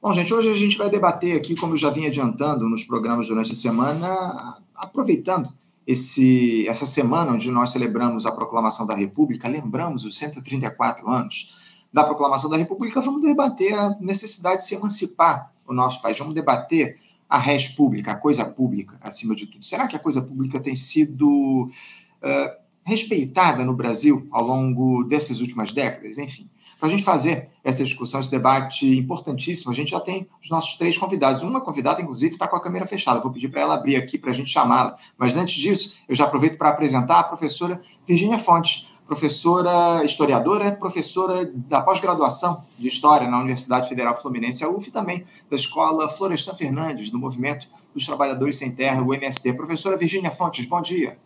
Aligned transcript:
Bom, 0.00 0.12
gente, 0.12 0.32
hoje 0.32 0.50
a 0.50 0.54
gente 0.54 0.76
vai 0.76 0.90
debater 0.90 1.36
aqui, 1.36 1.56
como 1.56 1.72
eu 1.72 1.76
já 1.76 1.88
vim 1.88 2.06
adiantando 2.06 2.68
nos 2.68 2.84
programas 2.84 3.28
durante 3.28 3.52
a 3.52 3.54
semana, 3.54 4.58
aproveitando 4.74 5.50
esse, 5.86 6.68
essa 6.68 6.84
semana 6.84 7.32
onde 7.32 7.50
nós 7.50 7.70
celebramos 7.70 8.26
a 8.26 8.30
proclamação 8.30 8.86
da 8.86 8.94
República, 8.94 9.48
lembramos 9.48 10.04
os 10.04 10.16
134 10.18 11.10
anos 11.10 11.56
da 11.90 12.04
proclamação 12.04 12.50
da 12.50 12.58
República, 12.58 13.00
vamos 13.00 13.22
debater 13.22 13.72
a 13.74 13.96
necessidade 13.98 14.58
de 14.58 14.66
se 14.66 14.74
emancipar 14.74 15.50
o 15.66 15.72
nosso 15.72 16.02
país, 16.02 16.18
vamos 16.18 16.34
debater 16.34 16.98
a 17.28 17.38
res 17.38 17.68
pública, 17.68 18.12
a 18.12 18.16
coisa 18.16 18.44
pública, 18.44 18.98
acima 19.00 19.34
de 19.34 19.46
tudo. 19.46 19.66
Será 19.66 19.86
que 19.88 19.96
a 19.96 19.98
coisa 19.98 20.20
pública 20.20 20.60
tem 20.60 20.76
sido 20.76 21.68
uh, 21.68 22.56
respeitada 22.84 23.64
no 23.64 23.74
Brasil 23.74 24.28
ao 24.30 24.44
longo 24.44 25.04
dessas 25.04 25.40
últimas 25.40 25.72
décadas? 25.72 26.18
Enfim, 26.18 26.48
para 26.78 26.88
a 26.88 26.90
gente 26.90 27.02
fazer 27.02 27.48
essa 27.64 27.82
discussão, 27.82 28.20
esse 28.20 28.30
debate 28.30 28.86
importantíssimo, 28.98 29.70
a 29.70 29.74
gente 29.74 29.90
já 29.90 30.00
tem 30.00 30.28
os 30.42 30.50
nossos 30.50 30.74
três 30.74 30.96
convidados. 30.98 31.42
Uma 31.42 31.60
convidada, 31.60 32.02
inclusive, 32.02 32.34
está 32.34 32.46
com 32.46 32.56
a 32.56 32.60
câmera 32.62 32.86
fechada. 32.86 33.20
Vou 33.20 33.32
pedir 33.32 33.48
para 33.48 33.62
ela 33.62 33.74
abrir 33.74 33.96
aqui 33.96 34.18
para 34.18 34.30
a 34.30 34.34
gente 34.34 34.50
chamá-la. 34.50 34.96
Mas 35.16 35.36
antes 35.36 35.54
disso, 35.56 35.96
eu 36.08 36.14
já 36.14 36.24
aproveito 36.24 36.58
para 36.58 36.68
apresentar 36.68 37.20
a 37.20 37.24
professora 37.24 37.80
Virginia 38.06 38.38
Fontes, 38.38 38.88
professora 39.06 40.04
historiadora, 40.04 40.72
professora 40.72 41.50
da 41.54 41.80
pós-graduação 41.80 42.62
de 42.78 42.88
História 42.88 43.28
na 43.30 43.38
Universidade 43.38 43.88
Federal 43.88 44.14
Fluminense, 44.14 44.64
a 44.64 44.68
UF, 44.68 44.88
e 44.88 44.92
também 44.92 45.24
da 45.48 45.56
Escola 45.56 46.08
Florestan 46.08 46.54
Fernandes, 46.54 47.10
do 47.10 47.18
Movimento 47.18 47.68
dos 47.94 48.04
Trabalhadores 48.04 48.58
Sem 48.58 48.74
Terra, 48.74 49.02
o 49.02 49.14
MST. 49.14 49.54
Professora 49.54 49.96
Virginia 49.96 50.30
Fontes, 50.30 50.66
bom 50.66 50.82
dia. 50.82 51.16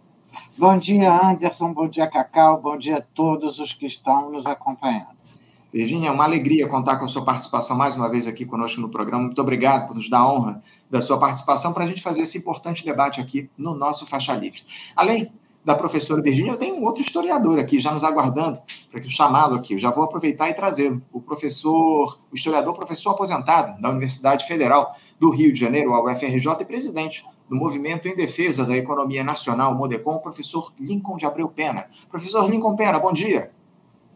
Bom 0.56 0.78
dia, 0.78 1.12
Anderson, 1.12 1.72
bom 1.72 1.88
dia, 1.88 2.06
Cacau, 2.06 2.60
bom 2.60 2.76
dia 2.76 2.98
a 2.98 3.00
todos 3.00 3.58
os 3.58 3.72
que 3.72 3.86
estão 3.86 4.30
nos 4.30 4.46
acompanhando. 4.46 5.18
Virginia, 5.72 6.08
é 6.08 6.12
uma 6.12 6.24
alegria 6.24 6.66
contar 6.66 6.96
com 6.96 7.04
a 7.04 7.08
sua 7.08 7.24
participação 7.24 7.76
mais 7.76 7.94
uma 7.94 8.10
vez 8.10 8.26
aqui 8.26 8.44
conosco 8.44 8.80
no 8.80 8.88
programa. 8.88 9.24
Muito 9.24 9.40
obrigado 9.40 9.86
por 9.86 9.94
nos 9.94 10.10
dar 10.10 10.18
a 10.18 10.32
honra 10.32 10.62
da 10.90 11.00
sua 11.00 11.18
participação 11.18 11.72
para 11.72 11.84
a 11.84 11.86
gente 11.86 12.02
fazer 12.02 12.22
esse 12.22 12.38
importante 12.38 12.84
debate 12.84 13.20
aqui 13.20 13.48
no 13.56 13.74
nosso 13.74 14.04
Faixa 14.06 14.34
Livre. 14.34 14.62
Além 14.96 15.32
da 15.64 15.74
professora 15.74 16.22
Virginia, 16.22 16.52
eu 16.52 16.56
tenho 16.56 16.74
um 16.74 16.84
outro 16.84 17.02
historiador 17.02 17.58
aqui 17.58 17.78
já 17.78 17.92
nos 17.92 18.02
aguardando 18.02 18.60
para 18.90 19.02
chamá-lo 19.04 19.56
aqui. 19.56 19.74
Eu 19.74 19.78
já 19.78 19.90
vou 19.90 20.04
aproveitar 20.04 20.48
e 20.48 20.54
trazê-lo. 20.54 21.02
O 21.12 21.20
professor, 21.20 22.18
o 22.30 22.34
historiador, 22.34 22.74
professor 22.74 23.10
aposentado 23.10 23.80
da 23.80 23.90
Universidade 23.90 24.46
Federal 24.46 24.94
do 25.18 25.30
Rio 25.30 25.52
de 25.52 25.60
Janeiro, 25.60 25.94
a 25.94 26.02
UFRJ, 26.02 26.62
e 26.62 26.64
presidente 26.64 27.24
do 27.48 27.56
Movimento 27.56 28.08
em 28.08 28.16
Defesa 28.16 28.64
da 28.64 28.76
Economia 28.76 29.22
Nacional, 29.22 29.74
Modecom, 29.74 30.14
o 30.14 30.20
professor 30.20 30.72
Lincoln 30.80 31.16
de 31.16 31.26
Abreu 31.26 31.48
Pena. 31.48 31.86
Professor 32.08 32.48
Lincoln 32.48 32.74
Pena, 32.74 32.98
bom 32.98 33.12
dia. 33.12 33.50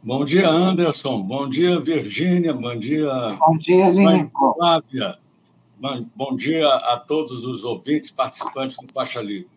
Bom 0.07 0.23
dia, 0.23 0.51
Anderson. 0.51 1.23
Bom 1.23 1.49
dia, 1.49 1.81
Virgínia. 1.81 2.53
Bom 2.53 2.79
dia, 2.79 3.39
Bom 3.41 3.57
dia, 3.57 3.89
Lincoln. 3.89 4.53
Flávia. 4.53 5.19
Bom 6.15 6.37
dia 6.37 6.69
a 6.69 6.99
todos 6.99 7.47
os 7.47 7.65
ouvintes 7.65 8.11
participantes 8.11 8.77
do 8.77 8.93
Faixa 8.93 9.23
Livre. 9.23 9.49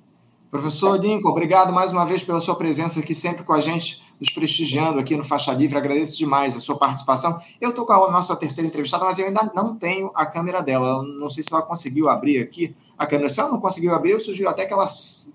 Professor 0.49 0.97
Lincoln, 0.97 1.27
obrigado 1.31 1.73
mais 1.73 1.91
uma 1.91 2.05
vez 2.05 2.23
pela 2.23 2.39
sua 2.39 2.55
presença 2.55 3.01
aqui, 3.01 3.13
sempre 3.13 3.43
com 3.43 3.51
a 3.51 3.59
gente, 3.59 4.01
nos 4.21 4.29
prestigiando 4.29 4.97
aqui 5.01 5.17
no 5.17 5.23
Faixa 5.25 5.51
Livre. 5.51 5.77
Agradeço 5.77 6.17
demais 6.17 6.55
a 6.55 6.61
sua 6.61 6.77
participação. 6.77 7.37
Eu 7.59 7.71
estou 7.71 7.85
com 7.85 7.91
a 7.91 8.09
nossa 8.09 8.33
terceira 8.37 8.69
entrevistada, 8.69 9.03
mas 9.03 9.19
eu 9.19 9.25
ainda 9.25 9.51
não 9.53 9.75
tenho 9.75 10.09
a 10.15 10.25
câmera 10.25 10.61
dela. 10.61 10.87
Eu 10.87 11.03
não 11.03 11.29
sei 11.29 11.43
se 11.43 11.53
ela 11.53 11.61
conseguiu 11.61 12.07
abrir 12.07 12.41
aqui 12.41 12.73
a 12.97 13.05
câmera. 13.05 13.27
Se 13.27 13.41
ela 13.41 13.51
não 13.51 13.59
conseguiu 13.59 13.93
abrir, 13.93 14.11
eu 14.11 14.19
sugiro 14.21 14.47
até 14.47 14.65
que 14.65 14.71
ela 14.71 14.85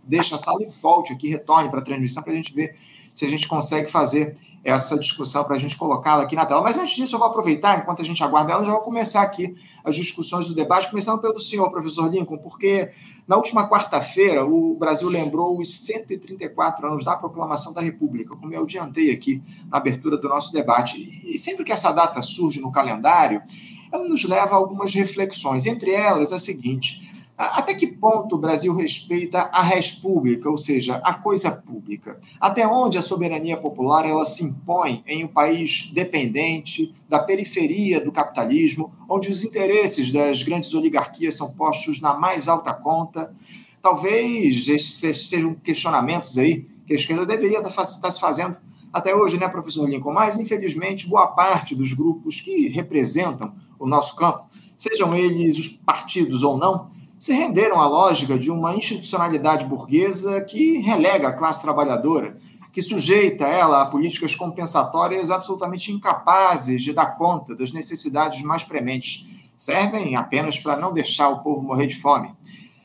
deixe 0.04 0.34
a 0.34 0.38
sala 0.38 0.56
e 0.62 0.70
volte 0.80 1.12
aqui, 1.12 1.28
retorne 1.28 1.68
para 1.68 1.80
a 1.80 1.84
transmissão, 1.84 2.22
para 2.22 2.32
a 2.32 2.36
gente 2.36 2.54
ver 2.54 2.74
se 3.14 3.26
a 3.26 3.28
gente 3.28 3.46
consegue 3.46 3.90
fazer 3.90 4.34
essa 4.64 4.98
discussão 4.98 5.42
para 5.44 5.56
a 5.56 5.58
gente 5.58 5.76
colocá-la 5.76 6.22
aqui 6.22 6.36
na 6.36 6.46
tela. 6.46 6.62
Mas 6.62 6.78
antes 6.78 6.94
disso, 6.94 7.16
eu 7.16 7.18
vou 7.18 7.28
aproveitar, 7.28 7.78
enquanto 7.78 8.00
a 8.00 8.04
gente 8.04 8.22
aguarda 8.22 8.52
ela, 8.52 8.64
já 8.64 8.70
vou 8.70 8.80
começar 8.80 9.22
aqui 9.22 9.54
as 9.84 9.96
discussões 9.96 10.48
do 10.48 10.54
debate, 10.54 10.88
começando 10.88 11.20
pelo 11.20 11.40
senhor, 11.40 11.70
professor 11.70 12.08
Lincoln, 12.08 12.38
porque 12.38 12.90
na 13.26 13.36
última 13.36 13.68
quarta-feira 13.68 14.44
o 14.44 14.76
Brasil 14.76 15.08
lembrou 15.08 15.58
os 15.58 15.86
134 15.86 16.86
anos 16.86 17.04
da 17.04 17.16
proclamação 17.16 17.72
da 17.72 17.80
República, 17.80 18.36
como 18.36 18.52
eu 18.54 18.62
adiantei 18.62 19.10
aqui 19.10 19.42
na 19.68 19.78
abertura 19.78 20.16
do 20.16 20.28
nosso 20.28 20.52
debate. 20.52 21.22
E 21.24 21.36
sempre 21.38 21.64
que 21.64 21.72
essa 21.72 21.90
data 21.90 22.22
surge 22.22 22.60
no 22.60 22.70
calendário, 22.70 23.42
ela 23.90 24.08
nos 24.08 24.24
leva 24.24 24.54
a 24.54 24.56
algumas 24.56 24.94
reflexões, 24.94 25.66
entre 25.66 25.90
elas 25.92 26.32
a 26.32 26.38
seguinte 26.38 27.11
até 27.46 27.74
que 27.74 27.88
ponto 27.88 28.36
o 28.36 28.38
Brasil 28.38 28.72
respeita 28.74 29.42
a 29.52 29.62
res 29.62 29.90
pública, 29.90 30.48
ou 30.48 30.56
seja, 30.56 30.96
a 30.96 31.14
coisa 31.14 31.50
pública? 31.50 32.20
Até 32.40 32.66
onde 32.66 32.96
a 32.96 33.02
soberania 33.02 33.56
popular 33.56 34.08
ela 34.08 34.24
se 34.24 34.44
impõe 34.44 35.02
em 35.06 35.24
um 35.24 35.28
país 35.28 35.90
dependente 35.92 36.94
da 37.08 37.18
periferia 37.18 38.00
do 38.00 38.12
capitalismo, 38.12 38.92
onde 39.08 39.28
os 39.28 39.44
interesses 39.44 40.12
das 40.12 40.42
grandes 40.42 40.72
oligarquias 40.72 41.34
são 41.34 41.50
postos 41.52 42.00
na 42.00 42.14
mais 42.14 42.46
alta 42.46 42.72
conta? 42.72 43.34
Talvez 43.82 44.68
esses 44.68 45.28
sejam 45.28 45.54
questionamentos 45.54 46.38
aí 46.38 46.64
que 46.86 46.92
a 46.92 46.96
esquerda 46.96 47.26
deveria 47.26 47.60
estar 47.60 48.10
se 48.10 48.20
fazendo 48.20 48.56
até 48.92 49.16
hoje, 49.16 49.36
né, 49.36 49.48
professor 49.48 49.88
Lincoln? 49.88 50.12
Mas, 50.12 50.38
infelizmente, 50.38 51.08
boa 51.08 51.28
parte 51.28 51.74
dos 51.74 51.92
grupos 51.92 52.40
que 52.40 52.68
representam 52.68 53.52
o 53.78 53.88
nosso 53.88 54.14
campo, 54.14 54.44
sejam 54.76 55.12
eles 55.14 55.58
os 55.58 55.68
partidos 55.68 56.42
ou 56.44 56.56
não, 56.56 56.90
se 57.22 57.32
renderam 57.32 57.80
à 57.80 57.86
lógica 57.86 58.36
de 58.36 58.50
uma 58.50 58.74
institucionalidade 58.74 59.64
burguesa 59.66 60.40
que 60.40 60.78
relega 60.78 61.28
a 61.28 61.32
classe 61.32 61.62
trabalhadora, 61.62 62.36
que 62.72 62.82
sujeita 62.82 63.46
ela 63.46 63.82
a 63.82 63.86
políticas 63.86 64.34
compensatórias 64.34 65.30
absolutamente 65.30 65.92
incapazes 65.92 66.82
de 66.82 66.92
dar 66.92 67.16
conta 67.16 67.54
das 67.54 67.72
necessidades 67.72 68.42
mais 68.42 68.64
prementes. 68.64 69.28
Servem 69.56 70.16
apenas 70.16 70.58
para 70.58 70.74
não 70.76 70.92
deixar 70.92 71.28
o 71.28 71.44
povo 71.44 71.62
morrer 71.62 71.86
de 71.86 71.94
fome. 71.94 72.34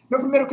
Meu 0.07 0.19
primeiro 0.19 0.47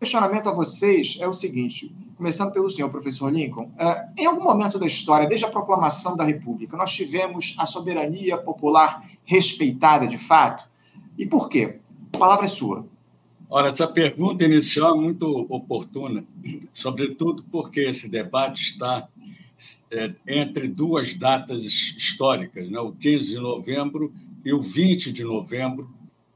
questionamento 0.00 0.48
a 0.48 0.52
vocês 0.52 1.18
é 1.20 1.28
o 1.28 1.34
seguinte: 1.34 1.94
começando 2.16 2.54
pelo 2.54 2.70
senhor 2.70 2.88
professor 2.88 3.30
Lincoln, 3.30 3.70
é, 3.76 4.06
em 4.16 4.24
algum 4.24 4.44
momento 4.44 4.78
da 4.78 4.86
história, 4.86 5.28
desde 5.28 5.44
a 5.44 5.50
proclamação 5.50 6.16
da 6.16 6.24
República, 6.24 6.74
nós 6.74 6.94
tivemos 6.94 7.54
a 7.58 7.66
soberania 7.66 8.38
popular 8.38 9.04
respeitada 9.26 10.06
de 10.06 10.16
fato? 10.16 10.66
E 11.18 11.26
por 11.26 11.50
quê? 11.50 11.80
A 12.14 12.16
palavra 12.16 12.46
é 12.46 12.48
sua. 12.48 12.93
Ora, 13.48 13.68
essa 13.68 13.86
pergunta 13.86 14.44
inicial 14.44 14.96
é 14.96 15.00
muito 15.00 15.26
oportuna, 15.50 16.24
sobretudo 16.72 17.44
porque 17.50 17.80
esse 17.80 18.08
debate 18.08 18.62
está 18.64 19.08
é, 19.90 20.14
entre 20.26 20.66
duas 20.66 21.14
datas 21.14 21.62
históricas, 21.62 22.68
né? 22.68 22.78
o 22.80 22.92
15 22.92 23.28
de 23.28 23.38
novembro 23.38 24.12
e 24.44 24.52
o 24.52 24.60
20 24.60 25.12
de 25.12 25.24
novembro, 25.24 25.92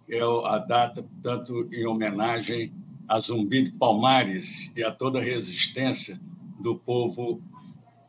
é 0.08 0.20
a 0.20 0.58
data, 0.58 1.04
tanto 1.22 1.68
em 1.72 1.86
homenagem 1.86 2.72
a 3.06 3.18
Zumbi 3.18 3.62
de 3.62 3.72
Palmares 3.72 4.70
e 4.76 4.82
a 4.82 4.90
toda 4.90 5.18
a 5.18 5.22
resistência 5.22 6.18
do 6.58 6.76
povo 6.76 7.42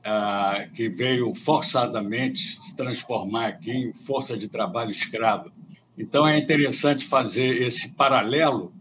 ah, 0.03 0.67
que 0.73 0.88
veio 0.88 1.33
forçadamente 1.33 2.39
se 2.61 2.75
transformar 2.75 3.47
aqui 3.47 3.71
em 3.71 3.93
força 3.93 4.38
de 4.38 4.47
trabalho 4.47 4.91
escrava. 4.91 5.51
Então, 5.97 6.25
é 6.25 6.38
interessante 6.38 7.05
fazer 7.05 7.61
esse 7.61 7.89
paralelo 7.89 8.71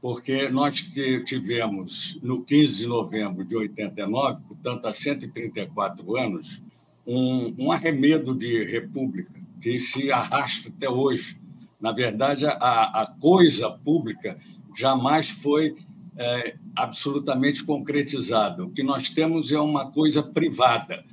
porque 0.00 0.48
nós 0.48 0.82
tivemos, 1.24 2.18
no 2.22 2.42
15 2.42 2.76
de 2.76 2.86
novembro 2.86 3.44
de 3.44 3.56
89, 3.56 4.42
portanto, 4.46 4.86
há 4.86 4.92
134 4.92 6.16
anos, 6.16 6.62
um, 7.06 7.54
um 7.58 7.72
arremedo 7.72 8.34
de 8.34 8.64
república 8.64 9.32
que 9.60 9.80
se 9.80 10.12
arrasta 10.12 10.68
até 10.68 10.88
hoje. 10.88 11.36
Na 11.80 11.90
verdade, 11.90 12.46
a, 12.46 13.02
a 13.02 13.14
coisa 13.20 13.70
pública 13.70 14.38
jamais 14.76 15.30
foi 15.30 15.76
é, 16.16 16.56
absolutamente 16.76 17.64
concretizada. 17.64 18.64
O 18.64 18.70
que 18.70 18.82
nós 18.82 19.10
temos 19.10 19.50
é 19.50 19.58
uma 19.58 19.90
coisa 19.90 20.22
privada, 20.22 21.04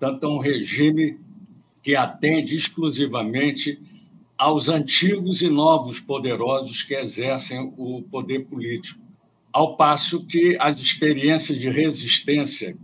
tanto 0.00 0.26
é 0.26 0.28
um 0.28 0.38
regime 0.38 1.18
que 1.82 1.94
atende 1.94 2.56
exclusivamente 2.56 3.80
aos 4.42 4.68
antigos 4.68 5.40
e 5.40 5.48
novos 5.48 6.00
poderosos 6.00 6.82
que 6.82 6.96
exercem 6.96 7.72
o 7.76 8.02
poder 8.02 8.40
político, 8.40 9.00
ao 9.52 9.76
passo 9.76 10.26
que 10.26 10.56
as 10.58 10.80
experiências 10.80 11.60
de 11.60 11.70
resistência 11.70 12.76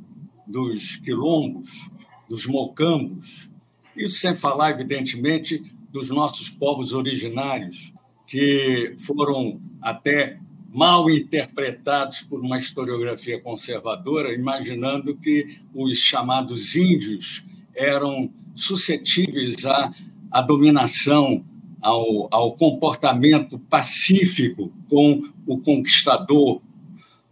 dos 0.46 0.98
quilombos, 0.98 1.90
dos 2.28 2.46
mocambos, 2.46 3.50
isso 3.96 4.20
sem 4.20 4.36
falar, 4.36 4.70
evidentemente, 4.70 5.60
dos 5.92 6.10
nossos 6.10 6.48
povos 6.48 6.92
originários, 6.92 7.92
que 8.24 8.94
foram 9.04 9.60
até 9.82 10.38
mal 10.72 11.10
interpretados 11.10 12.20
por 12.20 12.40
uma 12.40 12.58
historiografia 12.58 13.40
conservadora, 13.40 14.32
imaginando 14.32 15.16
que 15.16 15.58
os 15.74 15.98
chamados 15.98 16.76
índios 16.76 17.44
eram 17.74 18.30
suscetíveis 18.54 19.64
a 19.66 19.92
à 20.30 20.42
dominação, 20.42 21.44
ao, 21.80 22.28
ao 22.30 22.52
comportamento 22.52 23.58
pacífico 23.58 24.72
com 24.88 25.22
o 25.46 25.58
conquistador 25.58 26.60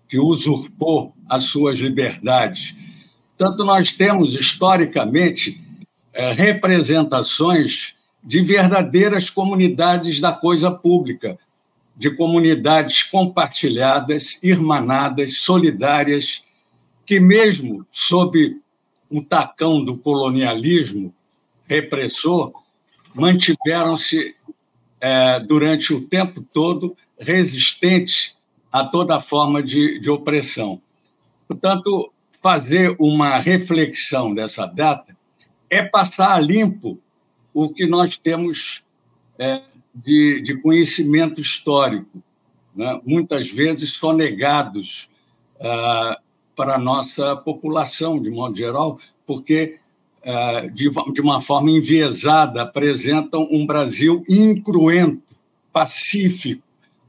que 0.08 0.18
usurpou 0.18 1.14
as 1.28 1.44
suas 1.44 1.78
liberdades. 1.78 2.76
Tanto 3.36 3.64
nós 3.64 3.92
temos, 3.92 4.34
historicamente, 4.34 5.62
é, 6.12 6.32
representações 6.32 7.96
de 8.22 8.42
verdadeiras 8.42 9.28
comunidades 9.28 10.20
da 10.20 10.32
coisa 10.32 10.70
pública, 10.70 11.38
de 11.96 12.10
comunidades 12.10 13.02
compartilhadas, 13.02 14.38
irmanadas, 14.42 15.38
solidárias, 15.38 16.44
que, 17.04 17.20
mesmo 17.20 17.86
sob 17.90 18.56
o 19.10 19.22
tacão 19.22 19.84
do 19.84 19.96
colonialismo 19.96 21.14
repressor, 21.66 22.52
mantiveram-se 23.16 24.36
é, 25.00 25.40
durante 25.40 25.92
o 25.92 26.06
tempo 26.06 26.42
todo 26.42 26.96
resistentes 27.18 28.36
a 28.70 28.84
toda 28.84 29.20
forma 29.20 29.62
de, 29.62 29.98
de 29.98 30.10
opressão. 30.10 30.80
Portanto, 31.48 32.12
fazer 32.42 32.94
uma 33.00 33.38
reflexão 33.38 34.34
dessa 34.34 34.66
data 34.66 35.16
é 35.70 35.82
passar 35.82 36.32
a 36.32 36.40
limpo 36.40 37.00
o 37.52 37.70
que 37.70 37.86
nós 37.86 38.16
temos 38.16 38.84
é, 39.38 39.62
de, 39.94 40.42
de, 40.42 40.60
conhecimento 40.60 41.40
histórico, 41.40 42.22
né? 42.74 43.00
muitas 43.04 43.50
vezes 43.50 43.94
sonegados 43.94 45.10
ah, 45.58 46.20
para 46.54 46.74
a 46.74 46.78
nossa 46.78 47.34
população, 47.34 48.20
de 48.20 48.30
modo 48.30 48.56
geral, 48.56 48.98
porque, 49.26 49.78
de, 50.72 50.90
de 51.12 51.20
uma 51.20 51.40
forma 51.40 51.70
enviesada, 51.70 52.62
apresentam 52.62 53.46
um 53.50 53.64
Brasil 53.64 54.24
incruento, 54.28 55.22
pacífico, 55.72 56.62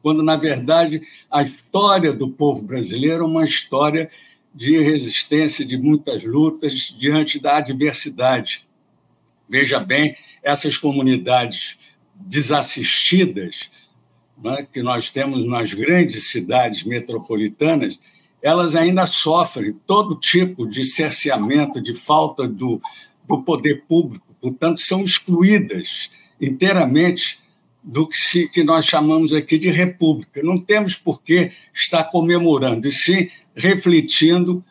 quando, 0.04 0.22
na 0.22 0.36
verdade, 0.36 1.02
a 1.32 1.42
história 1.42 2.14
do 2.14 2.30
povo 2.30 2.62
brasileiro 2.62 3.24
é 3.24 3.28
uma 3.28 3.44
história 3.44 4.10
de 4.54 4.78
resistência, 4.80 5.66
de 5.66 5.78
muitas 5.78 6.24
lutas 6.24 6.96
diante 6.98 7.40
da 7.40 7.58
adversidade. 7.58 8.68
Veja 9.50 9.80
bem, 9.80 10.16
essas 10.44 10.78
comunidades 10.78 11.78
desassistidas 12.16 13.70
né, 14.42 14.68
que 14.72 14.82
nós 14.82 15.10
temos 15.12 15.46
nas 15.48 15.74
grandes 15.74 16.30
cidades 16.30 16.84
metropolitanas, 16.84 18.00
elas 18.42 18.76
ainda 18.76 19.06
sofrem 19.06 19.74
todo 19.86 20.20
tipo 20.20 20.68
de 20.68 20.84
cerceamento, 20.84 21.82
de 21.82 21.96
falta 21.96 22.48
do, 22.48 22.82
do 23.28 23.42
poder 23.44 23.84
público, 23.88 24.26
portanto, 24.42 24.80
são 24.80 25.04
excluídas 25.04 26.12
inteiramente 26.40 27.40
do 27.84 28.08
que, 28.08 28.18
se, 28.18 28.48
que 28.50 28.64
nós 28.64 28.86
chamamos 28.86 29.34
aqui 29.34 29.58
de 29.58 29.70
república. 29.70 30.44
Não 30.44 30.58
temos 30.58 30.96
por 30.96 31.22
que 31.22 31.52
estar 31.74 32.04
comemorando, 32.06 32.88
e 32.88 32.92
sim 32.92 33.30
refletindo 33.56 34.64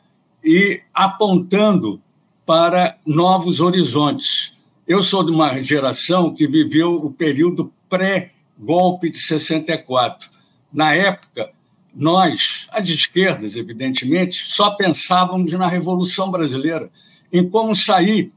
e 0.44 0.80
apontando 0.94 2.00
para 2.44 2.96
novos 3.04 3.60
horizontes. 3.60 4.56
Eu 4.86 5.02
sou 5.02 5.24
de 5.24 5.32
uma 5.32 5.60
geração 5.60 6.32
que 6.32 6.46
viveu 6.46 6.94
o 6.94 7.10
período 7.10 7.72
pré-golpe 7.88 9.10
de 9.10 9.18
64. 9.18 10.30
Na 10.72 10.94
época, 10.94 11.50
nós, 11.94 12.68
as 12.70 12.88
esquerdas, 12.88 13.56
evidentemente, 13.56 14.36
só 14.36 14.70
pensávamos 14.70 15.52
na 15.54 15.66
Revolução 15.66 16.30
Brasileira, 16.30 16.90
em 17.32 17.48
como 17.48 17.74
sair 17.74 18.30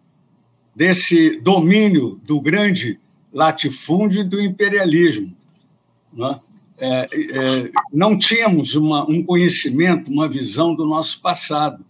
desse 0.80 1.42
domínio 1.42 2.22
do 2.24 2.40
grande 2.40 2.98
latifúndio 3.34 4.24
do 4.24 4.40
imperialismo. 4.40 5.36
Né? 6.14 6.40
É, 6.78 7.10
é, 7.12 7.70
não 7.92 8.18
tínhamos 8.18 8.76
uma, 8.76 9.04
um 9.04 9.22
conhecimento, 9.22 10.10
uma 10.10 10.26
visão 10.26 10.74
do 10.74 10.86
nosso 10.86 11.20
passado. 11.20 11.86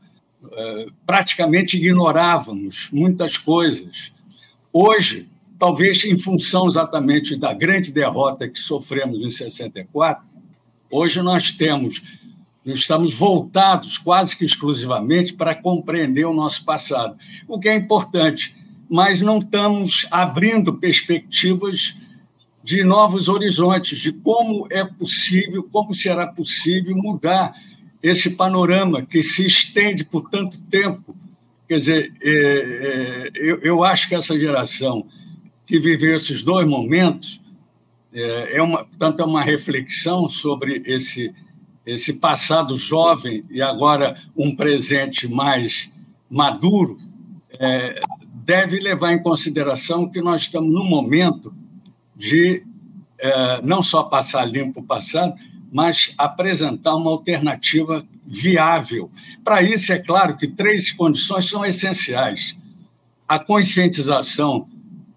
É, 0.51 0.87
praticamente 1.05 1.77
ignorávamos 1.77 2.89
muitas 2.91 3.37
coisas. 3.37 4.11
Hoje, 4.73 5.29
talvez 5.59 6.03
em 6.03 6.17
função 6.17 6.67
exatamente 6.67 7.35
da 7.35 7.53
grande 7.53 7.91
derrota 7.91 8.49
que 8.49 8.57
sofremos 8.57 9.19
em 9.19 9.29
64, 9.29 10.25
hoje 10.89 11.21
nós 11.21 11.51
temos, 11.51 12.01
nós 12.65 12.79
estamos 12.79 13.13
voltados 13.13 13.99
quase 13.99 14.35
que 14.35 14.45
exclusivamente 14.45 15.35
para 15.35 15.53
compreender 15.53 16.25
o 16.25 16.33
nosso 16.33 16.65
passado, 16.65 17.15
o 17.47 17.59
que 17.59 17.69
é 17.69 17.75
importante 17.75 18.57
mas 18.89 19.21
não 19.21 19.39
estamos 19.39 20.07
abrindo 20.09 20.73
perspectivas 20.73 21.95
de 22.63 22.83
novos 22.83 23.29
horizontes, 23.29 23.99
de 23.99 24.11
como 24.11 24.67
é 24.69 24.83
possível, 24.83 25.63
como 25.71 25.93
será 25.93 26.27
possível 26.27 26.95
mudar 26.95 27.53
esse 28.01 28.31
panorama 28.31 29.01
que 29.01 29.21
se 29.21 29.45
estende 29.45 30.03
por 30.03 30.29
tanto 30.29 30.59
tempo. 30.63 31.15
Quer 31.67 31.77
dizer, 31.77 32.13
é, 32.23 32.31
é, 32.31 33.29
eu, 33.35 33.59
eu, 33.59 33.83
acho 33.83 34.09
que 34.09 34.15
essa 34.15 34.37
geração 34.37 35.05
que 35.65 35.79
viveu 35.79 36.15
esses 36.15 36.41
dois 36.41 36.67
momentos 36.67 37.41
é, 38.11 38.57
é 38.57 38.61
uma, 38.61 38.85
portanto, 38.85 39.21
é 39.21 39.25
uma 39.25 39.41
reflexão 39.43 40.27
sobre 40.27 40.81
esse, 40.85 41.33
esse 41.85 42.13
passado 42.13 42.75
jovem 42.75 43.43
e 43.49 43.61
agora 43.61 44.19
um 44.35 44.55
presente 44.55 45.27
mais 45.27 45.91
maduro, 46.29 46.97
é, 47.51 48.01
deve 48.49 48.79
levar 48.79 49.13
em 49.13 49.21
consideração 49.21 50.09
que 50.09 50.19
nós 50.21 50.41
estamos 50.41 50.73
num 50.73 50.83
momento 50.83 51.53
de 52.15 52.63
é, 53.19 53.61
não 53.61 53.83
só 53.83 54.01
passar 54.01 54.43
limpo 54.45 54.79
o 54.79 54.83
passado, 54.83 55.35
mas 55.71 56.15
apresentar 56.17 56.95
uma 56.95 57.11
alternativa 57.11 58.03
viável. 58.25 59.11
Para 59.43 59.61
isso, 59.61 59.93
é 59.93 59.99
claro 59.99 60.35
que 60.35 60.47
três 60.47 60.91
condições 60.91 61.47
são 61.47 61.63
essenciais: 61.63 62.57
a 63.27 63.37
conscientização 63.37 64.67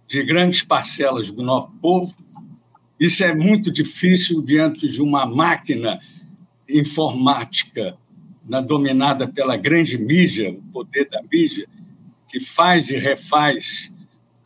de 0.06 0.22
grandes 0.22 0.60
parcelas 0.62 1.30
do 1.30 1.42
nosso 1.42 1.70
povo. 1.80 2.14
Isso 3.00 3.24
é 3.24 3.34
muito 3.34 3.72
difícil 3.72 4.42
diante 4.42 4.86
de 4.86 5.00
uma 5.00 5.24
máquina 5.24 5.98
informática 6.68 7.96
dominada 8.66 9.26
pela 9.26 9.56
grande 9.56 9.96
mídia, 9.96 10.50
o 10.50 10.62
poder 10.70 11.08
da 11.08 11.22
mídia, 11.22 11.66
que 12.32 12.40
faz 12.40 12.88
e 12.88 12.96
refaz 12.96 13.92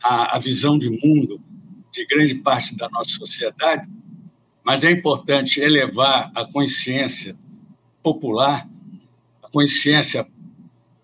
a, 0.03 0.35
a 0.35 0.39
visão 0.39 0.77
de 0.77 0.89
mundo 0.89 1.41
de 1.89 2.05
grande 2.05 2.35
parte 2.35 2.75
da 2.75 2.89
nossa 2.89 3.11
sociedade, 3.11 3.89
mas 4.63 4.83
é 4.83 4.91
importante 4.91 5.61
elevar 5.61 6.29
a 6.35 6.43
consciência 6.43 7.33
popular, 8.03 8.69
a 9.41 9.49
consciência 9.49 10.27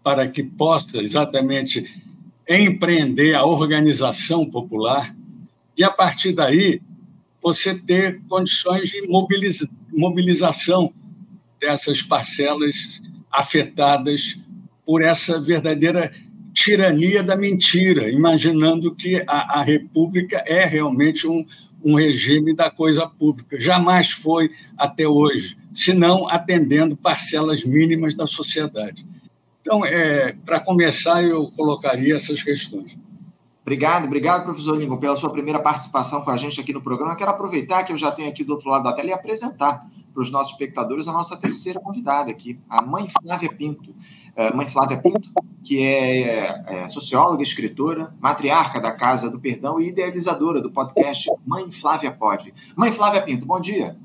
para 0.04 0.28
que 0.28 0.44
possa 0.44 1.02
exatamente 1.02 2.04
empreender 2.48 3.34
a 3.34 3.46
organização 3.46 4.46
popular 4.46 5.16
e, 5.78 5.84
a 5.86 5.90
partir 5.90 6.34
daí, 6.34 6.82
você 7.42 7.74
ter 7.74 8.22
condições 8.28 8.90
de 8.90 9.08
mobilização 9.94 10.94
dessas 11.60 12.02
parcelas 12.02 13.02
afetadas 13.32 14.38
por 14.86 15.02
essa 15.02 15.40
verdadeira 15.40 16.12
tirania 16.54 17.24
da 17.24 17.36
mentira, 17.36 18.10
imaginando 18.10 18.94
que 18.94 19.24
a, 19.28 19.60
a 19.60 19.64
República 19.64 20.44
é 20.46 20.66
realmente 20.66 21.28
um, 21.28 21.46
um 21.84 21.96
regime 21.96 22.54
da 22.54 22.70
coisa 22.70 23.08
pública. 23.08 23.60
Jamais 23.60 24.12
foi 24.12 24.52
até 24.78 25.08
hoje, 25.08 25.58
senão 25.74 26.30
atendendo 26.30 26.96
parcelas 26.96 27.66
mínimas 27.66 28.16
da 28.16 28.28
sociedade. 28.28 29.06
Então, 29.62 29.84
é, 29.86 30.34
para 30.46 30.60
começar, 30.60 31.24
eu 31.24 31.48
colocaria 31.52 32.16
essas 32.16 32.44
questões. 32.44 32.98
Obrigado, 33.62 34.06
obrigado, 34.06 34.44
professor 34.44 34.78
Lincoln, 34.78 34.98
pela 34.98 35.16
sua 35.16 35.30
primeira 35.30 35.58
participação 35.58 36.22
com 36.22 36.32
a 36.32 36.36
gente 36.36 36.60
aqui 36.60 36.74
no 36.74 36.82
programa. 36.82 37.16
Quero 37.16 37.32
aproveitar 37.32 37.84
que 37.84 37.94
eu 37.94 37.98
já 37.98 38.12
tenho 38.12 38.28
aqui 38.28 38.44
do 38.44 38.52
outro 38.52 38.70
lado 38.70 38.84
da 38.84 38.92
tela 38.92 39.08
e 39.08 39.14
apresentar 39.14 39.88
para 40.14 40.22
os 40.22 40.30
nossos 40.30 40.52
espectadores 40.52 41.08
a 41.08 41.14
nossa 41.14 41.38
terceira 41.38 41.80
convidada 41.80 42.30
aqui, 42.30 42.60
a 42.70 42.82
mãe 42.82 43.08
Flávia 43.22 43.52
Pinto. 43.52 43.96
Uh, 44.36 44.56
mãe 44.58 44.68
Flávia 44.68 44.98
Pinto, 44.98 45.30
que 45.64 45.80
é, 45.80 46.64
é, 46.66 46.88
socióloga, 46.88 47.44
escritora, 47.44 48.14
matriarca 48.20 48.82
da 48.82 48.92
Casa 48.92 49.30
do 49.30 49.40
Perdão 49.40 49.80
e 49.80 49.90
idealizadora 49.90 50.60
do 50.60 50.72
podcast 50.72 51.32
Mãe 51.46 51.72
Flávia 51.72 52.12
Pode. 52.12 52.52
Mãe 52.76 52.92
Flávia 52.92 53.22
Pinto, 53.22 53.46
bom 53.46 53.60
dia. 53.60 53.96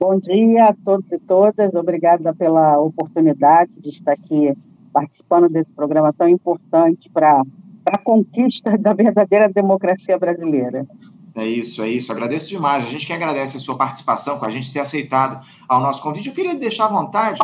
Bom 0.00 0.18
dia 0.18 0.70
a 0.70 0.74
todos 0.84 1.12
e 1.12 1.18
todas. 1.18 1.74
Obrigada 1.74 2.34
pela 2.34 2.78
oportunidade 2.78 3.70
de 3.78 3.90
estar 3.90 4.12
aqui 4.12 4.56
participando 4.92 5.48
desse 5.48 5.72
programa 5.72 6.12
tão 6.12 6.28
importante 6.28 7.10
para 7.10 7.42
a 7.84 7.98
conquista 7.98 8.78
da 8.78 8.94
verdadeira 8.94 9.48
democracia 9.52 10.18
brasileira. 10.18 10.86
É 11.34 11.46
isso, 11.46 11.82
é 11.82 11.88
isso. 11.88 12.10
Agradeço 12.10 12.48
demais. 12.48 12.84
A 12.84 12.88
gente 12.88 13.06
que 13.06 13.12
agradece 13.12 13.58
a 13.58 13.60
sua 13.60 13.76
participação, 13.76 14.38
com 14.38 14.44
a 14.44 14.50
gente 14.50 14.72
ter 14.72 14.80
aceitado 14.80 15.44
ao 15.68 15.80
nosso 15.80 16.02
convite. 16.02 16.28
Eu 16.28 16.34
queria 16.34 16.54
deixar 16.54 16.86
à 16.86 16.88
vontade 16.88 17.40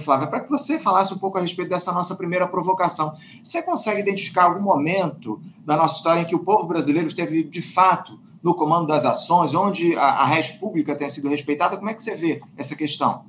Flávia, 0.00 0.26
para 0.26 0.40
que 0.40 0.50
você 0.50 0.78
falasse 0.78 1.12
um 1.12 1.18
pouco 1.18 1.36
a 1.36 1.40
respeito 1.40 1.68
dessa 1.68 1.92
nossa 1.92 2.14
primeira 2.14 2.48
provocação. 2.48 3.14
Você 3.42 3.62
consegue 3.62 4.00
identificar 4.00 4.44
algum 4.44 4.62
momento 4.62 5.40
da 5.64 5.76
nossa 5.76 5.96
história 5.96 6.22
em 6.22 6.24
que 6.24 6.34
o 6.34 6.38
povo 6.38 6.66
brasileiro 6.66 7.06
esteve, 7.06 7.42
de 7.44 7.60
fato, 7.60 8.18
no 8.42 8.54
comando 8.54 8.86
das 8.86 9.04
ações, 9.04 9.54
onde 9.54 9.94
a, 9.96 10.22
a 10.22 10.26
res 10.26 10.50
pública 10.50 10.94
tenha 10.94 11.10
sido 11.10 11.28
respeitada? 11.28 11.76
Como 11.76 11.90
é 11.90 11.94
que 11.94 12.02
você 12.02 12.16
vê 12.16 12.42
essa 12.56 12.74
questão? 12.74 13.24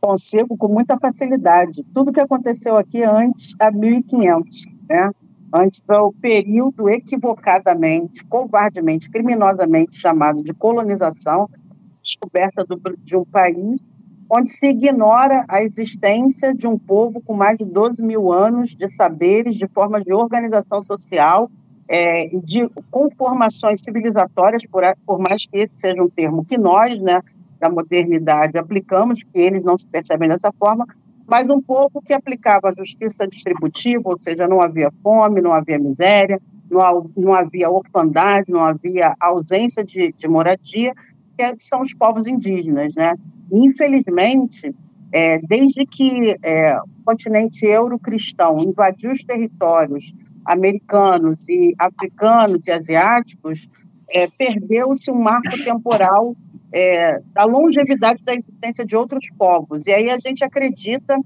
Consigo 0.00 0.56
com 0.56 0.68
muita 0.68 0.98
facilidade. 0.98 1.84
Tudo 1.94 2.12
que 2.12 2.20
aconteceu 2.20 2.76
aqui 2.76 3.02
antes 3.02 3.54
a 3.58 3.70
1500, 3.70 4.66
né? 4.88 5.10
antes 5.52 5.88
ao 5.88 6.12
período 6.12 6.88
equivocadamente, 6.88 8.24
covardemente, 8.24 9.10
criminosamente 9.10 9.98
chamado 9.98 10.42
de 10.42 10.52
colonização, 10.52 11.48
descoberta 12.02 12.64
do, 12.64 12.80
de 12.98 13.16
um 13.16 13.24
país 13.24 13.80
onde 14.28 14.50
se 14.50 14.68
ignora 14.68 15.44
a 15.48 15.62
existência 15.62 16.54
de 16.54 16.66
um 16.66 16.78
povo 16.78 17.20
com 17.20 17.34
mais 17.34 17.58
de 17.58 17.64
12 17.64 18.02
mil 18.02 18.32
anos 18.32 18.74
de 18.74 18.88
saberes, 18.88 19.54
de 19.54 19.66
formas 19.68 20.04
de 20.04 20.12
organização 20.12 20.82
social, 20.82 21.50
é, 21.88 22.28
de 22.42 22.68
conformações 22.90 23.80
civilizatórias, 23.80 24.64
por, 24.66 24.82
por 25.06 25.18
mais 25.18 25.46
que 25.46 25.58
esse 25.58 25.76
seja 25.76 26.02
um 26.02 26.08
termo 26.08 26.44
que 26.44 26.58
nós, 26.58 27.00
né, 27.00 27.22
da 27.60 27.70
modernidade, 27.70 28.58
aplicamos, 28.58 29.22
que 29.22 29.38
eles 29.38 29.62
não 29.62 29.78
se 29.78 29.86
percebem 29.86 30.28
dessa 30.28 30.52
forma, 30.52 30.86
mas 31.26 31.48
um 31.48 31.60
povo 31.60 32.02
que 32.02 32.12
aplicava 32.12 32.68
a 32.68 32.72
justiça 32.72 33.26
distributiva, 33.26 34.08
ou 34.08 34.18
seja, 34.18 34.46
não 34.46 34.60
havia 34.60 34.90
fome, 35.02 35.40
não 35.40 35.52
havia 35.52 35.78
miséria, 35.78 36.40
não, 36.70 37.10
não 37.16 37.34
havia 37.34 37.70
orfandade, 37.70 38.50
não 38.50 38.64
havia 38.64 39.14
ausência 39.20 39.84
de, 39.84 40.12
de 40.16 40.28
moradia, 40.28 40.92
que 41.36 41.66
são 41.66 41.82
os 41.82 41.92
povos 41.92 42.26
indígenas, 42.26 42.94
né? 42.94 43.14
Infelizmente, 43.52 44.74
é, 45.12 45.38
desde 45.38 45.86
que 45.86 46.36
é, 46.42 46.76
o 46.78 47.04
continente 47.04 47.64
euro-cristão 47.64 48.58
invadiu 48.60 49.12
os 49.12 49.24
territórios 49.24 50.12
americanos 50.44 51.48
e 51.48 51.74
africanos 51.78 52.66
e 52.66 52.70
asiáticos, 52.70 53.68
é, 54.08 54.28
perdeu-se 54.28 55.10
um 55.10 55.20
marco 55.20 55.56
temporal 55.64 56.36
é, 56.72 57.20
da 57.32 57.44
longevidade 57.44 58.22
da 58.22 58.34
existência 58.34 58.84
de 58.84 58.96
outros 58.96 59.24
povos. 59.36 59.86
E 59.86 59.92
aí 59.92 60.10
a 60.10 60.18
gente 60.18 60.44
acredita 60.44 61.16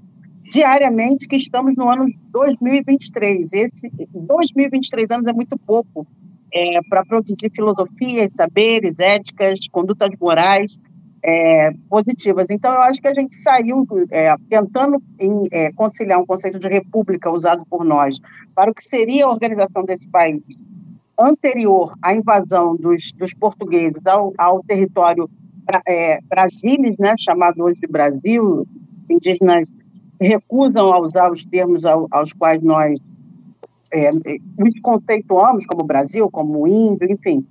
diariamente 0.51 1.27
que 1.27 1.35
estamos 1.35 1.75
no 1.75 1.89
ano 1.89 2.05
2023. 2.31 3.53
Esse 3.53 3.91
2023 4.13 5.11
anos 5.11 5.27
é 5.27 5.33
muito 5.33 5.57
pouco 5.57 6.07
é, 6.53 6.81
para 6.89 7.05
produzir 7.05 7.51
filosofias, 7.53 8.33
saberes, 8.33 8.99
éticas, 8.99 9.59
condutas 9.71 10.09
morais 10.19 10.79
é, 11.23 11.71
positivas. 11.89 12.49
Então, 12.49 12.73
eu 12.73 12.81
acho 12.81 13.01
que 13.01 13.07
a 13.07 13.13
gente 13.13 13.35
saiu 13.35 13.85
é, 14.09 14.33
tentando 14.49 15.01
em, 15.19 15.47
é, 15.51 15.71
conciliar 15.71 16.19
um 16.19 16.25
conceito 16.25 16.59
de 16.59 16.67
república 16.67 17.29
usado 17.29 17.65
por 17.69 17.83
nós 17.83 18.19
para 18.55 18.71
o 18.71 18.73
que 18.73 18.83
seria 18.83 19.25
a 19.25 19.29
organização 19.29 19.83
desse 19.83 20.07
país 20.07 20.41
anterior 21.19 21.93
à 22.01 22.13
invasão 22.13 22.75
dos, 22.75 23.11
dos 23.13 23.33
portugueses 23.33 24.05
ao, 24.05 24.33
ao 24.37 24.63
território 24.63 25.29
é, 25.87 26.19
né, 26.99 27.15
chamado 27.19 27.63
hoje 27.63 27.79
de 27.79 27.87
Brasil, 27.87 28.67
os 29.03 29.09
indígenas 29.09 29.71
se 30.15 30.27
recusam 30.27 30.91
a 30.91 30.99
usar 30.99 31.31
os 31.31 31.45
termos 31.45 31.85
ao, 31.85 32.07
aos 32.11 32.33
quais 32.33 32.61
nós 32.61 32.99
é, 33.91 34.09
nos 34.11 34.79
conceituamos 34.81 35.65
como 35.65 35.83
Brasil, 35.83 36.29
como 36.29 36.67
índio, 36.67 37.11
enfim. 37.11 37.45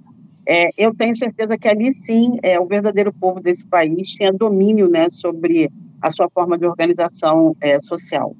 É, 0.46 0.70
eu 0.76 0.94
tenho 0.94 1.14
certeza 1.14 1.56
que 1.58 1.68
ali 1.68 1.92
sim 1.92 2.38
é, 2.42 2.58
o 2.58 2.66
verdadeiro 2.66 3.12
povo 3.12 3.40
desse 3.40 3.64
país 3.64 4.08
tinha 4.10 4.32
domínio 4.32 4.88
né, 4.88 5.08
sobre 5.10 5.70
a 6.00 6.10
sua 6.10 6.28
forma 6.30 6.56
de 6.58 6.66
organização 6.66 7.54
é, 7.60 7.78
social. 7.78 8.34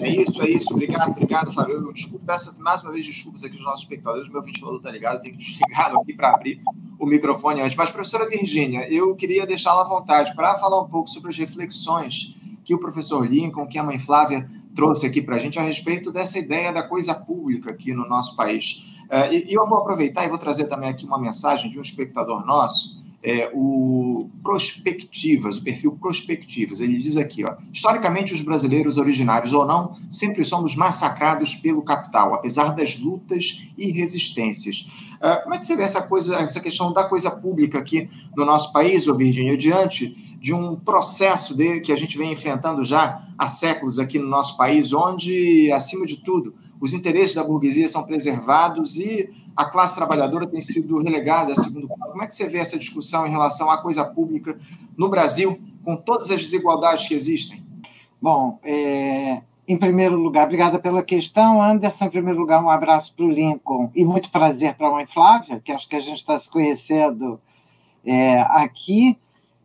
É 0.00 0.08
isso, 0.08 0.42
é 0.42 0.50
isso. 0.50 0.72
Obrigado, 0.72 1.10
obrigado, 1.10 1.52
Flávio. 1.52 1.74
Eu 1.76 1.92
desculpo, 1.92 2.24
peço 2.24 2.62
mais 2.62 2.82
uma 2.82 2.92
vez 2.92 3.06
desculpas 3.06 3.44
aqui 3.44 3.56
dos 3.56 3.64
nossos 3.64 3.82
espectadores. 3.82 4.28
Meu 4.28 4.42
ventilador 4.42 4.78
está 4.78 4.90
ligado, 4.90 5.20
tenho 5.20 5.36
que 5.36 5.42
desligar 5.42 5.94
aqui 5.96 6.14
para 6.14 6.34
abrir 6.34 6.60
o 6.98 7.06
microfone 7.06 7.60
antes. 7.60 7.76
Mas, 7.76 7.90
professora 7.90 8.28
Virgínia, 8.28 8.86
eu 8.92 9.14
queria 9.16 9.46
deixá-la 9.46 9.82
à 9.82 9.84
vontade 9.84 10.34
para 10.34 10.56
falar 10.56 10.80
um 10.80 10.88
pouco 10.88 11.08
sobre 11.08 11.30
as 11.30 11.38
reflexões 11.38 12.36
que 12.64 12.74
o 12.74 12.78
professor 12.78 13.26
Lincoln, 13.26 13.66
que 13.66 13.78
a 13.78 13.82
mãe 13.82 13.98
Flávia 13.98 14.48
trouxe 14.74 15.06
aqui 15.06 15.22
para 15.22 15.36
a 15.36 15.38
gente 15.38 15.58
a 15.58 15.62
respeito 15.62 16.12
dessa 16.12 16.38
ideia 16.38 16.72
da 16.72 16.82
coisa 16.82 17.14
pública 17.14 17.70
aqui 17.70 17.92
no 17.92 18.06
nosso 18.06 18.36
país. 18.36 18.97
É, 19.10 19.34
e 19.34 19.54
eu 19.54 19.66
vou 19.66 19.78
aproveitar 19.78 20.24
e 20.24 20.28
vou 20.28 20.38
trazer 20.38 20.64
também 20.64 20.90
aqui 20.90 21.06
uma 21.06 21.18
mensagem 21.18 21.70
de 21.70 21.78
um 21.78 21.82
espectador 21.82 22.44
nosso, 22.44 22.98
é, 23.22 23.50
o 23.52 24.30
Prospectivas, 24.42 25.56
o 25.56 25.64
perfil 25.64 25.92
Prospectivas. 25.92 26.80
Ele 26.80 26.98
diz 26.98 27.16
aqui, 27.16 27.44
ó, 27.44 27.56
historicamente 27.72 28.32
os 28.32 28.42
brasileiros 28.42 28.98
originários 28.98 29.52
ou 29.52 29.64
não, 29.66 29.92
sempre 30.10 30.44
somos 30.44 30.76
massacrados 30.76 31.54
pelo 31.56 31.82
capital, 31.82 32.34
apesar 32.34 32.74
das 32.74 32.98
lutas 32.98 33.68
e 33.76 33.90
resistências. 33.90 35.08
Uh, 35.16 35.42
como 35.42 35.54
é 35.54 35.58
que 35.58 35.64
você 35.64 35.76
vê 35.76 35.82
essa 35.82 36.02
coisa, 36.02 36.36
essa 36.36 36.60
questão 36.60 36.92
da 36.92 37.04
coisa 37.04 37.30
pública 37.30 37.78
aqui 37.78 38.08
no 38.36 38.44
nosso 38.44 38.72
país, 38.72 39.08
ô 39.08 39.14
Virgínia, 39.14 39.56
diante 39.56 40.28
de 40.40 40.54
um 40.54 40.76
processo 40.76 41.56
de, 41.56 41.80
que 41.80 41.92
a 41.92 41.96
gente 41.96 42.16
vem 42.16 42.32
enfrentando 42.32 42.84
já 42.84 43.26
há 43.36 43.48
séculos 43.48 43.98
aqui 43.98 44.20
no 44.20 44.28
nosso 44.28 44.56
país, 44.56 44.92
onde, 44.92 45.70
acima 45.72 46.06
de 46.06 46.18
tudo, 46.18 46.54
os 46.80 46.92
interesses 46.92 47.34
da 47.34 47.44
burguesia 47.44 47.88
são 47.88 48.04
preservados 48.04 48.98
e 48.98 49.30
a 49.56 49.64
classe 49.64 49.96
trabalhadora 49.96 50.46
tem 50.46 50.60
sido 50.60 51.02
relegada 51.02 51.52
a 51.52 51.56
segundo 51.56 51.88
plano. 51.88 52.12
Como 52.12 52.22
é 52.22 52.26
que 52.26 52.34
você 52.34 52.48
vê 52.48 52.58
essa 52.58 52.78
discussão 52.78 53.26
em 53.26 53.30
relação 53.30 53.70
à 53.70 53.78
coisa 53.78 54.04
pública 54.04 54.56
no 54.96 55.08
Brasil, 55.08 55.60
com 55.84 55.96
todas 55.96 56.30
as 56.30 56.40
desigualdades 56.40 57.08
que 57.08 57.14
existem? 57.14 57.66
Bom, 58.22 58.58
é, 58.62 59.42
em 59.66 59.76
primeiro 59.76 60.16
lugar, 60.16 60.44
obrigada 60.44 60.78
pela 60.78 61.02
questão, 61.02 61.62
Anderson. 61.62 62.06
Em 62.06 62.10
primeiro 62.10 62.38
lugar, 62.38 62.62
um 62.62 62.70
abraço 62.70 63.14
para 63.14 63.24
o 63.24 63.30
Lincoln 63.30 63.90
e 63.94 64.04
muito 64.04 64.30
prazer 64.30 64.74
para 64.74 64.88
a 64.88 64.92
mãe 64.92 65.06
Flávia, 65.06 65.60
que 65.62 65.72
acho 65.72 65.88
que 65.88 65.96
a 65.96 66.00
gente 66.00 66.18
está 66.18 66.38
se 66.38 66.48
conhecendo 66.48 67.40
é, 68.04 68.40
aqui. 68.40 69.18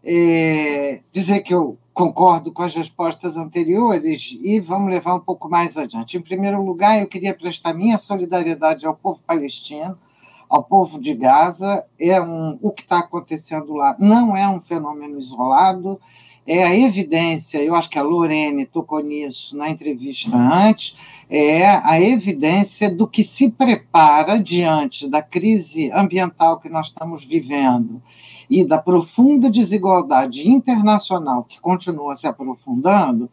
É, 0.04 1.02
dizer 1.14 1.40
que 1.42 1.54
eu 1.54 1.78
concordo 1.94 2.52
com 2.52 2.64
as 2.64 2.74
respostas 2.74 3.38
anteriores 3.38 4.36
e 4.42 4.60
vamos 4.60 4.90
levar 4.90 5.14
um 5.14 5.20
pouco 5.20 5.48
mais 5.48 5.78
adiante. 5.78 6.18
Em 6.18 6.22
primeiro 6.22 6.62
lugar, 6.64 7.00
eu 7.00 7.08
queria 7.08 7.34
prestar 7.34 7.74
minha 7.74 7.98
solidariedade 7.98 8.86
ao 8.86 8.96
povo 8.96 9.22
palestino, 9.26 9.98
ao 10.50 10.64
povo 10.64 11.00
de 11.00 11.14
Gaza. 11.14 11.86
É 12.00 12.20
um, 12.20 12.58
o 12.62 12.72
que 12.72 12.82
está 12.82 13.00
acontecendo 13.00 13.74
lá 13.74 13.96
não 14.00 14.36
é 14.36 14.48
um 14.48 14.60
fenômeno 14.60 15.20
isolado, 15.20 16.00
é 16.46 16.64
a 16.64 16.76
evidência, 16.76 17.64
eu 17.64 17.74
acho 17.74 17.90
que 17.90 17.98
a 17.98 18.04
Lorene 18.04 18.66
tocou 18.66 19.00
nisso 19.00 19.56
na 19.56 19.70
entrevista 19.70 20.36
antes, 20.36 20.94
é 21.30 21.66
a 21.66 22.02
evidência 22.02 22.94
do 22.94 23.08
que 23.08 23.24
se 23.24 23.50
prepara 23.50 24.38
diante 24.38 25.08
da 25.08 25.22
crise 25.22 25.90
ambiental 25.92 26.60
que 26.60 26.68
nós 26.68 26.88
estamos 26.88 27.24
vivendo 27.24 28.02
e 28.54 28.64
da 28.64 28.78
profunda 28.78 29.50
desigualdade 29.50 30.48
internacional 30.48 31.44
que 31.44 31.60
continua 31.60 32.16
se 32.16 32.28
aprofundando, 32.28 33.28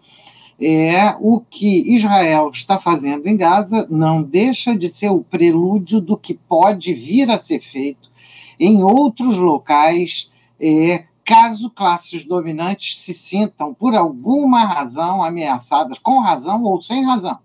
é 0.58 1.14
o 1.20 1.40
que 1.40 1.94
Israel 1.94 2.48
está 2.50 2.78
fazendo 2.78 3.26
em 3.26 3.36
Gaza 3.36 3.86
não 3.90 4.22
deixa 4.22 4.74
de 4.74 4.88
ser 4.88 5.10
o 5.10 5.20
prelúdio 5.20 6.00
do 6.00 6.16
que 6.16 6.32
pode 6.32 6.94
vir 6.94 7.30
a 7.30 7.38
ser 7.38 7.60
feito 7.60 8.10
em 8.58 8.82
outros 8.82 9.36
locais, 9.36 10.30
é, 10.58 11.04
caso 11.22 11.68
classes 11.68 12.24
dominantes 12.24 12.98
se 12.98 13.12
sintam, 13.12 13.74
por 13.74 13.94
alguma 13.94 14.64
razão, 14.64 15.22
ameaçadas, 15.22 15.98
com 15.98 16.20
razão 16.20 16.62
ou 16.64 16.80
sem 16.80 17.04
razão, 17.04 17.38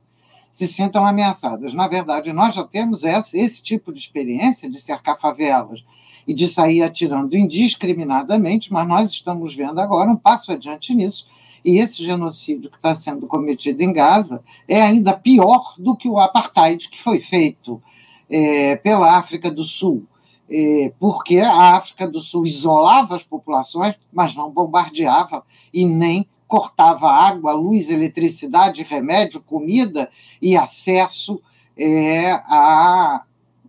se 0.50 0.66
sintam 0.66 1.06
ameaçadas. 1.06 1.74
Na 1.74 1.90
verdade, 1.90 2.32
nós 2.32 2.54
já 2.54 2.64
temos 2.64 3.04
esse, 3.04 3.38
esse 3.38 3.62
tipo 3.62 3.92
de 3.92 4.00
experiência 4.00 4.70
de 4.70 4.80
cercar 4.80 5.20
favelas 5.20 5.84
e 6.28 6.34
de 6.34 6.48
sair 6.48 6.82
atirando 6.82 7.38
indiscriminadamente, 7.38 8.72
mas 8.72 8.88
nós 8.88 9.12
estamos 9.12 9.56
vendo 9.56 9.80
agora 9.80 10.10
um 10.10 10.16
passo 10.16 10.52
adiante 10.52 10.94
nisso. 10.94 11.28
E 11.64 11.80
esse 11.80 12.04
genocídio 12.04 12.70
que 12.70 12.78
está 12.78 12.94
sendo 12.94 13.26
cometido 13.26 13.82
em 13.82 13.92
Gaza 13.92 14.44
é 14.68 14.82
ainda 14.82 15.14
pior 15.14 15.76
do 15.80 15.96
que 15.96 16.08
o 16.08 16.20
apartheid 16.20 16.90
que 16.90 17.02
foi 17.02 17.20
feito 17.20 17.82
é, 18.30 18.76
pela 18.76 19.18
África 19.18 19.50
do 19.50 19.64
Sul, 19.64 20.06
é, 20.50 20.94
porque 21.00 21.40
a 21.40 21.76
África 21.76 22.08
do 22.08 22.20
Sul 22.20 22.46
isolava 22.46 23.16
as 23.16 23.24
populações, 23.24 23.96
mas 24.14 24.36
não 24.36 24.52
bombardeava 24.52 25.44
e 25.74 25.86
nem 25.86 26.28
cortava 26.48 27.10
água, 27.10 27.54
luz, 27.54 27.90
eletricidade, 27.90 28.84
remédio, 28.84 29.42
comida 29.42 30.10
e 30.40 30.56
acesso 30.56 31.42
é, 31.76 32.32
a, 32.32 33.24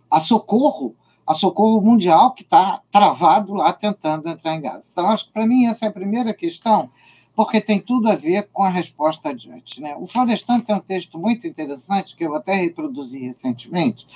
a 0.09 0.19
socorro 0.19 0.95
a 1.27 1.33
Socorro 1.33 1.81
Mundial, 1.81 2.31
que 2.31 2.41
está 2.41 2.81
travado 2.89 3.53
lá 3.53 3.73
tentando 3.73 4.29
entrar 4.29 4.55
em 4.55 4.61
Gaza. 4.61 4.87
Então, 4.89 5.09
acho 5.09 5.25
que 5.25 5.33
para 5.33 5.45
mim 5.45 5.65
essa 5.65 5.85
é 5.85 5.89
a 5.89 5.91
primeira 5.91 6.33
questão, 6.33 6.89
porque 7.35 7.59
tem 7.59 7.79
tudo 7.79 8.09
a 8.09 8.15
ver 8.15 8.47
com 8.53 8.63
a 8.63 8.69
resposta 8.69 9.29
adiante. 9.29 9.81
Né? 9.81 9.93
O 9.99 10.07
Florestan 10.07 10.61
tem 10.61 10.73
um 10.73 10.79
texto 10.79 11.19
muito 11.19 11.45
interessante, 11.45 12.15
que 12.15 12.23
eu 12.23 12.33
até 12.33 12.53
reproduzi 12.53 13.19
recentemente, 13.19 14.07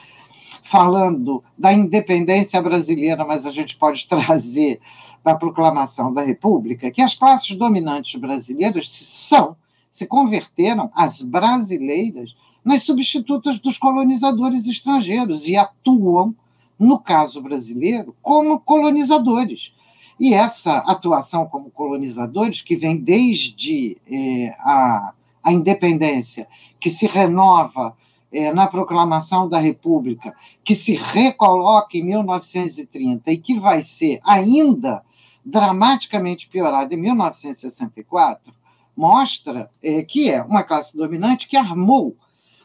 falando 0.63 1.43
da 1.57 1.73
independência 1.73 2.61
brasileira, 2.61 3.25
mas 3.25 3.45
a 3.45 3.51
gente 3.51 3.75
pode 3.75 4.07
trazer 4.09 4.79
para 5.21 5.33
a 5.33 5.37
proclamação 5.37 6.13
da 6.13 6.21
República, 6.21 6.89
que 6.89 7.01
as 7.01 7.13
classes 7.13 7.55
dominantes 7.57 8.19
brasileiras 8.19 8.89
são, 8.89 9.57
se 9.91 10.07
converteram, 10.07 10.89
as 10.95 11.21
brasileiras, 11.21 12.35
nas 12.63 12.83
substitutas 12.83 13.59
dos 13.59 13.77
colonizadores 13.77 14.65
estrangeiros 14.65 15.47
e 15.49 15.57
atuam 15.57 16.33
no 16.81 16.97
caso 16.97 17.43
brasileiro, 17.43 18.15
como 18.23 18.59
colonizadores. 18.59 19.71
E 20.19 20.33
essa 20.33 20.77
atuação 20.77 21.45
como 21.45 21.69
colonizadores, 21.69 22.61
que 22.61 22.75
vem 22.75 22.97
desde 22.97 23.97
é, 24.09 24.49
a, 24.59 25.13
a 25.43 25.53
independência, 25.53 26.47
que 26.79 26.89
se 26.89 27.05
renova 27.05 27.95
é, 28.31 28.51
na 28.51 28.65
proclamação 28.65 29.47
da 29.47 29.59
República, 29.59 30.35
que 30.63 30.73
se 30.73 30.95
recoloca 30.95 31.95
em 31.95 32.03
1930 32.03 33.31
e 33.31 33.37
que 33.37 33.59
vai 33.59 33.83
ser 33.83 34.19
ainda 34.23 35.03
dramaticamente 35.45 36.49
piorada 36.49 36.95
em 36.95 36.97
1964, 36.97 38.51
mostra 38.97 39.69
é, 39.83 40.01
que 40.01 40.31
é 40.31 40.41
uma 40.41 40.63
classe 40.63 40.97
dominante 40.97 41.47
que 41.47 41.55
armou 41.55 42.15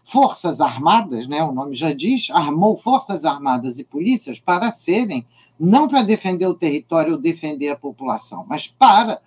forças 0.06 0.60
armadas, 0.60 1.26
né, 1.26 1.42
o 1.42 1.50
nome 1.50 1.74
já 1.74 1.92
diz, 1.92 2.30
armou 2.30 2.76
forças 2.76 3.24
armadas 3.24 3.80
e 3.80 3.84
polícias 3.84 4.38
para 4.38 4.70
serem 4.70 5.26
não 5.58 5.88
para 5.88 6.02
defender 6.02 6.46
o 6.46 6.54
território 6.54 7.14
ou 7.14 7.18
defender 7.18 7.70
a 7.70 7.76
população, 7.76 8.46
mas 8.48 8.68
para 8.68 9.20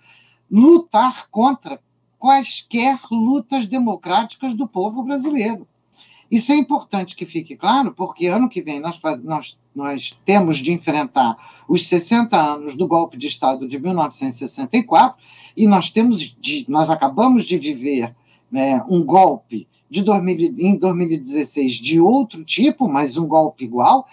lutar 0.50 1.28
contra 1.30 1.78
quaisquer 2.18 2.98
lutas 3.10 3.66
democráticas 3.66 4.54
do 4.54 4.66
povo 4.66 5.02
brasileiro. 5.02 5.68
Isso 6.30 6.50
é 6.50 6.56
importante 6.56 7.14
que 7.14 7.26
fique 7.26 7.56
claro, 7.56 7.92
porque 7.92 8.28
ano 8.28 8.48
que 8.48 8.62
vem 8.62 8.80
nós, 8.80 8.98
nós, 9.22 9.58
nós 9.74 10.18
temos 10.24 10.58
de 10.58 10.72
enfrentar 10.72 11.36
os 11.68 11.86
60 11.88 12.40
anos 12.40 12.74
do 12.74 12.86
golpe 12.86 13.18
de 13.18 13.26
Estado 13.26 13.68
de 13.68 13.78
1964 13.78 15.22
e 15.54 15.66
nós 15.66 15.90
temos 15.90 16.20
de, 16.20 16.64
nós 16.68 16.88
acabamos 16.88 17.44
de 17.44 17.58
viver 17.58 18.14
né, 18.50 18.82
um 18.88 19.04
golpe 19.04 19.68
de 19.90 20.02
2000, 20.02 20.54
em 20.58 20.76
2016 20.76 21.74
de 21.74 22.00
outro 22.00 22.44
tipo, 22.44 22.88
mas 22.88 23.16
um 23.16 23.26
golpe 23.26 23.64
igual, 23.64 24.06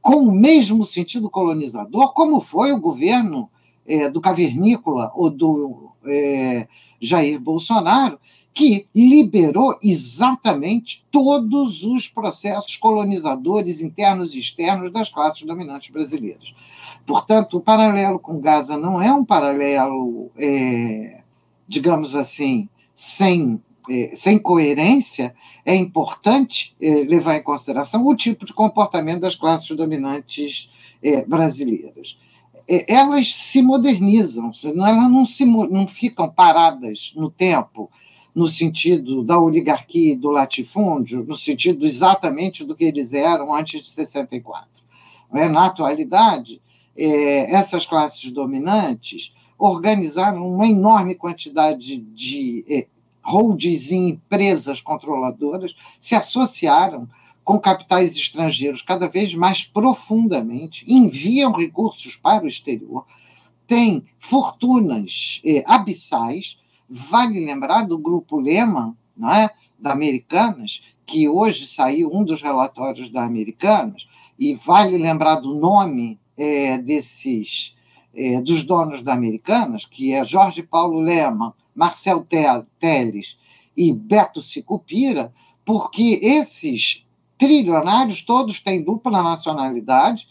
com 0.00 0.16
o 0.16 0.32
mesmo 0.32 0.86
sentido 0.86 1.28
colonizador, 1.28 2.12
como 2.12 2.40
foi 2.40 2.72
o 2.72 2.80
governo 2.80 3.50
é, 3.86 4.08
do 4.08 4.20
Cavernícola 4.20 5.12
ou 5.14 5.28
do 5.28 5.90
é, 6.04 6.68
Jair 7.00 7.40
Bolsonaro, 7.40 8.18
que 8.54 8.86
liberou 8.94 9.78
exatamente 9.82 11.04
todos 11.10 11.84
os 11.84 12.08
processos 12.08 12.76
colonizadores 12.76 13.82
internos 13.82 14.34
e 14.34 14.38
externos 14.38 14.90
das 14.90 15.10
classes 15.10 15.42
dominantes 15.42 15.90
brasileiras. 15.90 16.54
Portanto, 17.04 17.58
o 17.58 17.60
paralelo 17.60 18.18
com 18.18 18.40
Gaza 18.40 18.76
não 18.78 19.00
é 19.02 19.12
um 19.12 19.24
paralelo, 19.24 20.30
é, 20.38 21.20
digamos 21.68 22.16
assim, 22.16 22.66
sem 22.94 23.62
sem 24.14 24.38
coerência, 24.38 25.34
é 25.64 25.74
importante 25.74 26.74
é, 26.80 27.04
levar 27.04 27.36
em 27.36 27.42
consideração 27.42 28.06
o 28.06 28.14
tipo 28.14 28.44
de 28.44 28.52
comportamento 28.52 29.20
das 29.20 29.34
classes 29.34 29.76
dominantes 29.76 30.70
é, 31.02 31.24
brasileiras. 31.24 32.18
elas 32.88 33.34
se 33.34 33.62
modernizam, 33.62 34.50
elas 34.64 35.10
não, 35.10 35.24
se, 35.24 35.44
não 35.44 35.86
ficam 35.86 36.28
paradas 36.28 37.12
no 37.16 37.30
tempo, 37.30 37.90
no 38.34 38.46
sentido 38.46 39.22
da 39.22 39.38
oligarquia 39.38 40.12
e 40.12 40.16
do 40.16 40.30
latifúndio, 40.30 41.24
no 41.24 41.36
sentido 41.36 41.86
exatamente 41.86 42.64
do 42.64 42.74
que 42.74 42.84
eles 42.84 43.12
eram 43.12 43.54
antes 43.54 43.80
de 43.80 43.88
64. 43.88 44.68
Na 45.32 45.66
atualidade, 45.66 46.60
essas 46.96 47.86
classes 47.86 48.30
dominantes 48.30 49.32
organizaram 49.58 50.46
uma 50.46 50.66
enorme 50.66 51.14
quantidade 51.14 51.96
de 51.96 52.86
holds 53.26 53.90
e 53.90 53.96
empresas 53.96 54.80
controladoras 54.80 55.74
se 56.00 56.14
associaram 56.14 57.08
com 57.44 57.58
capitais 57.58 58.16
estrangeiros 58.16 58.82
cada 58.82 59.08
vez 59.08 59.34
mais 59.34 59.64
profundamente, 59.64 60.84
enviam 60.88 61.52
recursos 61.52 62.16
para 62.16 62.44
o 62.44 62.48
exterior, 62.48 63.04
têm 63.66 64.04
fortunas 64.18 65.40
eh, 65.44 65.64
abissais. 65.66 66.58
Vale 66.88 67.44
lembrar 67.44 67.82
do 67.82 67.98
grupo 67.98 68.38
Lehman, 68.38 68.96
não 69.16 69.30
é? 69.30 69.50
da 69.78 69.92
Americanas, 69.92 70.82
que 71.04 71.28
hoje 71.28 71.66
saiu 71.66 72.10
um 72.12 72.24
dos 72.24 72.42
relatórios 72.42 73.10
da 73.10 73.22
Americanas, 73.22 74.08
e 74.38 74.54
vale 74.54 74.96
lembrar 74.96 75.36
do 75.36 75.54
nome 75.54 76.18
eh, 76.36 76.78
desses 76.78 77.76
eh, 78.14 78.40
dos 78.40 78.62
donos 78.62 79.02
da 79.02 79.12
Americanas, 79.12 79.84
que 79.84 80.12
é 80.12 80.24
Jorge 80.24 80.62
Paulo 80.62 81.00
Lehman, 81.00 81.52
Marcel 81.76 82.26
Teles 82.80 83.38
e 83.76 83.92
Beto 83.92 84.42
Sicupira, 84.42 85.32
porque 85.64 86.18
esses 86.22 87.06
trilionários 87.36 88.22
todos 88.22 88.60
têm 88.60 88.82
dupla 88.82 89.22
nacionalidade, 89.22 90.26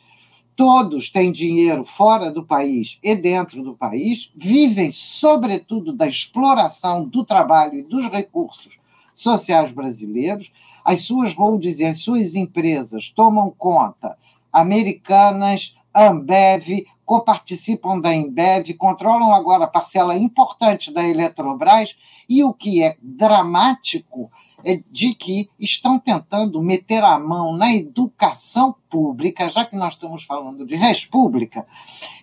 todos 0.55 1.09
têm 1.09 1.31
dinheiro 1.31 1.83
fora 1.83 2.31
do 2.31 2.43
país 2.43 2.97
e 3.03 3.15
dentro 3.15 3.61
do 3.61 3.75
país, 3.75 4.31
vivem 4.35 4.91
sobretudo 4.91 5.93
da 5.93 6.07
exploração 6.07 7.05
do 7.05 7.23
trabalho 7.23 7.79
e 7.79 7.83
dos 7.83 8.07
recursos 8.09 8.79
sociais 9.13 9.71
brasileiros. 9.71 10.51
As 10.83 11.01
suas 11.01 11.33
holdings 11.33 11.79
e 11.79 11.85
as 11.85 11.99
suas 11.99 12.35
empresas 12.35 13.09
tomam 13.09 13.53
conta 13.57 14.17
americanas, 14.51 15.75
Ambev, 15.93 16.85
coparticipam 17.05 17.99
da 17.99 18.13
Embev, 18.13 18.73
controlam 18.73 19.33
agora 19.33 19.67
parcela 19.67 20.17
importante 20.17 20.91
da 20.91 21.07
Eletrobras, 21.07 21.95
e 22.27 22.43
o 22.43 22.51
que 22.53 22.81
é 22.81 22.97
dramático 23.01 24.31
é 24.63 24.81
de 24.89 25.13
que 25.13 25.47
estão 25.59 25.99
tentando 25.99 26.59
meter 26.61 27.03
a 27.03 27.19
mão 27.19 27.55
na 27.55 27.71
educação 27.73 28.75
pública, 28.89 29.49
já 29.49 29.63
que 29.63 29.75
nós 29.75 29.93
estamos 29.93 30.23
falando 30.23 30.65
de 30.65 30.75
república, 30.75 31.67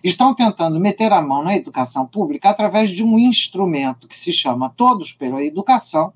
estão 0.03 0.33
tentando 0.33 0.77
meter 0.79 1.13
a 1.13 1.21
mão 1.21 1.41
na 1.41 1.55
educação 1.55 2.05
pública 2.05 2.49
através 2.49 2.89
de 2.89 3.01
um 3.01 3.17
instrumento 3.17 4.07
que 4.09 4.17
se 4.17 4.33
chama 4.33 4.69
Todos 4.69 5.13
pela 5.13 5.43
Educação, 5.43 6.11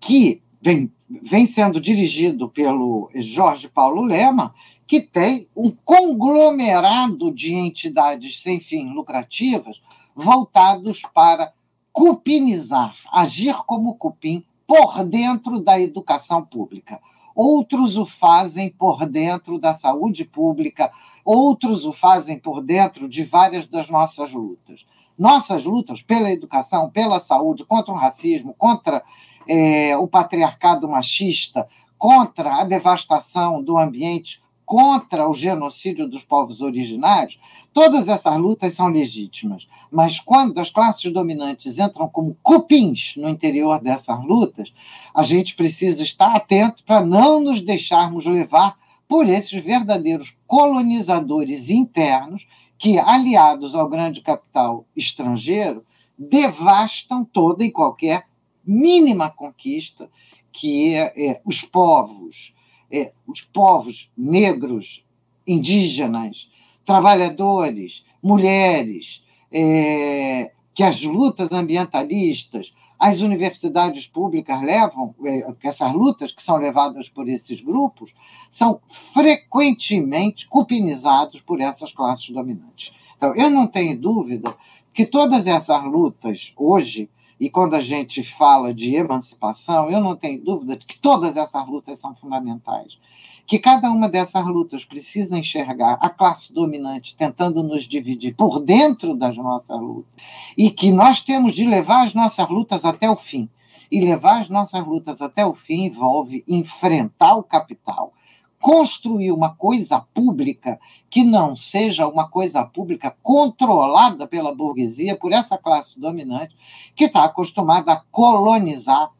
que 0.00 0.42
vem, 0.62 0.90
vem 1.08 1.46
sendo 1.46 1.78
dirigido 1.78 2.48
pelo 2.48 3.10
Jorge 3.16 3.68
Paulo 3.68 4.02
Lema, 4.02 4.54
que 4.90 5.00
tem 5.00 5.46
um 5.54 5.70
conglomerado 5.70 7.32
de 7.32 7.54
entidades 7.54 8.42
sem 8.42 8.58
fim 8.58 8.92
lucrativas 8.92 9.80
voltados 10.16 11.02
para 11.14 11.52
cupinizar, 11.92 12.96
agir 13.12 13.54
como 13.66 13.94
cupim 13.94 14.44
por 14.66 15.04
dentro 15.04 15.60
da 15.60 15.80
educação 15.80 16.44
pública. 16.44 17.00
Outros 17.36 17.96
o 17.96 18.04
fazem 18.04 18.68
por 18.68 19.06
dentro 19.06 19.60
da 19.60 19.74
saúde 19.74 20.24
pública, 20.24 20.90
outros 21.24 21.84
o 21.84 21.92
fazem 21.92 22.36
por 22.36 22.60
dentro 22.60 23.08
de 23.08 23.22
várias 23.22 23.68
das 23.68 23.88
nossas 23.88 24.32
lutas. 24.32 24.84
Nossas 25.16 25.62
lutas 25.62 26.02
pela 26.02 26.32
educação, 26.32 26.90
pela 26.90 27.20
saúde, 27.20 27.64
contra 27.64 27.92
o 27.92 27.96
racismo, 27.96 28.56
contra 28.58 29.04
é, 29.46 29.96
o 29.96 30.08
patriarcado 30.08 30.88
machista, 30.88 31.68
contra 31.96 32.56
a 32.56 32.64
devastação 32.64 33.62
do 33.62 33.78
ambiente 33.78 34.42
contra 34.70 35.28
o 35.28 35.34
genocídio 35.34 36.06
dos 36.06 36.22
povos 36.22 36.60
originários, 36.60 37.40
todas 37.72 38.06
essas 38.06 38.36
lutas 38.36 38.72
são 38.72 38.86
legítimas. 38.86 39.66
Mas 39.90 40.20
quando 40.20 40.60
as 40.60 40.70
classes 40.70 41.12
dominantes 41.12 41.76
entram 41.76 42.08
como 42.08 42.36
cupins 42.40 43.16
no 43.16 43.28
interior 43.28 43.80
dessas 43.80 44.24
lutas, 44.24 44.72
a 45.12 45.24
gente 45.24 45.56
precisa 45.56 46.04
estar 46.04 46.36
atento 46.36 46.84
para 46.84 47.04
não 47.04 47.40
nos 47.40 47.60
deixarmos 47.60 48.26
levar 48.26 48.78
por 49.08 49.28
esses 49.28 49.60
verdadeiros 49.60 50.36
colonizadores 50.46 51.68
internos 51.68 52.46
que, 52.78 52.96
aliados 52.96 53.74
ao 53.74 53.88
grande 53.88 54.20
capital 54.20 54.86
estrangeiro, 54.94 55.84
devastam 56.16 57.24
toda 57.24 57.64
e 57.64 57.72
qualquer 57.72 58.24
mínima 58.64 59.28
conquista 59.30 60.08
que 60.52 60.94
é, 60.94 61.40
os 61.44 61.60
povos 61.60 62.54
é, 62.90 63.12
os 63.26 63.40
povos 63.42 64.10
negros, 64.16 65.04
indígenas, 65.46 66.50
trabalhadores, 66.84 68.04
mulheres, 68.22 69.24
é, 69.52 70.52
que 70.74 70.82
as 70.82 71.02
lutas 71.02 71.50
ambientalistas, 71.52 72.74
as 72.98 73.20
universidades 73.20 74.06
públicas 74.06 74.60
levam, 74.60 75.14
é, 75.24 75.54
essas 75.62 75.92
lutas 75.92 76.32
que 76.32 76.42
são 76.42 76.56
levadas 76.56 77.08
por 77.08 77.28
esses 77.28 77.60
grupos, 77.60 78.14
são 78.50 78.80
frequentemente 78.88 80.48
cupinizados 80.48 81.40
por 81.40 81.60
essas 81.60 81.92
classes 81.92 82.30
dominantes. 82.30 82.92
Então, 83.16 83.34
eu 83.34 83.50
não 83.50 83.66
tenho 83.66 83.98
dúvida 83.98 84.54
que 84.92 85.06
todas 85.06 85.46
essas 85.46 85.82
lutas 85.84 86.52
hoje 86.56 87.08
e 87.40 87.48
quando 87.48 87.74
a 87.74 87.80
gente 87.80 88.22
fala 88.22 88.74
de 88.74 88.94
emancipação, 88.94 89.90
eu 89.90 89.98
não 89.98 90.14
tenho 90.14 90.44
dúvida 90.44 90.76
de 90.76 90.84
que 90.84 91.00
todas 91.00 91.38
essas 91.38 91.66
lutas 91.66 91.98
são 91.98 92.14
fundamentais. 92.14 92.98
Que 93.46 93.58
cada 93.58 93.90
uma 93.90 94.10
dessas 94.10 94.44
lutas 94.44 94.84
precisa 94.84 95.38
enxergar 95.38 95.98
a 96.02 96.10
classe 96.10 96.52
dominante 96.52 97.16
tentando 97.16 97.62
nos 97.62 97.84
dividir 97.84 98.36
por 98.36 98.60
dentro 98.60 99.16
das 99.16 99.38
nossas 99.38 99.80
lutas. 99.80 100.12
E 100.54 100.70
que 100.70 100.92
nós 100.92 101.22
temos 101.22 101.54
de 101.54 101.64
levar 101.64 102.04
as 102.04 102.12
nossas 102.12 102.46
lutas 102.50 102.84
até 102.84 103.10
o 103.10 103.16
fim. 103.16 103.48
E 103.90 104.00
levar 104.02 104.40
as 104.40 104.50
nossas 104.50 104.86
lutas 104.86 105.22
até 105.22 105.44
o 105.44 105.54
fim 105.54 105.86
envolve 105.86 106.44
enfrentar 106.46 107.36
o 107.36 107.42
capital, 107.42 108.12
construir 108.60 109.32
uma 109.32 109.54
coisa 109.54 110.00
pública 110.12 110.78
que 111.08 111.24
não 111.24 111.56
seja 111.56 112.06
uma 112.06 112.28
coisa 112.28 112.64
pública 112.64 113.16
controlada 113.22 114.26
pela 114.26 114.54
burguesia, 114.54 115.16
por 115.16 115.32
essa 115.32 115.56
classe 115.56 115.98
dominante, 115.98 116.54
que 116.94 117.04
está 117.04 117.24
acostumada 117.24 117.92
a 117.92 118.02
colonizar 118.10 119.10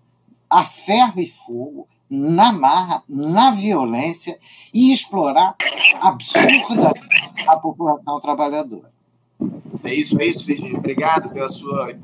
a 0.48 0.64
ferro 0.64 1.20
e 1.20 1.26
fogo, 1.26 1.88
na 2.08 2.52
marra, 2.52 3.04
na 3.08 3.52
violência 3.52 4.38
e 4.74 4.92
explorar 4.92 5.54
absurda 6.00 6.92
a 7.46 7.56
população 7.56 8.20
trabalhadora. 8.20 8.90
É 9.84 9.94
isso, 9.94 10.20
é 10.20 10.26
isso, 10.26 10.44
Virginia. 10.44 10.76
Obrigado 10.76 11.30
pelas 11.30 11.56
sua, 11.56 11.94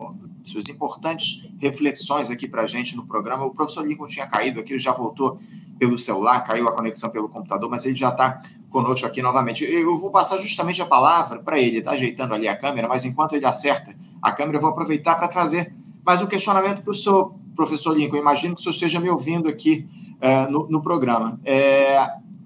suas 0.48 0.68
importantes 0.68 1.48
reflexões 1.58 2.30
aqui 2.30 2.46
para 2.48 2.62
a 2.62 2.66
gente 2.66 2.96
no 2.96 3.06
programa. 3.06 3.44
O 3.44 3.50
professor 3.50 3.86
Lincoln 3.86 4.06
tinha 4.06 4.26
caído 4.26 4.60
aqui, 4.60 4.72
ele 4.72 4.80
já 4.80 4.92
voltou 4.92 5.38
pelo 5.78 5.98
celular, 5.98 6.40
caiu 6.40 6.68
a 6.68 6.72
conexão 6.72 7.10
pelo 7.10 7.28
computador, 7.28 7.68
mas 7.68 7.84
ele 7.84 7.94
já 7.94 8.08
está 8.08 8.40
conosco 8.70 9.06
aqui 9.06 9.22
novamente. 9.22 9.64
Eu 9.64 9.96
vou 9.98 10.10
passar 10.10 10.38
justamente 10.38 10.80
a 10.82 10.86
palavra 10.86 11.38
para 11.38 11.58
ele, 11.58 11.78
está 11.78 11.92
ajeitando 11.92 12.34
ali 12.34 12.48
a 12.48 12.56
câmera, 12.56 12.88
mas 12.88 13.04
enquanto 13.04 13.34
ele 13.34 13.46
acerta 13.46 13.94
a 14.22 14.32
câmera, 14.32 14.58
eu 14.58 14.60
vou 14.60 14.70
aproveitar 14.70 15.14
para 15.14 15.28
trazer 15.28 15.74
mais 16.04 16.20
um 16.20 16.26
questionamento 16.26 16.82
para 16.82 16.90
o 16.90 16.94
senhor, 16.94 17.34
professor 17.54 17.96
Lincoln. 17.96 18.16
Eu 18.16 18.22
imagino 18.22 18.54
que 18.54 18.60
o 18.60 18.62
senhor 18.62 18.74
esteja 18.74 19.00
me 19.00 19.10
ouvindo 19.10 19.48
aqui 19.48 19.88
uh, 20.16 20.50
no, 20.50 20.68
no, 20.68 20.82
programa. 20.82 21.40
É, 21.44 21.98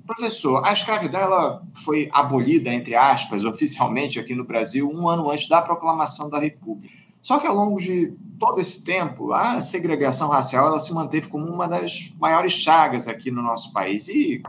professor, 0.06 0.64
a 0.64 0.72
escravidão 0.72 1.20
ela 1.20 1.62
foi 1.74 2.08
abolida, 2.12 2.72
entre 2.72 2.94
aspas, 2.94 3.44
oficialmente 3.44 4.18
aqui 4.18 4.34
no 4.34 4.44
Brasil, 4.44 4.90
um 4.90 5.08
ano 5.08 5.30
antes 5.30 5.48
da 5.48 5.60
proclamação 5.60 6.30
da 6.30 6.38
República. 6.38 6.92
Só 7.22 7.38
que 7.38 7.46
ao 7.46 7.54
longo 7.54 7.78
de 7.78 8.14
todo 8.38 8.60
esse 8.60 8.84
tempo, 8.84 9.32
a 9.32 9.60
segregação 9.60 10.28
racial 10.30 10.66
ela 10.66 10.80
se 10.80 10.94
manteve 10.94 11.28
como 11.28 11.46
uma 11.46 11.68
das 11.68 12.14
maiores 12.18 12.54
chagas 12.54 13.06
aqui 13.06 13.30
no 13.30 13.42
nosso 13.42 13.72
país 13.72 14.08
e 14.08 14.42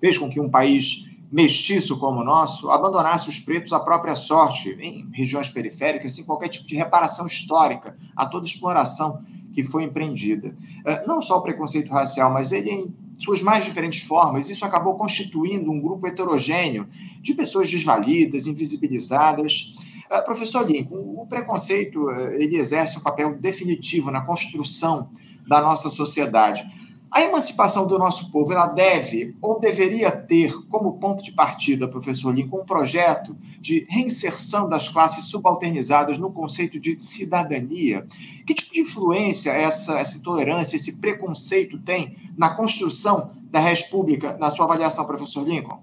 fez 0.00 0.18
com 0.18 0.28
que 0.28 0.38
um 0.38 0.50
país 0.50 1.08
mestiço 1.30 1.98
como 1.98 2.20
o 2.20 2.24
nosso 2.24 2.70
abandonasse 2.70 3.28
os 3.28 3.38
pretos 3.38 3.72
à 3.72 3.80
própria 3.80 4.14
sorte 4.14 4.76
em 4.80 5.08
regiões 5.12 5.48
periféricas, 5.50 6.14
sem 6.14 6.24
qualquer 6.24 6.48
tipo 6.48 6.66
de 6.66 6.76
reparação 6.76 7.26
histórica 7.26 7.96
a 8.16 8.26
toda 8.26 8.46
exploração 8.46 9.22
que 9.52 9.62
foi 9.62 9.84
empreendida. 9.84 10.54
É, 10.84 11.06
não 11.06 11.20
só 11.20 11.38
o 11.38 11.42
preconceito 11.42 11.90
racial, 11.90 12.32
mas 12.32 12.52
ele 12.52 12.70
em 12.70 12.94
suas 13.18 13.42
mais 13.42 13.64
diferentes 13.64 14.02
formas, 14.02 14.48
isso 14.48 14.64
acabou 14.64 14.96
constituindo 14.96 15.70
um 15.70 15.80
grupo 15.80 16.06
heterogêneo 16.06 16.86
de 17.20 17.34
pessoas 17.34 17.70
desvalidas, 17.70 18.46
invisibilizadas, 18.46 19.74
Uh, 20.10 20.24
professor 20.24 20.66
Lincoln, 20.66 21.20
o 21.20 21.26
preconceito 21.26 22.06
uh, 22.06 22.32
ele 22.32 22.56
exerce 22.56 22.98
um 22.98 23.02
papel 23.02 23.38
definitivo 23.38 24.10
na 24.10 24.22
construção 24.22 25.10
da 25.46 25.60
nossa 25.60 25.90
sociedade. 25.90 26.64
A 27.10 27.22
emancipação 27.22 27.86
do 27.86 27.98
nosso 27.98 28.30
povo, 28.30 28.52
ela 28.52 28.66
deve 28.66 29.34
ou 29.40 29.58
deveria 29.58 30.10
ter 30.10 30.52
como 30.68 30.98
ponto 30.98 31.22
de 31.22 31.32
partida, 31.32 31.88
professor 31.88 32.34
Lincoln, 32.34 32.60
um 32.60 32.66
projeto 32.66 33.34
de 33.58 33.86
reinserção 33.88 34.68
das 34.68 34.88
classes 34.88 35.24
subalternizadas 35.24 36.18
no 36.18 36.30
conceito 36.30 36.78
de 36.78 37.00
cidadania. 37.00 38.06
Que 38.46 38.52
tipo 38.52 38.74
de 38.74 38.80
influência 38.80 39.50
essa, 39.52 39.98
essa 39.98 40.18
intolerância, 40.18 40.76
esse 40.76 40.98
preconceito 40.98 41.78
tem 41.78 42.14
na 42.36 42.50
construção 42.50 43.32
da 43.44 43.58
República, 43.58 44.36
na 44.38 44.50
sua 44.50 44.66
avaliação, 44.66 45.06
professor 45.06 45.48
Lincoln? 45.48 45.80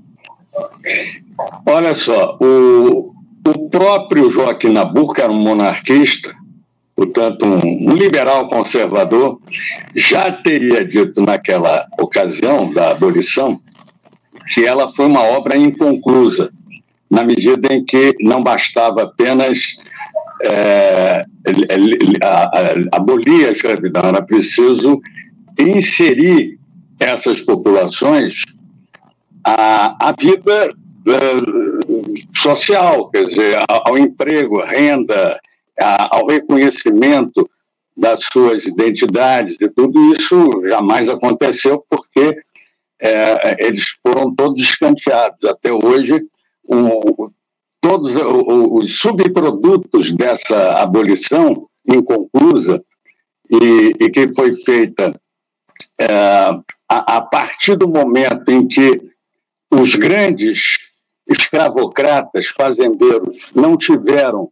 Olha 1.65 1.95
só, 1.95 2.38
o, 2.39 3.14
o 3.65 3.69
próprio 3.69 4.30
Joaquim 4.30 4.69
Nabuco 4.69 5.19
era 5.19 5.32
um 5.32 5.41
monarquista, 5.41 6.36
portanto, 6.95 7.43
um, 7.43 7.95
liberal 7.95 8.47
conservador, 8.47 9.39
já 9.95 10.32
teria 10.32 10.86
dito 10.86 11.19
naquela 11.21 11.88
ocasião 11.99 12.71
da 12.71 12.91
abolição 12.91 13.60
que 14.54 14.63
ela 14.63 14.88
foi 14.88 15.08
uma 15.08 15.23
obra 15.23 15.58
inconclusa, 15.58 16.51
na 17.10 17.23
medida 17.23 17.73
em 17.73 17.84
que 17.84 18.13
não 18.21 18.43
bastava 18.43 19.01
apenas 19.01 19.78
é, 20.43 21.25
abolir 22.91 23.47
a 23.47 23.51
escravidão, 23.51 24.04
era 24.04 24.21
preciso 24.21 25.01
inserir 25.60 26.60
essas 26.99 27.41
populações 27.41 28.43
à, 29.43 30.10
à 30.10 30.12
vida 30.12 30.69
uh, 31.08 31.85
social, 32.38 33.10
quer 33.10 33.28
dizer, 33.28 33.58
ao 33.67 33.98
emprego, 33.98 34.63
renda, 34.63 35.39
ao 35.78 36.28
reconhecimento 36.28 37.50
das 37.95 38.21
suas 38.32 38.65
identidades 38.65 39.56
e 39.60 39.69
tudo 39.69 40.13
isso 40.13 40.52
jamais 40.67 41.08
aconteceu 41.08 41.86
porque 41.89 42.38
é, 43.02 43.65
eles 43.65 43.98
foram 44.02 44.34
todos 44.34 44.62
escanteados. 44.62 45.43
Até 45.45 45.71
hoje, 45.71 46.26
o, 46.63 47.30
todos 47.80 48.13
os 48.15 48.98
subprodutos 48.98 50.12
dessa 50.12 50.82
abolição 50.82 51.67
inconclusa 51.88 52.84
e, 53.50 53.93
e 54.00 54.10
que 54.10 54.28
foi 54.34 54.54
feita 54.54 55.19
é, 56.00 56.08
a, 56.89 57.17
a 57.17 57.21
partir 57.21 57.76
do 57.76 57.88
momento 57.88 58.50
em 58.50 58.67
que 58.67 59.02
os 59.71 59.95
grandes 59.95 60.85
escravocratas, 61.27 62.47
fazendeiros, 62.47 63.51
não 63.53 63.77
tiveram 63.77 64.49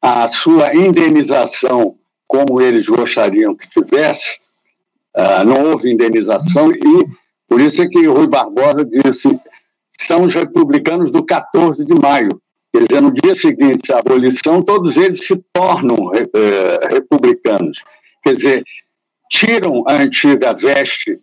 a 0.00 0.26
sua 0.28 0.74
indenização 0.74 1.96
como 2.26 2.60
eles 2.60 2.88
gostariam 2.88 3.54
que 3.54 3.68
tivesse, 3.68 4.38
uh, 5.16 5.44
não 5.44 5.70
houve 5.70 5.90
indenização, 5.90 6.70
e 6.72 7.06
por 7.48 7.60
isso 7.60 7.82
é 7.82 7.88
que 7.88 8.06
Rui 8.06 8.28
Barbosa 8.28 8.84
disse: 8.84 9.28
são 9.98 10.22
os 10.22 10.34
republicanos 10.34 11.10
do 11.10 11.24
14 11.24 11.84
de 11.84 11.94
maio. 12.00 12.40
Quer 12.72 12.86
dizer, 12.86 13.02
no 13.02 13.12
dia 13.12 13.34
seguinte 13.34 13.92
à 13.92 13.98
abolição, 13.98 14.62
todos 14.62 14.96
eles 14.96 15.26
se 15.26 15.36
tornam 15.52 16.12
eh, 16.14 16.88
republicanos. 16.88 17.82
Quer 18.22 18.36
dizer, 18.36 18.64
tiram 19.28 19.82
a 19.86 19.94
antiga 19.94 20.54
veste 20.54 21.18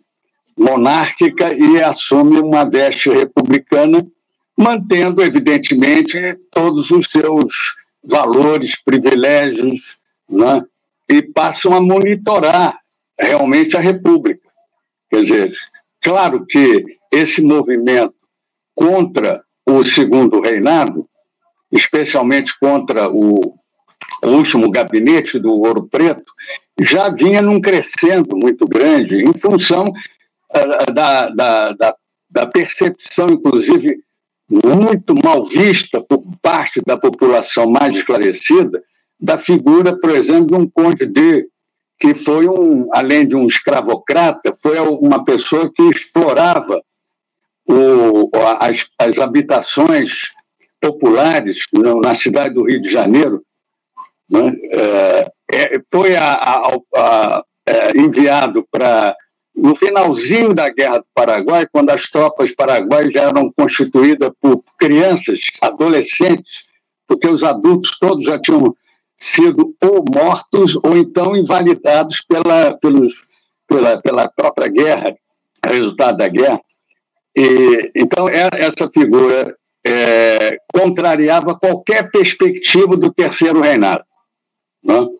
monárquica 0.58 1.54
e 1.54 1.82
assumem 1.82 2.40
uma 2.40 2.64
veste 2.64 3.08
republicana, 3.08 4.06
mantendo, 4.58 5.22
evidentemente, 5.22 6.18
todos 6.50 6.90
os 6.90 7.06
seus 7.06 7.54
valores, 8.02 8.82
privilégios, 8.82 9.96
né? 10.28 10.64
e 11.08 11.22
passam 11.22 11.74
a 11.74 11.80
monitorar 11.80 12.76
realmente 13.18 13.76
a 13.76 13.80
República. 13.80 14.46
Quer 15.08 15.22
dizer, 15.22 15.54
claro 16.02 16.44
que 16.44 16.84
esse 17.10 17.40
movimento 17.40 18.14
contra 18.74 19.42
o 19.64 19.84
segundo 19.84 20.40
reinado, 20.40 21.08
especialmente 21.70 22.58
contra 22.58 23.08
o, 23.08 23.56
último 24.22 24.70
gabinete 24.70 25.38
do 25.38 25.52
Ouro 25.52 25.88
Preto, 25.88 26.32
já 26.80 27.08
vinha 27.08 27.40
num 27.40 27.60
crescendo 27.60 28.36
muito 28.36 28.66
grande, 28.66 29.22
em 29.22 29.32
função 29.32 29.84
uh, 29.84 30.92
da, 30.92 31.30
da, 31.30 31.72
da, 31.72 31.96
da 32.30 32.46
percepção, 32.46 33.26
inclusive, 33.30 34.00
muito 34.48 35.14
mal 35.22 35.44
vista 35.44 36.00
por 36.00 36.22
parte 36.40 36.80
da 36.84 36.96
população 36.96 37.70
mais 37.70 37.96
esclarecida 37.96 38.82
da 39.20 39.36
figura, 39.36 39.98
por 39.98 40.10
exemplo, 40.10 40.46
de 40.46 40.54
um 40.54 40.68
conde 40.68 41.06
de 41.06 41.46
que 42.00 42.14
foi 42.14 42.48
um, 42.48 42.88
além 42.92 43.26
de 43.26 43.34
um 43.34 43.46
escravocrata, 43.46 44.56
foi 44.62 44.78
uma 44.78 45.24
pessoa 45.24 45.70
que 45.72 45.82
explorava 45.82 46.80
o, 47.66 48.30
as, 48.60 48.86
as 48.98 49.18
habitações 49.18 50.22
populares 50.80 51.66
na 52.02 52.14
cidade 52.14 52.54
do 52.54 52.64
Rio 52.64 52.80
de 52.80 52.88
Janeiro. 52.88 53.42
Né? 54.30 54.52
É, 54.70 55.32
é 55.50 55.80
foi 55.90 56.14
a, 56.14 56.32
a, 56.32 56.78
a, 56.94 57.44
é, 57.66 57.98
enviado 57.98 58.66
para 58.70 59.16
no 59.58 59.74
finalzinho 59.74 60.54
da 60.54 60.68
Guerra 60.68 60.98
do 60.98 61.06
Paraguai, 61.12 61.66
quando 61.70 61.90
as 61.90 62.08
tropas 62.08 62.54
paraguaias 62.54 63.12
já 63.12 63.22
eram 63.22 63.52
constituídas 63.52 64.30
por 64.40 64.62
crianças, 64.78 65.40
adolescentes, 65.60 66.64
porque 67.06 67.26
os 67.26 67.42
adultos 67.42 67.98
todos 67.98 68.24
já 68.24 68.38
tinham 68.40 68.74
sido 69.16 69.74
ou 69.82 70.04
mortos 70.14 70.76
ou 70.76 70.96
então 70.96 71.36
invalidados 71.36 72.20
pela, 72.20 72.78
pelos, 72.78 73.14
pela, 73.66 74.00
pela 74.00 74.28
própria 74.28 74.68
guerra, 74.68 75.16
resultado 75.66 76.18
da 76.18 76.28
guerra. 76.28 76.60
E, 77.36 77.90
então, 77.96 78.28
essa 78.28 78.88
figura 78.88 79.56
é, 79.84 80.56
contrariava 80.72 81.58
qualquer 81.58 82.10
perspectiva 82.10 82.96
do 82.96 83.12
terceiro 83.12 83.60
reinado. 83.60 84.04
Não? 84.82 85.10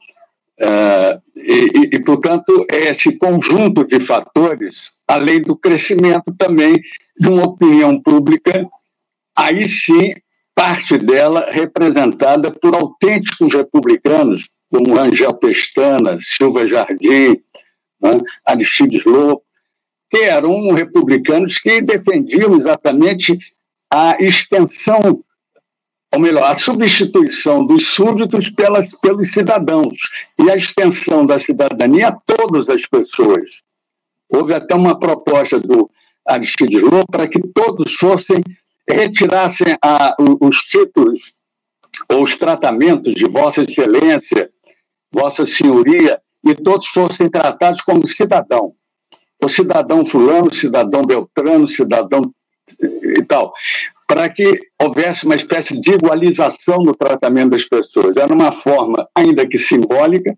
Uh, 0.61 1.23
e, 1.37 1.91
e, 1.95 2.03
portanto, 2.03 2.67
é 2.71 2.89
esse 2.91 3.17
conjunto 3.17 3.85
de 3.85 4.01
fatores, 4.01 4.91
além 5.07 5.41
do 5.41 5.57
crescimento 5.57 6.35
também 6.37 6.75
de 7.19 7.29
uma 7.29 7.47
opinião 7.47 8.01
pública, 8.01 8.69
aí 9.37 9.67
sim, 9.69 10.15
parte 10.55 10.99
dela 10.99 11.47
representada 11.51 12.51
por 12.51 12.75
autênticos 12.75 13.55
republicanos, 13.55 14.49
como 14.71 14.95
Rangel 14.95 15.33
Pestana, 15.35 16.19
Silva 16.21 16.67
Jardim, 16.67 17.41
né, 18.01 18.19
Aristides 18.45 19.05
Lobo, 19.05 19.43
que 20.11 20.19
eram 20.19 20.73
republicanos 20.73 21.59
que 21.59 21.81
defendiam 21.81 22.57
exatamente 22.57 23.39
a 23.91 24.17
extensão 24.21 25.23
ou 26.13 26.21
melhor, 26.21 26.51
a 26.51 26.55
substituição 26.55 27.67
dos 27.67 27.89
súditos 27.89 28.51
pelas, 28.51 28.89
pelos 28.99 29.31
cidadãos 29.31 29.99
e 30.43 30.51
a 30.51 30.57
extensão 30.57 31.27
da 31.27 31.39
cidadania 31.39 32.09
a 32.09 32.13
todas 32.13 32.69
as 32.69 32.87
pessoas. 32.87 33.63
Houve 34.29 34.55
até 34.55 34.75
uma 34.75 34.99
proposta 34.99 35.59
do 35.59 35.91
Aristides 36.27 36.83
Lobo 36.83 37.07
para 37.11 37.29
que 37.29 37.41
todos 37.49 37.95
fossem, 37.95 38.37
retirassem 38.89 39.77
a, 39.83 40.15
os 40.41 40.57
títulos 40.59 41.33
ou 42.09 42.23
os 42.23 42.37
tratamentos 42.37 43.15
de 43.15 43.27
Vossa 43.27 43.63
Excelência, 43.63 44.51
Vossa 45.13 45.47
Senhoria, 45.47 46.21
e 46.45 46.55
todos 46.55 46.87
fossem 46.87 47.29
tratados 47.29 47.81
como 47.81 48.07
cidadão. 48.07 48.73
O 49.43 49.49
cidadão 49.49 50.05
fulano, 50.05 50.53
cidadão 50.53 51.03
beltrano, 51.03 51.67
cidadão 51.69 52.33
e 52.81 53.23
tal, 53.25 53.53
para 54.09 54.27
que 54.31 54.59
houvesse 54.83 55.27
uma 55.27 55.37
espécie 55.37 55.79
de 55.79 55.93
igualização 55.93 56.79
no 56.79 56.97
tratamento 56.97 57.51
das 57.51 57.65
pessoas. 57.65 58.17
Era 58.17 58.33
uma 58.33 58.51
forma, 58.51 59.07
ainda 59.15 59.47
que 59.47 59.59
simbólica, 59.59 60.35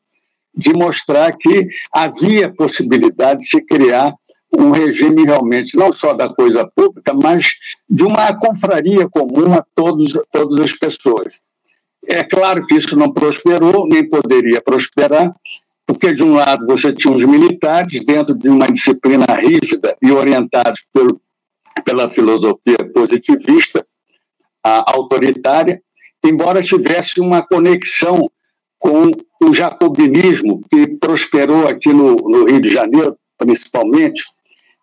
de 0.53 0.73
mostrar 0.73 1.37
que 1.39 1.69
havia 1.93 2.53
possibilidade 2.53 3.41
de 3.41 3.47
se 3.47 3.63
criar 3.63 4.13
um 4.53 4.73
regime 4.73 5.25
realmente 5.25 5.77
não 5.77 5.93
só 5.93 6.13
da 6.13 6.29
coisa 6.29 6.69
pública, 6.75 7.15
mas 7.15 7.47
de 7.89 8.03
uma 8.03 8.35
confraria 8.35 9.09
comum 9.09 9.55
a 9.55 9.65
todos, 9.77 10.19
todas 10.33 10.59
as 10.59 10.73
pessoas. 10.73 11.33
É 12.09 12.25
claro 12.25 12.67
que 12.67 12.75
isso 12.75 12.97
não 12.97 13.13
prosperou, 13.13 13.87
nem 13.87 14.09
poderia 14.09 14.61
prosperar, 14.61 15.33
porque, 15.87 16.13
de 16.13 16.25
um 16.25 16.35
lado, 16.35 16.67
você 16.67 16.93
tinha 16.93 17.15
os 17.15 17.25
militares 17.25 18.05
dentro 18.05 18.35
de 18.35 18.49
uma 18.49 18.67
disciplina 18.67 19.27
rígida 19.27 19.97
e 20.03 20.11
orientados 20.11 20.81
pelo, 20.93 21.21
pela 21.85 22.09
filosofia 22.09 22.79
positivista, 22.95 23.87
autoritária, 24.63 25.81
embora 26.25 26.63
tivesse 26.63 27.21
uma 27.21 27.43
conexão 27.43 28.31
com 28.79 29.11
o 29.43 29.55
jacobinismo 29.55 30.63
que 30.71 30.87
prosperou 30.99 31.67
aqui 31.67 31.93
no, 31.93 32.17
no 32.17 32.47
Rio 32.47 32.61
de 32.61 32.71
Janeiro, 32.71 33.17
principalmente, 33.39 34.23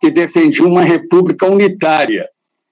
que 0.02 0.10
defendia 0.12 0.66
uma 0.66 0.84
república 0.84 1.48
unitária 1.48 2.28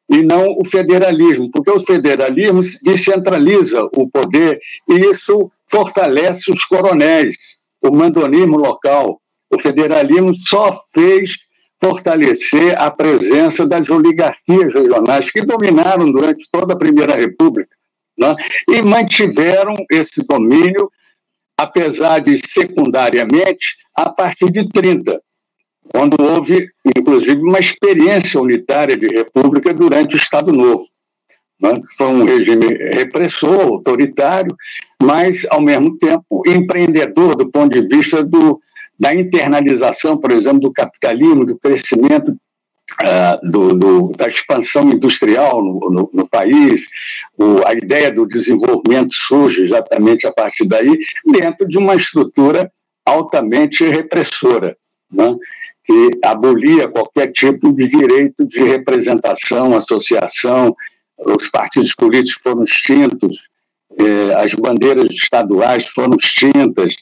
e 0.09 0.21
não 0.21 0.55
o 0.59 0.65
federalismo, 0.65 1.49
porque 1.51 1.71
o 1.71 1.79
federalismo 1.79 2.61
descentraliza 2.83 3.83
o 3.95 4.07
poder 4.09 4.59
e 4.87 4.93
isso 4.93 5.51
fortalece 5.67 6.51
os 6.51 6.63
coronéis, 6.65 7.35
o 7.81 7.91
mandonismo 7.91 8.57
local. 8.57 9.19
O 9.51 9.59
federalismo 9.59 10.33
só 10.35 10.75
fez 10.93 11.37
fortalecer 11.85 12.81
a 12.81 12.89
presença 12.89 13.63
das 13.67 13.91
oligarquias 13.91 14.73
regionais 14.73 15.29
que 15.29 15.45
dominaram 15.45 16.11
durante 16.11 16.47
toda 16.51 16.73
a 16.73 16.77
Primeira 16.77 17.15
República 17.15 17.69
né? 18.17 18.35
e 18.67 18.81
mantiveram 18.81 19.75
esse 19.91 20.23
domínio, 20.27 20.91
apesar 21.55 22.19
de 22.19 22.39
secundariamente, 22.39 23.75
a 23.93 24.09
partir 24.09 24.51
de 24.51 24.67
30 24.69 25.21
quando 25.87 26.19
houve, 26.19 26.67
inclusive, 26.97 27.39
uma 27.41 27.59
experiência 27.59 28.41
unitária 28.41 28.97
de 28.97 29.05
república 29.05 29.71
durante 29.71 30.15
o 30.15 30.17
Estado 30.17 30.51
Novo. 30.51 30.83
Né? 31.61 31.75
Foi 31.95 32.07
um 32.07 32.25
regime 32.25 32.65
repressor, 32.95 33.61
autoritário, 33.61 34.53
mas, 35.01 35.45
ao 35.51 35.61
mesmo 35.61 35.95
tempo, 35.99 36.41
empreendedor 36.47 37.35
do 37.35 37.51
ponto 37.51 37.79
de 37.79 37.87
vista 37.87 38.23
do, 38.23 38.59
da 38.99 39.13
internalização, 39.13 40.17
por 40.17 40.31
exemplo, 40.31 40.59
do 40.59 40.71
capitalismo, 40.71 41.45
do 41.45 41.57
crescimento 41.57 42.31
uh, 42.31 43.49
do, 43.49 43.73
do, 43.73 44.11
da 44.17 44.27
expansão 44.27 44.89
industrial 44.89 45.63
no, 45.63 45.79
no, 45.91 46.09
no 46.13 46.27
país, 46.27 46.81
o, 47.37 47.65
a 47.65 47.73
ideia 47.73 48.11
do 48.11 48.27
desenvolvimento 48.27 49.13
surge 49.13 49.63
exatamente 49.63 50.25
a 50.25 50.31
partir 50.31 50.65
daí, 50.65 50.97
dentro 51.25 51.67
de 51.67 51.77
uma 51.77 51.95
estrutura 51.95 52.71
altamente 53.05 53.85
repressora. 53.85 54.77
Né? 55.11 55.35
que 55.85 56.09
abolia 56.23 56.87
qualquer 56.87 57.31
tipo 57.31 57.71
de 57.71 57.87
direito 57.87 58.45
de 58.45 58.63
representação, 58.63 59.77
associação, 59.77 60.75
os 61.17 61.47
partidos 61.47 61.93
políticos 61.93 62.41
foram 62.41 62.63
extintos, 62.63 63.47
eh, 63.97 64.33
as 64.35 64.53
bandeiras 64.55 65.11
estaduais 65.11 65.87
foram 65.87 66.17
extintas. 66.17 66.95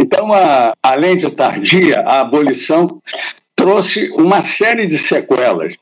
Então, 0.00 0.32
a, 0.32 0.72
além 0.82 1.14
de 1.14 1.30
tardia, 1.30 2.00
a 2.00 2.22
abolição 2.22 3.02
trouxe 3.54 4.10
uma 4.12 4.40
série 4.40 4.86
de 4.86 4.96
sequelas. 4.96 5.74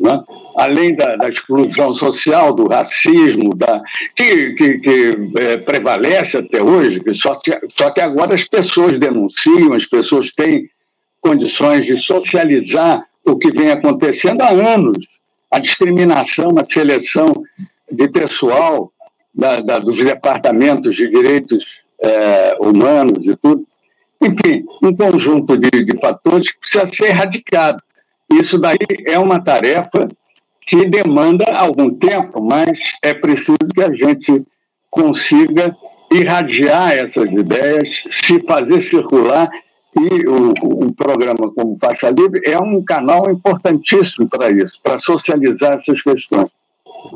Né? 0.00 0.22
além 0.56 0.94
da, 0.94 1.16
da, 1.16 1.28
exclusão 1.28 1.92
social, 1.92 2.54
do 2.54 2.68
racismo, 2.68 3.50
da, 3.54 3.82
que, 4.14 4.52
que, 4.54 4.78
que 4.78 5.10
é, 5.40 5.56
prevalece 5.56 6.36
até 6.36 6.62
hoje, 6.62 7.02
só, 7.14 7.34
que, 7.34 7.58
só 7.76 7.90
que 7.90 8.00
agora 8.00 8.34
as 8.34 8.44
pessoas 8.44 8.96
denunciam, 8.96 9.72
as 9.72 9.86
pessoas 9.86 10.32
têm 10.32 10.70
condições 11.20 11.84
de 11.84 12.00
socializar 12.00 13.04
o 13.26 13.36
que 13.36 13.50
vem 13.50 13.72
acontecendo 13.72 14.40
há 14.42 14.50
anos. 14.50 15.04
A 15.50 15.58
discriminação, 15.58 16.54
a 16.56 16.64
seleção 16.64 17.42
de 17.90 18.08
pessoal 18.08 18.92
da, 19.34 19.60
da, 19.60 19.78
dos 19.80 19.96
departamentos 19.96 20.94
de 20.94 21.08
direitos 21.08 21.82
é, 22.02 22.56
humanos 22.60 23.26
e 23.26 23.36
tudo. 23.36 23.66
Enfim, 24.20 24.64
um 24.82 24.94
conjunto 24.94 25.56
de, 25.56 25.70
de 25.84 25.98
fatores 26.00 26.50
que 26.50 26.60
precisa 26.60 26.86
ser 26.86 27.06
erradicado. 27.06 27.82
Isso 28.32 28.58
daí 28.58 28.78
é 29.06 29.18
uma 29.18 29.40
tarefa 29.40 30.08
que 30.66 30.84
demanda 30.84 31.44
algum 31.56 31.90
tempo, 31.90 32.42
mas 32.42 32.78
é 33.02 33.14
preciso 33.14 33.56
que 33.74 33.82
a 33.82 33.92
gente 33.92 34.44
consiga 34.90 35.74
irradiar 36.10 36.92
essas 36.92 37.30
ideias, 37.30 38.02
se 38.10 38.40
fazer 38.46 38.80
circular 38.80 39.48
e 39.96 40.26
o, 40.28 40.52
o 40.86 40.94
programa 40.94 41.50
como 41.54 41.76
Faixa 41.78 42.10
Livre 42.10 42.42
é 42.44 42.58
um 42.58 42.82
canal 42.84 43.30
importantíssimo 43.30 44.28
para 44.28 44.50
isso, 44.50 44.78
para 44.82 44.98
socializar 44.98 45.78
essas 45.78 46.02
questões. 46.02 46.48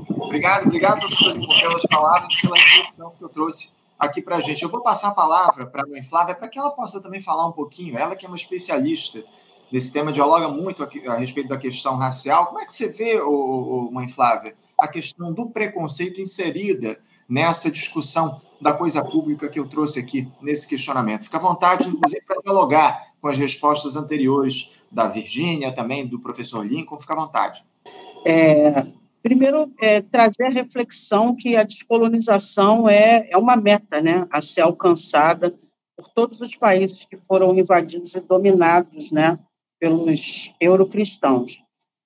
Obrigado, 0.08 0.66
obrigado, 0.66 1.00
professor, 1.00 1.34
pelas 1.34 1.86
palavras 1.88 2.28
pela 2.40 2.56
reflexão 2.56 3.12
que 3.18 3.24
eu 3.24 3.28
trouxe 3.28 3.81
aqui 4.02 4.20
para 4.20 4.36
a 4.36 4.40
gente. 4.40 4.62
Eu 4.62 4.68
vou 4.68 4.82
passar 4.82 5.08
a 5.08 5.14
palavra 5.14 5.66
para 5.66 5.84
a 5.84 5.86
mãe 5.86 6.02
Flávia 6.02 6.34
para 6.34 6.48
que 6.48 6.58
ela 6.58 6.70
possa 6.70 7.00
também 7.00 7.22
falar 7.22 7.46
um 7.46 7.52
pouquinho, 7.52 7.96
ela 7.96 8.16
que 8.16 8.26
é 8.26 8.28
uma 8.28 8.36
especialista 8.36 9.22
nesse 9.70 9.92
tema, 9.92 10.12
dialoga 10.12 10.48
muito 10.48 10.82
a, 10.82 11.14
respeito 11.14 11.48
da 11.48 11.56
questão 11.56 11.96
racial. 11.96 12.46
Como 12.46 12.60
é 12.60 12.66
que 12.66 12.74
você 12.74 12.88
vê, 12.88 13.20
o, 13.22 13.88
mãe 13.90 14.06
Flávia, 14.08 14.54
a 14.76 14.86
questão 14.86 15.32
do 15.32 15.48
preconceito 15.48 16.20
inserida 16.20 16.98
nessa 17.28 17.70
discussão 17.70 18.40
da 18.60 18.72
coisa 18.72 19.02
pública 19.02 19.48
que 19.48 19.58
eu 19.58 19.66
trouxe 19.66 19.98
aqui 19.98 20.30
nesse 20.42 20.68
questionamento. 20.68 21.22
Fica 21.22 21.38
à 21.38 21.40
vontade, 21.40 21.88
inclusive, 21.88 22.22
para 22.26 22.40
dialogar 22.42 23.06
com 23.20 23.28
as 23.28 23.38
respostas 23.38 23.96
anteriores 23.96 24.82
da 24.90 25.06
Virgínia, 25.08 25.72
também 25.72 26.06
do 26.06 26.20
professor 26.20 26.66
Lincoln. 26.66 26.98
Fica 26.98 27.14
à 27.14 27.16
vontade. 27.16 27.64
É, 28.26 28.86
primeiro, 29.22 29.72
é, 29.80 30.00
trazer 30.00 30.44
a 30.44 30.50
reflexão 30.50 31.34
que 31.34 31.56
a 31.56 31.62
descolonização 31.62 32.88
é, 32.88 33.28
é 33.30 33.36
uma 33.36 33.56
meta 33.56 34.00
né, 34.00 34.26
a 34.30 34.42
ser 34.42 34.62
alcançada 34.62 35.54
por 35.96 36.08
todos 36.08 36.40
os 36.40 36.56
países 36.56 37.04
que 37.04 37.16
foram 37.16 37.56
invadidos 37.56 38.14
e 38.14 38.20
dominados 38.20 39.12
né, 39.12 39.38
pelos 39.78 40.52
eurocristãos. 40.60 41.62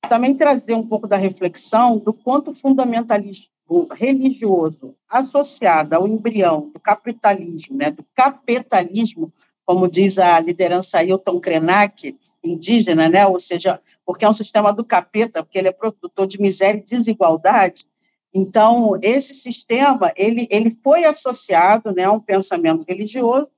Também 0.09 0.37
trazer 0.37 0.75
um 0.75 0.87
pouco 0.87 1.09
da 1.09 1.17
reflexão 1.17 1.99
do 1.99 2.13
quanto 2.13 2.55
fundamentalismo 2.55 3.49
religioso 3.93 4.95
associado 5.09 5.95
ao 5.95 6.07
embrião 6.07 6.71
do 6.73 6.79
capitalismo, 6.79 7.77
né, 7.77 7.91
do 7.91 8.05
capitalismo, 8.15 9.33
como 9.65 9.89
diz 9.89 10.19
a 10.19 10.39
liderança 10.39 10.99
Ailton 10.99 11.41
Krenak, 11.41 12.17
indígena, 12.47 13.09
né, 13.09 13.27
ou 13.27 13.39
seja, 13.39 13.81
porque 14.05 14.25
é 14.25 14.29
um 14.29 14.35
sistema 14.35 14.73
do 14.73 14.85
capeta, 14.85 15.43
porque 15.43 15.59
ele 15.59 15.69
é 15.69 15.73
produtor 15.73 16.27
de 16.27 16.41
miséria 16.41 16.79
e 16.79 16.85
desigualdade. 16.85 17.87
Então, 18.33 18.99
esse 19.01 19.35
sistema, 19.35 20.13
ele, 20.17 20.47
ele 20.51 20.77
foi 20.83 21.05
associado 21.05 21.93
né, 21.93 22.05
a 22.05 22.13
um 22.13 22.21
pensamento 22.21 22.85
religioso 22.87 23.49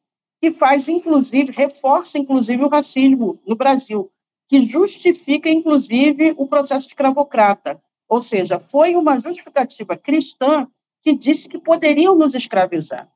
que 0.40 0.52
faz, 0.52 0.88
inclusive, 0.88 1.52
reforça, 1.52 2.18
inclusive, 2.18 2.64
o 2.64 2.68
racismo 2.68 3.40
no 3.46 3.56
Brasil, 3.56 4.10
que 4.48 4.64
justifica, 4.64 5.50
inclusive, 5.50 6.32
o 6.36 6.46
processo 6.46 6.86
escravocrata, 6.86 7.80
ou 8.08 8.22
seja, 8.22 8.58
foi 8.58 8.94
uma 8.94 9.18
justificativa 9.18 9.96
cristã 9.96 10.66
que 11.02 11.12
disse 11.12 11.48
que 11.48 11.58
poderiam 11.58 12.14
nos 12.16 12.34
escravizar. 12.34 13.08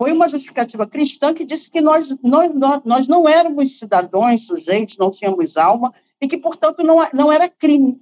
Foi 0.00 0.12
uma 0.12 0.30
justificativa 0.30 0.86
cristã 0.86 1.34
que 1.34 1.44
disse 1.44 1.70
que 1.70 1.78
nós, 1.78 2.08
nós, 2.22 2.50
nós 2.86 3.06
não 3.06 3.28
éramos 3.28 3.78
cidadãos, 3.78 4.46
sujeitos, 4.46 4.96
não 4.96 5.10
tínhamos 5.10 5.58
alma, 5.58 5.92
e 6.18 6.26
que, 6.26 6.38
portanto, 6.38 6.82
não, 6.82 7.06
não 7.12 7.30
era 7.30 7.50
crime 7.50 8.00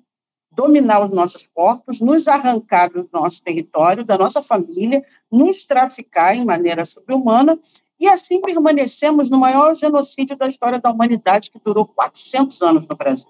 dominar 0.53 1.03
os 1.03 1.11
nossos 1.11 1.49
corpos, 1.49 2.01
nos 2.01 2.29
arrancar 2.29 2.89
do 2.89 3.09
nosso 3.13 3.43
território, 3.43 4.05
da 4.05 4.17
nossa 4.17 4.41
família, 4.41 5.05
nos 5.29 5.65
traficar 5.65 6.37
em 6.37 6.45
maneira 6.45 6.85
subhumana, 6.85 7.59
e 7.99 8.07
assim 8.07 8.41
permanecemos 8.41 9.29
no 9.29 9.37
maior 9.37 9.75
genocídio 9.75 10.37
da 10.37 10.47
história 10.47 10.79
da 10.79 10.93
humanidade, 10.93 11.51
que 11.51 11.59
durou 11.59 11.85
400 11.85 12.63
anos 12.63 12.87
no 12.87 12.95
Brasil. 12.95 13.29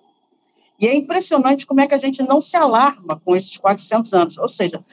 E 0.78 0.86
é 0.86 0.94
impressionante 0.94 1.66
como 1.66 1.80
é 1.80 1.86
que 1.86 1.94
a 1.94 1.98
gente 1.98 2.22
não 2.22 2.38
se 2.38 2.54
alarma 2.54 3.18
com 3.24 3.34
esses 3.34 3.56
400 3.56 4.12
anos. 4.12 4.36
Ou 4.36 4.48
seja, 4.48 4.84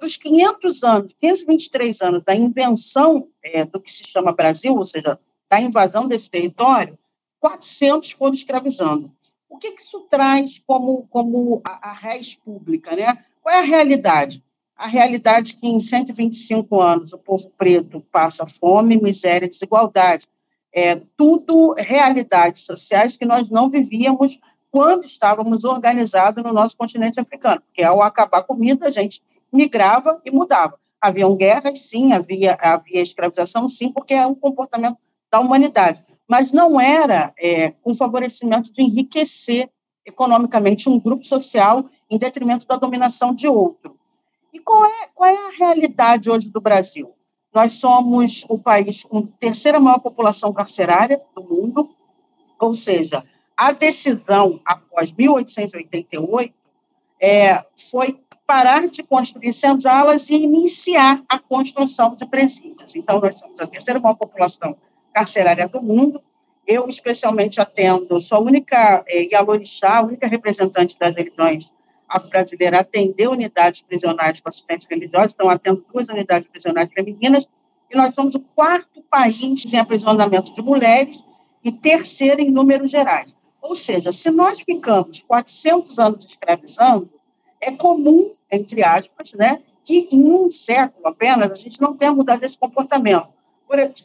dos 0.00 0.16
500 0.16 0.82
anos, 0.82 1.12
523 1.20 2.00
anos 2.02 2.24
da 2.24 2.34
invenção 2.34 3.28
é, 3.42 3.64
do 3.64 3.80
que 3.80 3.92
se 3.92 4.04
chama 4.04 4.32
Brasil, 4.32 4.74
ou 4.74 4.84
seja, 4.84 5.18
da 5.48 5.60
invasão 5.60 6.08
desse 6.08 6.28
território, 6.28 6.98
400 7.40 8.10
foram 8.10 8.34
escravizando. 8.34 9.12
O 9.48 9.56
que, 9.56 9.72
que 9.72 9.80
isso 9.80 10.00
traz 10.10 10.58
como, 10.66 11.06
como 11.08 11.62
a, 11.64 11.90
a 11.90 11.92
res 11.92 12.34
pública? 12.34 12.94
Né? 12.94 13.24
Qual 13.40 13.54
é 13.54 13.58
a 13.58 13.62
realidade? 13.62 14.42
A 14.76 14.86
realidade 14.86 15.54
é 15.54 15.60
que 15.60 15.66
em 15.66 15.80
125 15.80 16.80
anos 16.80 17.12
o 17.12 17.18
povo 17.18 17.50
preto 17.56 18.00
passa 18.12 18.46
fome, 18.46 19.00
miséria, 19.00 19.48
desigualdade. 19.48 20.26
É, 20.72 20.96
tudo 21.16 21.74
realidades 21.78 22.64
sociais 22.64 23.16
que 23.16 23.24
nós 23.24 23.48
não 23.48 23.70
vivíamos 23.70 24.38
quando 24.70 25.04
estávamos 25.04 25.64
organizados 25.64 26.44
no 26.44 26.52
nosso 26.52 26.76
continente 26.76 27.18
africano, 27.18 27.62
porque 27.62 27.82
ao 27.82 28.02
acabar 28.02 28.38
a 28.38 28.44
comida, 28.44 28.86
a 28.86 28.90
gente 28.90 29.22
migrava 29.52 30.20
e 30.24 30.30
mudava. 30.30 30.78
Haviam 31.00 31.36
guerras, 31.36 31.82
sim, 31.82 32.12
havia, 32.12 32.58
havia 32.60 33.00
escravização, 33.00 33.68
sim, 33.68 33.92
porque 33.92 34.14
é 34.14 34.26
um 34.26 34.34
comportamento 34.34 34.96
da 35.30 35.40
humanidade, 35.40 36.00
mas 36.26 36.50
não 36.52 36.80
era 36.80 37.32
é, 37.38 37.74
um 37.84 37.94
favorecimento 37.94 38.72
de 38.72 38.82
enriquecer 38.82 39.70
economicamente 40.04 40.88
um 40.88 40.98
grupo 40.98 41.24
social 41.24 41.84
em 42.10 42.18
detrimento 42.18 42.66
da 42.66 42.76
dominação 42.76 43.34
de 43.34 43.46
outro. 43.46 43.98
E 44.52 44.58
qual 44.58 44.84
é, 44.84 45.08
qual 45.14 45.30
é 45.30 45.36
a 45.36 45.50
realidade 45.50 46.30
hoje 46.30 46.50
do 46.50 46.60
Brasil? 46.60 47.14
Nós 47.54 47.72
somos 47.72 48.44
o 48.48 48.58
país 48.58 49.04
com 49.04 49.22
terceira 49.22 49.78
maior 49.78 49.98
população 49.98 50.52
carcerária 50.52 51.20
do 51.34 51.42
mundo, 51.42 51.90
ou 52.58 52.74
seja, 52.74 53.22
a 53.56 53.72
decisão 53.72 54.60
após 54.64 55.12
1888 55.12 56.54
é, 57.20 57.64
foi 57.90 58.20
parar 58.48 58.88
de 58.88 59.02
construir 59.02 59.52
senzalas 59.52 60.30
e 60.30 60.34
iniciar 60.34 61.22
a 61.28 61.38
construção 61.38 62.14
de 62.14 62.24
presídios. 62.24 62.96
Então, 62.96 63.20
nós 63.20 63.38
somos 63.38 63.60
a 63.60 63.66
terceira 63.66 64.00
maior 64.00 64.14
população 64.14 64.74
carcerária 65.12 65.68
do 65.68 65.82
mundo. 65.82 66.18
Eu, 66.66 66.88
especialmente, 66.88 67.60
atendo, 67.60 68.18
sou 68.22 68.38
a 68.38 68.40
única 68.40 69.04
é, 69.06 69.28
Yalorixá, 69.30 69.98
a 69.98 70.02
única 70.02 70.26
representante 70.26 70.98
das 70.98 71.14
religiões 71.14 71.70
afro-brasileiras 72.08 72.78
a 72.78 72.80
atender 72.80 73.28
unidades 73.28 73.82
prisionais 73.82 74.40
com 74.40 74.48
assistência 74.48 74.88
religiosa, 74.88 75.34
então 75.34 75.50
atendo 75.50 75.84
duas 75.92 76.08
unidades 76.08 76.48
prisionais 76.48 76.88
femininas, 76.90 77.46
e 77.90 77.96
nós 77.96 78.14
somos 78.14 78.34
o 78.34 78.40
quarto 78.40 79.02
país 79.10 79.62
em 79.70 79.76
aprisionamento 79.76 80.54
de 80.54 80.62
mulheres 80.62 81.22
e 81.62 81.70
terceiro 81.70 82.40
em 82.40 82.50
números 82.50 82.90
gerais. 82.90 83.36
Ou 83.60 83.74
seja, 83.74 84.10
se 84.10 84.30
nós 84.30 84.58
ficamos 84.58 85.22
400 85.22 85.98
anos 85.98 86.24
escravizando, 86.24 87.10
é 87.60 87.72
comum, 87.72 88.37
entre 88.50 88.82
aspas, 88.82 89.32
né, 89.32 89.62
que 89.84 90.08
em 90.12 90.24
um 90.24 90.50
século 90.50 91.06
apenas 91.06 91.50
a 91.52 91.54
gente 91.54 91.80
não 91.80 91.96
tenha 91.96 92.12
mudado 92.12 92.44
esse 92.44 92.58
comportamento 92.58 93.28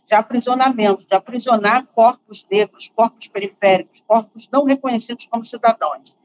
de 0.06 0.14
aprisionamento, 0.14 1.06
de 1.08 1.16
aprisionar 1.16 1.88
corpos 1.96 2.46
negros, 2.52 2.92
corpos 2.94 3.28
periféricos, 3.28 4.04
corpos 4.06 4.50
não 4.52 4.66
reconhecidos 4.66 5.26
como 5.26 5.46
cidadãos. 5.46 6.18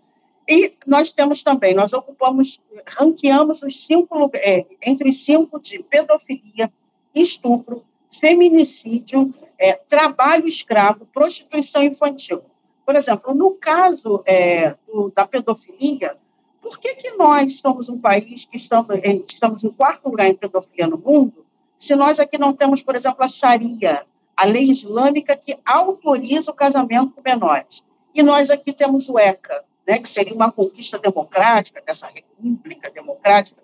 E 0.49 0.75
nós 0.87 1.13
temos 1.13 1.43
também, 1.43 1.75
nós 1.75 1.93
ocupamos, 1.93 2.61
ranqueamos 2.87 3.63
os 3.63 3.87
cinco, 3.87 4.31
é, 4.35 4.67
entre 4.83 5.11
os 5.11 5.25
cinco 5.25 5.61
de 5.61 5.79
pedofilia, 5.83 6.73
estupro, 7.15 7.85
feminicídio, 8.11 9.33
é, 9.59 9.75
trabalho 9.75 10.49
escravo, 10.49 11.07
prostituição 11.07 11.83
infantil. 11.83 12.43
Por 12.85 12.97
exemplo, 12.97 13.35
no 13.35 13.53
caso 13.53 14.23
é, 14.25 14.75
do, 14.87 15.13
da 15.15 15.27
pedofilia, 15.27 16.17
por 16.61 16.79
que, 16.79 16.95
que 16.97 17.13
nós 17.13 17.59
somos 17.59 17.89
um 17.89 17.99
país 17.99 18.45
que 18.45 18.57
estamos, 18.57 18.89
estamos 19.29 19.65
em 19.65 19.71
quarto 19.71 20.09
lugar 20.09 20.29
em 20.29 20.35
pedofilia 20.35 20.87
no 20.87 20.99
mundo, 20.99 21.45
se 21.77 21.95
nós 21.95 22.19
aqui 22.19 22.37
não 22.37 22.53
temos, 22.53 22.83
por 22.83 22.97
exemplo, 22.97 23.23
a 23.23 23.29
Sharia, 23.29 24.05
a 24.37 24.45
lei 24.45 24.65
islâmica 24.65 25.37
que 25.37 25.59
autoriza 25.65 26.51
o 26.51 26.55
casamento 26.55 27.13
com 27.13 27.23
menores? 27.23 27.85
E 28.15 28.23
nós 28.23 28.51
aqui 28.51 28.73
temos 28.73 29.09
o 29.09 29.19
ECA, 29.19 29.65
né, 29.87 29.99
que 29.99 30.09
seria 30.09 30.35
uma 30.35 30.51
conquista 30.51 30.99
democrática 30.99 31.81
dessa 31.81 32.09
república 32.09 32.91
democrática, 32.91 33.63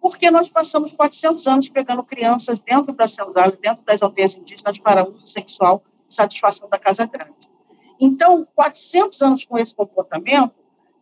porque 0.00 0.30
nós 0.30 0.48
passamos 0.48 0.92
400 0.92 1.46
anos 1.46 1.68
pegando 1.68 2.02
crianças 2.04 2.62
dentro 2.62 2.92
da 2.92 3.08
senzala, 3.08 3.58
dentro 3.60 3.84
das 3.84 4.02
aldeias 4.02 4.36
indígenas 4.36 4.78
para 4.78 5.06
uso 5.06 5.26
sexual 5.26 5.82
e 6.08 6.14
satisfação 6.14 6.68
da 6.68 6.78
casa 6.78 7.04
grande. 7.04 7.50
Então, 7.98 8.46
400 8.54 9.20
anos 9.22 9.44
com 9.44 9.58
esse 9.58 9.74
comportamento, 9.74 10.54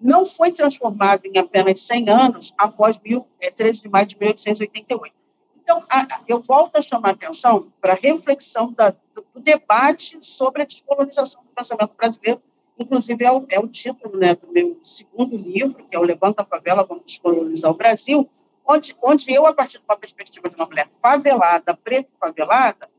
não 0.04 0.26
foi 0.26 0.52
transformado 0.52 1.24
em 1.24 1.38
apenas 1.38 1.80
100 1.80 2.10
anos 2.10 2.54
após 2.58 2.98
13 2.98 3.26
é, 3.40 3.82
de 3.82 3.88
maio 3.88 4.06
de 4.06 4.18
1888. 4.20 5.14
Então, 5.62 5.82
eu 6.28 6.42
volto 6.42 6.76
a 6.76 6.82
chamar 6.82 7.08
a 7.08 7.12
atenção 7.12 7.72
para 7.80 7.94
a 7.94 7.96
reflexão 7.96 8.70
da, 8.70 8.90
do 9.14 9.40
debate 9.40 10.18
sobre 10.20 10.60
a 10.60 10.66
descolonização 10.66 11.42
do 11.42 11.48
pensamento 11.48 11.94
brasileiro, 11.96 12.42
inclusive 12.78 13.24
é 13.24 13.32
o, 13.32 13.46
é 13.48 13.58
o 13.58 13.66
título 13.66 14.18
né, 14.18 14.34
do 14.34 14.46
meu 14.52 14.78
segundo 14.82 15.38
livro, 15.38 15.86
que 15.86 15.96
é 15.96 15.98
o 15.98 16.02
Levanta 16.02 16.42
a 16.42 16.44
Favela, 16.44 16.84
Vamos 16.84 17.06
Descolonizar 17.06 17.70
o 17.70 17.74
Brasil, 17.74 18.28
onde, 18.66 18.94
onde 19.02 19.32
eu, 19.32 19.46
a 19.46 19.54
partir 19.54 19.78
de 19.78 19.84
uma 19.88 19.96
perspectiva 19.96 20.50
de 20.50 20.54
uma 20.54 20.66
mulher 20.66 20.86
favelada, 21.00 21.74
preta 21.74 22.10
e 22.14 22.18
favelada, 22.18 22.90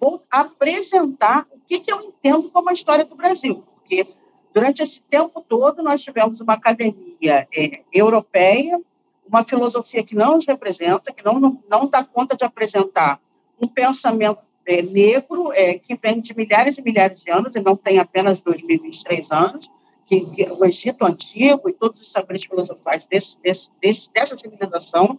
vou 0.00 0.22
apresentar 0.30 1.46
o 1.50 1.60
que, 1.60 1.80
que 1.80 1.92
eu 1.92 2.00
entendo 2.00 2.50
como 2.50 2.70
a 2.70 2.72
história 2.72 3.04
do 3.04 3.14
Brasil, 3.14 3.62
porque 3.74 4.08
Durante 4.54 4.84
esse 4.84 5.02
tempo 5.02 5.44
todo, 5.46 5.82
nós 5.82 6.00
tivemos 6.00 6.40
uma 6.40 6.52
academia 6.52 7.48
é, 7.52 7.82
europeia, 7.92 8.80
uma 9.26 9.42
filosofia 9.42 10.04
que 10.04 10.14
não 10.14 10.36
nos 10.36 10.46
representa, 10.46 11.12
que 11.12 11.24
não, 11.24 11.40
não, 11.40 11.62
não 11.68 11.86
dá 11.88 12.04
conta 12.04 12.36
de 12.36 12.44
apresentar 12.44 13.20
um 13.60 13.66
pensamento 13.66 14.38
é, 14.64 14.80
negro 14.80 15.52
é, 15.52 15.74
que 15.74 15.96
vem 15.96 16.20
de 16.20 16.36
milhares 16.36 16.78
e 16.78 16.82
milhares 16.82 17.20
de 17.20 17.32
anos, 17.32 17.56
e 17.56 17.60
não 17.60 17.76
tem 17.76 17.98
apenas 17.98 18.40
2023 18.42 19.32
anos, 19.32 19.68
que, 20.06 20.20
que 20.20 20.44
o 20.44 20.64
Egito 20.64 21.04
Antigo 21.04 21.68
e 21.68 21.72
todos 21.72 22.00
os 22.00 22.12
saberes 22.12 22.44
filosofais 22.44 23.04
desse, 23.06 23.36
desse, 23.42 23.70
desse, 23.80 24.12
dessa 24.12 24.38
civilização, 24.38 25.18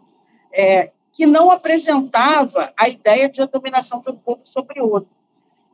é, 0.54 0.94
que 1.12 1.26
não 1.26 1.52
apresentava 1.52 2.74
a 2.78 2.88
ideia 2.88 3.28
de 3.28 3.42
a 3.42 3.46
dominação 3.46 4.00
de 4.00 4.12
um 4.12 4.16
povo 4.16 4.42
sobre 4.46 4.80
outro. 4.80 5.10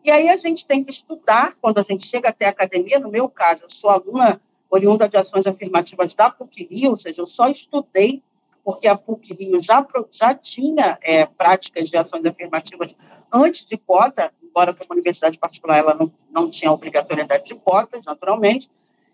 E 0.04 0.10
aí 0.10 0.30
a 0.30 0.38
gente 0.38 0.66
tem 0.66 0.84
que 0.84 0.90
estudar, 0.90 1.56
quando 1.62 1.78
a 1.80 1.84
gente 1.84 2.08
chega 2.08 2.30
até 2.30 2.48
a 2.48 2.50
academia, 2.50 3.00
no 3.00 3.10
meu 3.10 3.30
caso, 3.30 3.66
eu 3.66 3.70
sou 3.70 3.90
aluna 3.90 4.42
oriunda 4.70 5.08
de 5.08 5.18
ações 5.18 5.46
afirmativas 5.46 6.14
da 6.14 6.30
PUC-Rio, 6.30 6.92
ou 6.92 6.98
seja, 6.98 7.22
eu 7.22 7.28
só 7.28 7.48
estudei 7.48 8.24
porque 8.64 8.88
a 8.88 8.96
PUC-Rio 8.96 9.60
já, 9.60 9.86
já 10.12 10.34
tinha 10.34 10.98
é, 11.02 11.26
práticas 11.26 11.90
de 11.90 11.98
ações 11.98 12.26
afirmativas 12.26 12.96
antes 13.32 13.66
de 13.66 13.78
cota, 13.78 14.32
embora 14.42 14.74
para 14.74 14.86
uma 14.86 14.96
universidade 14.96 15.38
particular 15.38 15.78
ela 15.78 15.94
não, 15.94 16.12
não 16.30 16.50
tinha 16.50 16.72
obrigatoriedade 16.72 17.46
de 17.46 17.56
cotas, 17.56 18.06
naturalmente, 18.06 18.70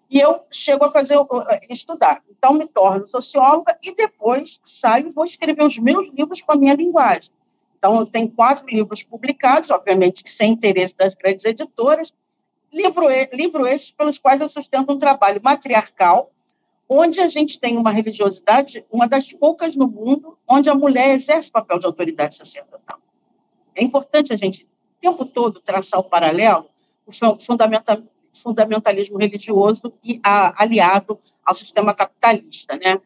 e 0.10 0.20
eu 0.20 0.40
chego 0.52 0.86
a 0.86 0.92
fazer 0.92 1.18
estudar. 1.70 2.24
Então, 2.30 2.54
me 2.54 2.68
torno 2.68 3.08
socióloga 3.08 3.78
e 3.84 3.94
depois 3.94 4.62
saio 4.64 5.08
e 5.08 5.12
vou 5.12 5.26
escrever 5.26 5.64
os 5.64 5.78
meus 5.78 6.08
livros 6.14 6.42
com 6.42 6.54
a 6.54 6.56
minha 6.56 6.74
linguagem. 6.74 7.32
Então, 7.78 8.00
eu 8.00 8.06
tenho 8.06 8.30
quatro 8.30 8.66
livros 8.68 9.04
publicados, 9.04 9.70
obviamente 9.70 10.24
que 10.24 10.30
sem 10.30 10.54
interesse 10.54 10.96
das 10.96 11.14
grandes 11.14 11.46
editoras, 11.46 12.14
livro, 12.74 13.08
livro 13.32 13.68
esses 13.68 13.92
pelos 13.92 14.18
quais 14.18 14.42
eu 14.42 14.50
sustento 14.50 14.92
um 14.92 14.98
trabalho 14.98 15.40
matriarcal, 15.44 16.32
onde 16.90 17.20
a 17.20 17.28
gente 17.28 17.60
tem 17.60 17.78
uma 17.78 17.92
religiosidade, 17.92 18.86
uma 18.92 19.08
das 19.08 19.32
poucas 19.32 19.76
no 19.76 19.88
mundo, 19.88 20.38
onde 20.48 20.70
a 20.70 20.76
mulher 20.76 21.14
exerce 21.14 21.52
papel 21.52 21.80
de 21.80 21.86
autoridade 21.86 22.36
sacerdotal. 22.36 22.98
É 23.76 23.84
importante 23.84 24.34
a 24.34 24.38
gente, 24.38 24.64
o 24.64 25.02
tempo 25.02 25.26
todo, 25.26 25.60
traçar 25.60 26.00
o 26.00 26.04
paralelo, 26.04 26.70
o 27.06 27.12
fundamentalismo 28.34 29.18
religioso 29.18 29.94
e 30.04 30.20
a, 30.24 30.64
aliado 30.64 31.20
ao 31.46 31.54
sistema 31.54 31.94
capitalista, 31.94 32.76
né? 32.76 33.00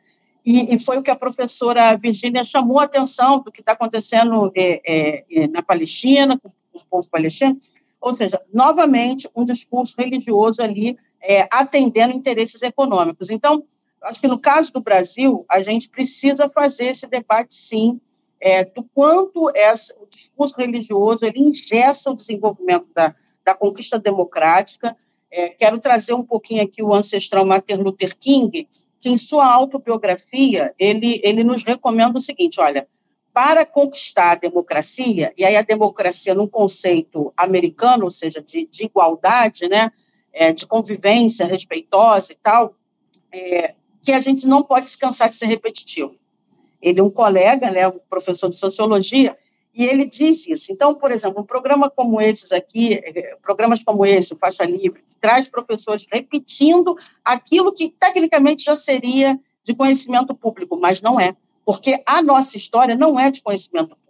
E, 0.43 0.73
e, 0.73 0.79
foi 0.79 0.97
o 0.97 1.03
que 1.03 1.11
a 1.11 1.15
professora 1.15 1.95
Virgínia 1.95 2.43
chamou 2.43 2.79
a 2.79 2.83
atenção 2.83 3.39
do 3.39 3.51
que 3.51 3.61
está 3.61 3.73
acontecendo 3.73 4.51
é, 4.55 4.81
é, 4.85 5.25
é, 5.29 5.47
na 5.47 5.61
Palestina, 5.61 6.37
com, 6.39 6.49
com, 6.49 6.79
o 6.79 6.85
povo 6.89 7.07
palestino, 7.09 7.59
ou 7.99 8.13
seja, 8.13 8.41
novamente, 8.51 9.29
um 9.35 9.45
discurso 9.45 9.95
religioso 9.97 10.61
ali 10.61 10.97
é, 11.21 11.47
atendendo 11.51 12.15
interesses 12.15 12.61
econômicos. 12.63 13.29
Então, 13.29 13.63
acho 14.01 14.19
que 14.19 14.27
no 14.27 14.39
caso 14.39 14.73
do 14.73 14.81
Brasil, 14.81 15.45
a 15.47 15.61
gente 15.61 15.87
precisa 15.87 16.49
fazer 16.49 16.85
esse 16.85 17.05
debate, 17.05 17.53
sim, 17.53 18.01
é, 18.39 18.63
do 18.65 18.83
quanto 18.95 19.51
essa, 19.55 19.95
o 20.01 20.07
discurso 20.07 20.55
religioso 20.57 21.23
ele 21.23 21.39
ingessa 21.39 22.09
o 22.09 22.15
desenvolvimento 22.15 22.87
da, 22.95 23.13
da 23.45 23.53
conquista 23.53 23.99
democrática. 23.99 24.97
É, 25.29 25.49
quero 25.49 25.79
trazer 25.79 26.13
um 26.13 26.23
pouquinho 26.23 26.63
aqui 26.63 26.81
o 26.81 26.93
ancestral 26.93 27.45
Martin 27.45 27.75
Luther 27.75 28.17
King, 28.17 28.67
que 29.01 29.09
em 29.09 29.17
sua 29.17 29.51
autobiografia 29.51 30.73
ele, 30.77 31.19
ele 31.23 31.43
nos 31.43 31.63
recomenda 31.63 32.17
o 32.17 32.21
seguinte: 32.21 32.61
olha, 32.61 32.87
para 33.33 33.65
conquistar 33.65 34.31
a 34.31 34.35
democracia, 34.35 35.33
e 35.35 35.43
aí 35.43 35.55
a 35.55 35.61
democracia 35.61 36.35
num 36.35 36.47
conceito 36.47 37.33
americano, 37.35 38.05
ou 38.05 38.11
seja, 38.11 38.41
de, 38.41 38.67
de 38.67 38.85
igualdade, 38.85 39.67
né, 39.67 39.91
é, 40.31 40.53
de 40.53 40.67
convivência 40.67 41.45
respeitosa 41.45 42.31
e 42.31 42.35
tal, 42.35 42.75
é, 43.31 43.73
que 44.03 44.11
a 44.11 44.19
gente 44.19 44.45
não 44.45 44.61
pode 44.63 44.87
se 44.87 44.97
cansar 44.97 45.29
de 45.29 45.35
ser 45.35 45.47
repetitivo. 45.47 46.15
Ele 46.81 46.99
é 46.99 47.03
um 47.03 47.09
colega, 47.09 47.71
né, 47.71 47.87
um 47.87 47.99
professor 48.09 48.49
de 48.49 48.55
sociologia, 48.55 49.37
E 49.73 49.85
ele 49.85 50.05
diz 50.05 50.45
isso. 50.47 50.71
Então, 50.71 50.93
por 50.93 51.11
exemplo, 51.11 51.41
um 51.41 51.45
programa 51.45 51.89
como 51.89 52.19
esses 52.19 52.51
aqui, 52.51 52.93
eh, 52.93 53.37
programas 53.41 53.81
como 53.81 54.05
esse, 54.05 54.33
o 54.33 54.37
Faixa 54.37 54.65
Livre, 54.65 55.01
que 55.09 55.15
traz 55.19 55.47
professores 55.47 56.05
repetindo 56.11 56.97
aquilo 57.23 57.73
que 57.73 57.89
tecnicamente 57.89 58.65
já 58.65 58.75
seria 58.75 59.39
de 59.63 59.73
conhecimento 59.73 60.35
público, 60.35 60.77
mas 60.77 61.01
não 61.01 61.19
é, 61.19 61.35
porque 61.65 62.01
a 62.05 62.21
nossa 62.21 62.57
história 62.57 62.95
não 62.95 63.19
é 63.19 63.31
de 63.31 63.41
conhecimento 63.41 63.95
público. 63.95 64.01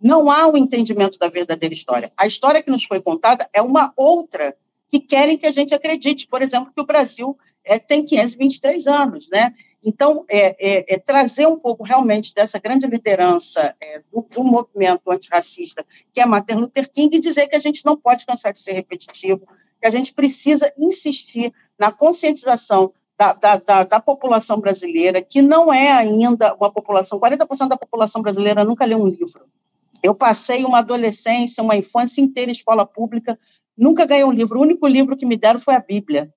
Não 0.00 0.30
há 0.30 0.46
o 0.46 0.52
um 0.52 0.56
entendimento 0.56 1.18
da 1.18 1.28
verdadeira 1.28 1.74
história. 1.74 2.12
A 2.16 2.26
história 2.26 2.62
que 2.62 2.70
nos 2.70 2.84
foi 2.84 3.00
contada 3.00 3.48
é 3.52 3.62
uma 3.62 3.92
outra 3.96 4.56
que 4.88 4.98
querem 4.98 5.38
que 5.38 5.46
a 5.46 5.52
gente 5.52 5.74
acredite, 5.74 6.26
por 6.26 6.42
exemplo, 6.42 6.72
que 6.74 6.80
o 6.80 6.86
Brasil 6.86 7.38
é, 7.64 7.78
tem 7.78 8.04
523 8.04 8.86
anos, 8.86 9.28
né? 9.30 9.54
Então, 9.82 10.24
é, 10.28 10.56
é, 10.58 10.94
é, 10.94 10.98
trazer 10.98 11.46
um 11.46 11.58
pouco 11.58 11.82
realmente 11.82 12.34
dessa 12.34 12.58
grande 12.58 12.86
liderança 12.86 13.74
é, 13.80 14.02
do, 14.12 14.20
do, 14.30 14.44
movimento 14.44 15.10
antirracista, 15.10 15.84
que 16.12 16.20
é 16.20 16.26
Martin 16.26 16.54
Luther 16.54 16.90
King, 16.90 17.16
e 17.16 17.20
dizer 17.20 17.48
que 17.48 17.56
a 17.56 17.60
gente 17.60 17.84
não 17.84 17.96
pode 17.96 18.26
cansar 18.26 18.52
de 18.52 18.60
ser 18.60 18.72
repetitivo, 18.72 19.46
que 19.80 19.86
a 19.86 19.90
gente 19.90 20.12
precisa 20.12 20.70
insistir 20.76 21.52
na 21.78 21.90
conscientização 21.90 22.92
da, 23.18 23.32
da, 23.32 23.56
da, 23.56 23.84
da 23.84 24.00
população 24.00 24.60
brasileira, 24.60 25.22
que 25.22 25.40
não 25.40 25.72
é 25.72 25.90
ainda 25.90 26.54
uma 26.54 26.70
população, 26.70 27.18
40% 27.18 27.68
da 27.68 27.76
população 27.76 28.20
brasileira 28.20 28.64
nunca 28.64 28.84
leu 28.84 28.98
um 28.98 29.08
livro. 29.08 29.46
Eu 30.02 30.14
passei 30.14 30.64
uma 30.64 30.78
adolescência, 30.78 31.62
uma 31.62 31.76
infância 31.76 32.20
inteira 32.20 32.50
em 32.50 32.52
escola 32.52 32.86
pública, 32.86 33.38
nunca 33.76 34.06
ganhei 34.06 34.24
um 34.24 34.32
livro. 34.32 34.58
O 34.58 34.62
único 34.62 34.86
livro 34.86 35.16
que 35.16 35.26
me 35.26 35.36
deram 35.36 35.60
foi 35.60 35.74
a 35.74 35.80
Bíblia. 35.80 36.32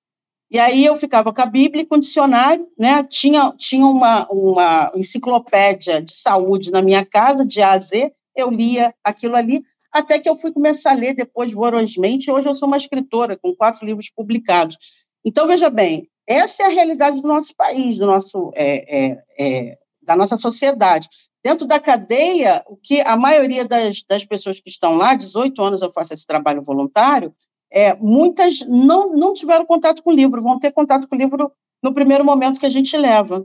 E 0.50 0.58
aí 0.58 0.84
eu 0.84 0.96
ficava 0.96 1.32
com 1.32 1.40
a 1.40 1.46
Bíblia 1.46 1.82
e 1.82 1.86
com 1.86 1.96
o 1.96 2.00
dicionário, 2.00 2.68
né? 2.78 3.02
Tinha, 3.04 3.52
tinha 3.56 3.86
uma, 3.86 4.28
uma 4.30 4.92
enciclopédia 4.94 6.00
de 6.00 6.14
saúde 6.14 6.70
na 6.70 6.82
minha 6.82 7.04
casa, 7.04 7.44
de 7.44 7.60
A 7.62 7.72
a 7.72 7.78
Z, 7.78 8.12
eu 8.36 8.50
lia 8.50 8.94
aquilo 9.02 9.36
ali, 9.36 9.64
até 9.92 10.18
que 10.18 10.28
eu 10.28 10.36
fui 10.36 10.52
começar 10.52 10.90
a 10.90 10.94
ler 10.94 11.14
depois 11.14 11.52
vorosmente. 11.52 12.30
Hoje 12.30 12.48
eu 12.48 12.54
sou 12.54 12.66
uma 12.66 12.76
escritora 12.76 13.36
com 13.36 13.54
quatro 13.54 13.86
livros 13.86 14.10
publicados. 14.10 14.76
Então, 15.24 15.46
veja 15.46 15.70
bem, 15.70 16.08
essa 16.26 16.64
é 16.64 16.66
a 16.66 16.70
realidade 16.70 17.20
do 17.20 17.28
nosso 17.28 17.54
país, 17.56 17.98
do 17.98 18.06
nosso, 18.06 18.50
é, 18.54 19.06
é, 19.06 19.24
é, 19.38 19.78
da 20.02 20.16
nossa 20.16 20.36
sociedade. 20.36 21.08
Dentro 21.42 21.66
da 21.66 21.78
cadeia, 21.78 22.64
o 22.66 22.76
que 22.76 23.00
a 23.02 23.16
maioria 23.16 23.66
das, 23.66 24.02
das 24.02 24.24
pessoas 24.24 24.58
que 24.58 24.68
estão 24.68 24.96
lá, 24.96 25.14
18 25.14 25.62
anos 25.62 25.82
eu 25.82 25.92
faço 25.92 26.14
esse 26.14 26.26
trabalho 26.26 26.62
voluntário, 26.62 27.34
é, 27.74 27.92
muitas 27.96 28.60
não, 28.60 29.12
não 29.12 29.34
tiveram 29.34 29.66
contato 29.66 30.00
com 30.00 30.10
o 30.10 30.14
livro, 30.14 30.40
vão 30.40 30.60
ter 30.60 30.70
contato 30.70 31.08
com 31.08 31.16
o 31.16 31.18
livro 31.18 31.50
no 31.82 31.92
primeiro 31.92 32.24
momento 32.24 32.60
que 32.60 32.66
a 32.66 32.70
gente 32.70 32.96
leva. 32.96 33.44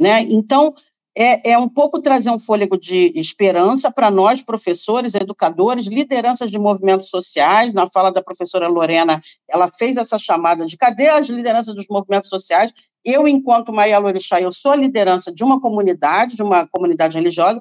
Né? 0.00 0.20
Então, 0.20 0.72
é, 1.18 1.52
é 1.52 1.58
um 1.58 1.68
pouco 1.68 2.00
trazer 2.00 2.30
um 2.30 2.38
fôlego 2.38 2.78
de 2.78 3.10
esperança 3.16 3.90
para 3.90 4.08
nós, 4.08 4.40
professores, 4.40 5.16
educadores, 5.16 5.86
lideranças 5.86 6.48
de 6.48 6.58
movimentos 6.58 7.08
sociais. 7.08 7.74
Na 7.74 7.90
fala 7.90 8.12
da 8.12 8.22
professora 8.22 8.68
Lorena, 8.68 9.20
ela 9.48 9.66
fez 9.66 9.96
essa 9.96 10.16
chamada 10.16 10.64
de 10.64 10.76
cadê 10.76 11.08
as 11.08 11.26
lideranças 11.26 11.74
dos 11.74 11.88
movimentos 11.88 12.30
sociais? 12.30 12.72
Eu, 13.04 13.26
enquanto 13.26 13.72
Maia 13.72 13.98
Lorixá, 13.98 14.40
eu 14.40 14.52
sou 14.52 14.70
a 14.70 14.76
liderança 14.76 15.32
de 15.32 15.42
uma 15.42 15.60
comunidade, 15.60 16.36
de 16.36 16.42
uma 16.42 16.68
comunidade 16.68 17.18
religiosa, 17.18 17.60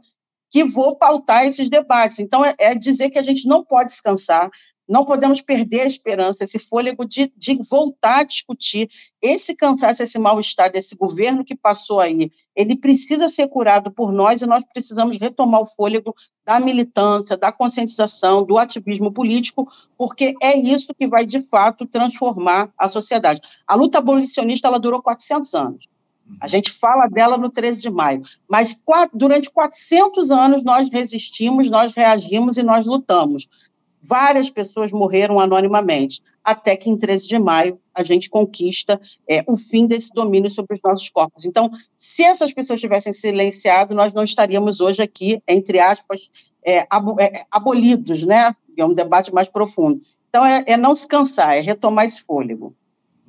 que 0.51 0.63
vou 0.63 0.97
pautar 0.97 1.45
esses 1.45 1.67
debates. 1.67 2.19
Então, 2.19 2.45
é, 2.45 2.53
é 2.59 2.75
dizer 2.75 3.09
que 3.09 3.17
a 3.17 3.23
gente 3.23 3.47
não 3.47 3.63
pode 3.63 3.89
descansar, 3.89 4.51
não 4.87 5.03
podemos 5.03 5.41
perder 5.41 5.81
a 5.81 5.87
esperança, 5.87 6.43
esse 6.43 6.59
fôlego 6.59 7.05
de, 7.05 7.31
de 7.35 7.55
voltar 7.69 8.19
a 8.19 8.23
discutir 8.23 8.89
esse 9.21 9.55
cansaço, 9.55 10.03
esse 10.03 10.19
mal-estar 10.19 10.71
desse 10.71 10.95
governo 10.95 11.43
que 11.43 11.55
passou 11.55 11.99
aí. 11.99 12.31
Ele 12.55 12.75
precisa 12.75 13.27
ser 13.27 13.47
curado 13.47 13.91
por 13.91 14.11
nós 14.11 14.41
e 14.41 14.45
nós 14.45 14.63
precisamos 14.71 15.17
retomar 15.17 15.61
o 15.61 15.65
fôlego 15.65 16.15
da 16.45 16.59
militância, 16.59 17.35
da 17.35 17.51
conscientização, 17.51 18.43
do 18.43 18.57
ativismo 18.57 19.11
político, 19.11 19.67
porque 19.97 20.35
é 20.41 20.57
isso 20.57 20.93
que 20.93 21.07
vai, 21.07 21.25
de 21.25 21.41
fato, 21.41 21.85
transformar 21.85 22.71
a 22.77 22.87
sociedade. 22.87 23.41
A 23.67 23.75
luta 23.75 23.97
abolicionista 23.97 24.67
ela 24.67 24.79
durou 24.79 25.01
400 25.01 25.53
anos. 25.55 25.87
A 26.39 26.47
gente 26.47 26.71
fala 26.71 27.07
dela 27.07 27.37
no 27.37 27.49
13 27.49 27.81
de 27.81 27.89
maio, 27.89 28.23
mas 28.49 28.75
durante 29.13 29.49
400 29.51 30.31
anos 30.31 30.63
nós 30.63 30.89
resistimos, 30.89 31.69
nós 31.69 31.93
reagimos 31.93 32.57
e 32.57 32.63
nós 32.63 32.85
lutamos. 32.85 33.47
Várias 34.07 34.49
pessoas 34.49 34.91
morreram 34.91 35.39
anonimamente, 35.39 36.21
até 36.43 36.75
que 36.77 36.89
em 36.89 36.95
13 36.95 37.27
de 37.27 37.39
maio 37.39 37.79
a 37.93 38.03
gente 38.03 38.29
conquista 38.29 39.01
é, 39.27 39.43
o 39.47 39.57
fim 39.57 39.87
desse 39.87 40.11
domínio 40.13 40.49
sobre 40.49 40.75
os 40.75 40.81
nossos 40.83 41.09
corpos. 41.09 41.45
Então, 41.45 41.71
se 41.97 42.23
essas 42.23 42.53
pessoas 42.53 42.79
tivessem 42.79 43.13
silenciado, 43.13 43.95
nós 43.95 44.13
não 44.13 44.23
estaríamos 44.23 44.79
hoje 44.79 45.01
aqui, 45.01 45.41
entre 45.47 45.79
aspas, 45.79 46.29
é, 46.63 46.79
é, 47.19 47.45
abolidos, 47.49 48.23
né? 48.23 48.55
É 48.77 48.85
um 48.85 48.93
debate 48.93 49.33
mais 49.33 49.47
profundo. 49.47 50.01
Então, 50.29 50.45
é, 50.45 50.63
é 50.67 50.77
não 50.77 50.95
se 50.95 51.07
cansar, 51.07 51.55
é 51.55 51.61
retomar 51.61 52.05
esse 52.05 52.21
fôlego. 52.21 52.75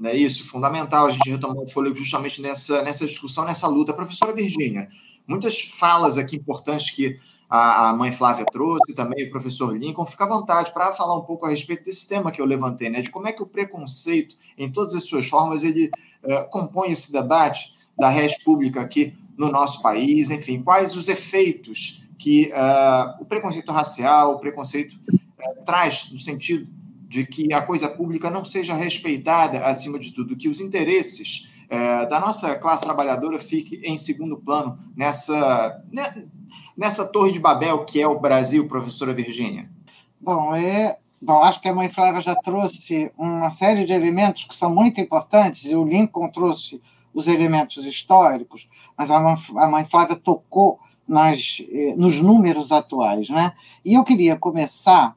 É 0.04 0.14
isso, 0.14 0.46
fundamental 0.46 1.06
a 1.06 1.10
gente 1.10 1.30
retomar 1.30 1.56
o 1.56 1.68
fôlego 1.68 1.96
justamente 1.96 2.42
nessa, 2.42 2.82
nessa 2.82 3.06
discussão, 3.06 3.46
nessa 3.46 3.66
luta. 3.66 3.94
Professora 3.94 4.34
Virgínia, 4.34 4.88
muitas 5.26 5.58
falas 5.60 6.18
aqui 6.18 6.36
importantes 6.36 6.90
que 6.90 7.16
a, 7.48 7.90
a 7.90 7.92
mãe 7.92 8.10
Flávia 8.12 8.44
trouxe, 8.44 8.94
também 8.94 9.26
o 9.26 9.30
professor 9.30 9.76
Lincoln. 9.76 10.04
Fica 10.04 10.24
à 10.24 10.28
vontade 10.28 10.72
para 10.72 10.92
falar 10.92 11.16
um 11.16 11.22
pouco 11.22 11.46
a 11.46 11.50
respeito 11.50 11.84
desse 11.84 12.08
tema 12.08 12.32
que 12.32 12.40
eu 12.40 12.46
levantei, 12.46 12.90
né? 12.90 13.00
de 13.00 13.10
como 13.10 13.28
é 13.28 13.32
que 13.32 13.42
o 13.42 13.46
preconceito, 13.46 14.36
em 14.58 14.70
todas 14.70 14.94
as 14.94 15.04
suas 15.04 15.28
formas, 15.28 15.62
ele 15.62 15.90
é, 16.22 16.42
compõe 16.44 16.90
esse 16.90 17.12
debate 17.12 17.74
da 17.96 18.08
res 18.08 18.42
pública 18.42 18.80
aqui 18.80 19.16
no 19.38 19.50
nosso 19.50 19.80
país, 19.82 20.30
enfim, 20.30 20.62
quais 20.62 20.96
os 20.96 21.08
efeitos 21.08 22.06
que 22.18 22.50
uh, 22.50 23.22
o 23.22 23.26
preconceito 23.26 23.70
racial, 23.70 24.32
o 24.32 24.38
preconceito 24.38 24.94
uh, 25.12 25.64
traz 25.64 26.10
no 26.10 26.18
sentido 26.18 26.66
de 27.06 27.24
que 27.26 27.52
a 27.52 27.60
coisa 27.60 27.88
pública 27.88 28.30
não 28.30 28.44
seja 28.44 28.74
respeitada 28.74 29.64
acima 29.66 29.98
de 29.98 30.12
tudo, 30.12 30.36
que 30.36 30.48
os 30.48 30.60
interesses 30.60 31.54
da 32.08 32.20
nossa 32.20 32.54
classe 32.54 32.84
trabalhadora 32.84 33.40
fiquem 33.40 33.80
em 33.82 33.98
segundo 33.98 34.36
plano 34.36 34.78
nessa, 34.96 35.82
né, 35.90 36.24
nessa 36.76 37.10
torre 37.10 37.32
de 37.32 37.40
Babel 37.40 37.84
que 37.84 38.00
é 38.00 38.06
o 38.06 38.20
Brasil, 38.20 38.68
professora 38.68 39.14
Virgínia? 39.14 39.70
Bom, 40.20 40.54
é, 40.54 40.98
bom, 41.20 41.42
acho 41.42 41.60
que 41.60 41.68
a 41.68 41.74
mãe 41.74 41.88
Flávia 41.88 42.20
já 42.20 42.34
trouxe 42.34 43.10
uma 43.16 43.50
série 43.50 43.84
de 43.84 43.92
elementos 43.92 44.44
que 44.44 44.54
são 44.54 44.74
muito 44.74 45.00
importantes, 45.00 45.64
e 45.64 45.74
o 45.74 45.84
Lincoln 45.84 46.28
trouxe 46.28 46.82
os 47.14 47.26
elementos 47.28 47.84
históricos, 47.84 48.68
mas 48.96 49.10
a 49.10 49.18
mãe, 49.68 49.84
Flávia 49.86 50.16
tocou 50.16 50.78
nas, 51.08 51.62
eh, 51.72 51.94
nos 51.96 52.20
números 52.20 52.72
atuais. 52.72 53.30
Né? 53.30 53.54
E 53.82 53.94
eu 53.94 54.04
queria 54.04 54.36
começar 54.36 55.16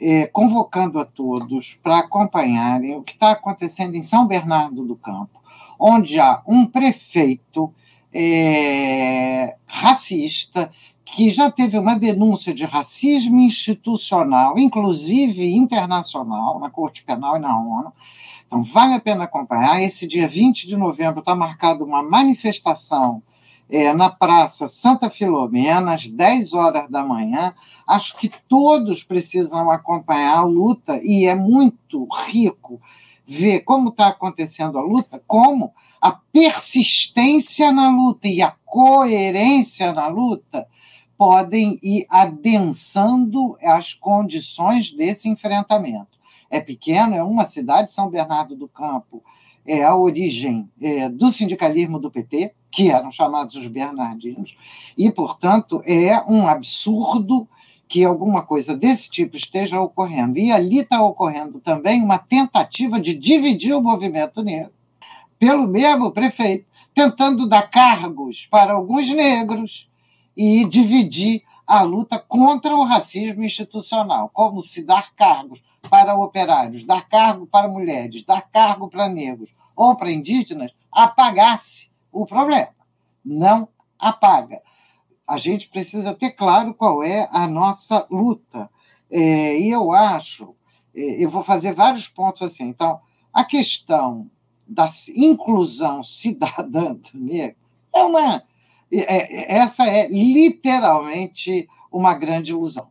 eh, 0.00 0.26
convocando 0.28 0.98
a 0.98 1.04
todos 1.04 1.78
para 1.82 1.98
acompanharem 1.98 2.96
o 2.96 3.02
que 3.02 3.12
está 3.12 3.32
acontecendo 3.32 3.96
em 3.96 4.02
São 4.02 4.26
Bernardo 4.26 4.82
do 4.84 4.96
Campo, 4.96 5.42
onde 5.78 6.18
há 6.18 6.42
um 6.46 6.66
prefeito 6.66 7.72
é, 8.18 9.56
racista, 9.66 10.70
que 11.04 11.28
já 11.28 11.50
teve 11.50 11.78
uma 11.78 11.98
denúncia 11.98 12.54
de 12.54 12.64
racismo 12.64 13.40
institucional, 13.40 14.58
inclusive 14.58 15.54
internacional, 15.54 16.58
na 16.58 16.70
Corte 16.70 17.04
Penal 17.04 17.36
e 17.36 17.40
na 17.40 17.58
ONU. 17.58 17.92
Então, 18.46 18.62
vale 18.62 18.94
a 18.94 19.00
pena 19.00 19.24
acompanhar. 19.24 19.82
Esse 19.82 20.06
dia 20.06 20.26
20 20.26 20.66
de 20.66 20.76
novembro 20.78 21.20
está 21.20 21.34
marcado 21.34 21.84
uma 21.84 22.02
manifestação 22.02 23.22
é, 23.68 23.92
na 23.92 24.08
Praça 24.08 24.66
Santa 24.66 25.10
Filomena, 25.10 25.94
às 25.94 26.06
10 26.06 26.54
horas 26.54 26.88
da 26.88 27.04
manhã. 27.04 27.52
Acho 27.86 28.16
que 28.16 28.30
todos 28.48 29.02
precisam 29.02 29.70
acompanhar 29.70 30.38
a 30.38 30.44
luta 30.44 30.98
e 31.02 31.26
é 31.26 31.34
muito 31.34 32.08
rico 32.28 32.80
ver 33.26 33.60
como 33.60 33.90
está 33.90 34.06
acontecendo 34.08 34.78
a 34.78 34.82
luta, 34.82 35.22
como 35.26 35.74
a 36.06 36.20
persistência 36.32 37.72
na 37.72 37.90
luta 37.90 38.28
e 38.28 38.40
a 38.40 38.54
coerência 38.64 39.92
na 39.92 40.06
luta 40.06 40.64
podem 41.18 41.80
ir 41.82 42.06
adensando 42.08 43.56
as 43.60 43.92
condições 43.92 44.92
desse 44.92 45.28
enfrentamento. 45.28 46.16
É 46.48 46.60
pequeno, 46.60 47.16
é 47.16 47.24
uma 47.24 47.44
cidade, 47.44 47.90
São 47.90 48.08
Bernardo 48.08 48.54
do 48.54 48.68
Campo, 48.68 49.20
é 49.66 49.82
a 49.82 49.96
origem 49.96 50.70
é, 50.80 51.08
do 51.08 51.28
sindicalismo 51.28 51.98
do 51.98 52.08
PT, 52.08 52.54
que 52.70 52.88
eram 52.88 53.10
chamados 53.10 53.56
os 53.56 53.66
bernardinos, 53.66 54.56
e, 54.96 55.10
portanto, 55.10 55.82
é 55.84 56.20
um 56.30 56.46
absurdo 56.46 57.48
que 57.88 58.04
alguma 58.04 58.42
coisa 58.42 58.76
desse 58.76 59.10
tipo 59.10 59.36
esteja 59.36 59.80
ocorrendo. 59.80 60.38
E 60.38 60.52
ali 60.52 60.80
está 60.80 61.02
ocorrendo 61.02 61.58
também 61.58 62.00
uma 62.00 62.18
tentativa 62.18 63.00
de 63.00 63.12
dividir 63.12 63.74
o 63.74 63.82
movimento 63.82 64.40
negro 64.40 64.75
pelo 65.38 65.66
mesmo 65.66 66.12
prefeito, 66.12 66.66
tentando 66.94 67.48
dar 67.48 67.70
cargos 67.70 68.46
para 68.46 68.72
alguns 68.72 69.08
negros 69.08 69.90
e 70.36 70.64
dividir 70.64 71.42
a 71.66 71.82
luta 71.82 72.18
contra 72.18 72.74
o 72.74 72.84
racismo 72.84 73.42
institucional, 73.42 74.30
como 74.32 74.60
se 74.60 74.84
dar 74.84 75.14
cargos 75.14 75.64
para 75.90 76.16
operários, 76.16 76.84
dar 76.84 77.08
cargo 77.08 77.46
para 77.46 77.68
mulheres, 77.68 78.22
dar 78.22 78.40
cargo 78.40 78.88
para 78.88 79.08
negros 79.08 79.54
ou 79.74 79.96
para 79.96 80.12
indígenas 80.12 80.72
apagasse 80.92 81.90
o 82.12 82.24
problema. 82.24 82.74
Não 83.24 83.68
apaga. 83.98 84.62
a 85.26 85.38
gente 85.38 85.68
precisa 85.68 86.14
ter 86.14 86.32
claro 86.32 86.72
qual 86.72 87.02
é 87.02 87.28
a 87.32 87.48
nossa 87.48 88.06
luta. 88.08 88.70
É, 89.10 89.58
e 89.58 89.70
eu 89.70 89.90
acho, 89.92 90.54
é, 90.94 91.24
eu 91.24 91.28
vou 91.28 91.42
fazer 91.42 91.74
vários 91.74 92.06
pontos 92.06 92.42
assim. 92.42 92.64
Então, 92.64 93.00
a 93.32 93.44
questão 93.44 94.30
da 94.66 94.88
inclusão 95.14 96.02
cidadã 96.02 96.94
do 97.12 97.18
negro 97.18 97.56
é 97.94 98.02
uma. 98.02 98.42
É, 98.92 99.56
essa 99.56 99.86
é 99.86 100.06
literalmente 100.08 101.68
uma 101.90 102.14
grande 102.14 102.52
ilusão. 102.52 102.88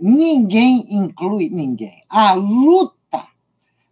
Ninguém 0.00 0.86
inclui 0.90 1.50
ninguém. 1.50 2.02
A 2.08 2.32
luta 2.32 3.26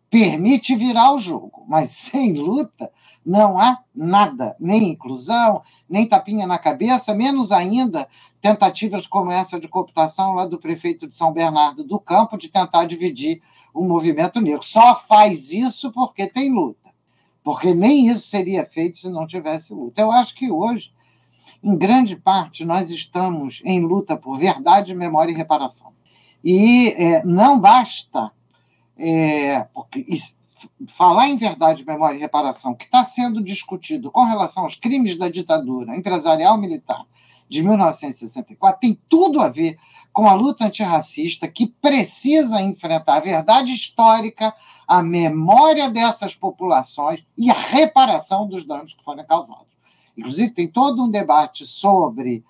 permite 0.08 0.74
virar 0.74 1.12
o 1.12 1.18
jogo, 1.18 1.64
mas 1.68 1.90
sem 1.96 2.34
luta 2.34 2.90
não 3.24 3.58
há 3.58 3.80
nada, 3.92 4.54
nem 4.60 4.90
inclusão, 4.90 5.62
nem 5.88 6.06
tapinha 6.06 6.46
na 6.46 6.58
cabeça, 6.58 7.12
menos 7.12 7.50
ainda 7.50 8.08
tentativas 8.40 9.04
como 9.04 9.32
essa 9.32 9.58
de 9.58 9.66
cooptação 9.66 10.34
lá 10.34 10.46
do 10.46 10.58
prefeito 10.58 11.08
de 11.08 11.16
São 11.16 11.32
Bernardo 11.32 11.82
do 11.82 11.98
Campo 11.98 12.38
de 12.38 12.48
tentar 12.48 12.84
dividir 12.84 13.42
o 13.74 13.84
movimento 13.84 14.40
negro. 14.40 14.62
Só 14.62 14.94
faz 14.94 15.50
isso 15.50 15.90
porque 15.90 16.28
tem 16.28 16.52
luta, 16.52 16.85
porque 17.46 17.72
nem 17.72 18.08
isso 18.08 18.26
seria 18.26 18.66
feito 18.66 18.98
se 18.98 19.08
não 19.08 19.24
tivesse 19.24 19.72
luta. 19.72 20.02
Eu 20.02 20.10
acho 20.10 20.34
que 20.34 20.50
hoje, 20.50 20.92
em 21.62 21.78
grande 21.78 22.16
parte, 22.16 22.64
nós 22.64 22.90
estamos 22.90 23.62
em 23.64 23.78
luta 23.82 24.16
por 24.16 24.36
verdade, 24.36 24.92
memória 24.96 25.30
e 25.30 25.36
reparação. 25.36 25.92
E 26.42 26.88
é, 26.98 27.22
não 27.24 27.60
basta 27.60 28.32
é, 28.98 29.64
falar 30.88 31.28
em 31.28 31.36
verdade, 31.36 31.86
memória 31.86 32.16
e 32.16 32.20
reparação, 32.20 32.74
que 32.74 32.86
está 32.86 33.04
sendo 33.04 33.40
discutido 33.40 34.10
com 34.10 34.24
relação 34.24 34.64
aos 34.64 34.74
crimes 34.74 35.16
da 35.16 35.28
ditadura 35.28 35.96
empresarial 35.96 36.58
militar 36.58 37.06
de 37.48 37.62
1964, 37.62 38.80
tem 38.80 39.00
tudo 39.08 39.40
a 39.40 39.48
ver 39.48 39.78
com 40.12 40.28
a 40.28 40.34
luta 40.34 40.64
antirracista 40.64 41.46
que 41.46 41.68
precisa 41.80 42.60
enfrentar 42.60 43.18
a 43.18 43.20
verdade 43.20 43.72
histórica, 43.72 44.52
a 44.86 45.02
memória 45.02 45.90
dessas 45.90 46.34
populações 46.34 47.24
e 47.36 47.50
a 47.50 47.54
reparação 47.54 48.46
dos 48.46 48.64
danos 48.64 48.94
que 48.94 49.02
foram 49.02 49.24
causados. 49.24 49.66
Inclusive, 50.16 50.50
tem 50.50 50.68
todo 50.68 51.02
um 51.04 51.10
debate 51.10 51.66
sobre 51.66 52.44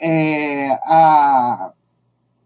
é, 0.00 0.70
a, 0.84 1.72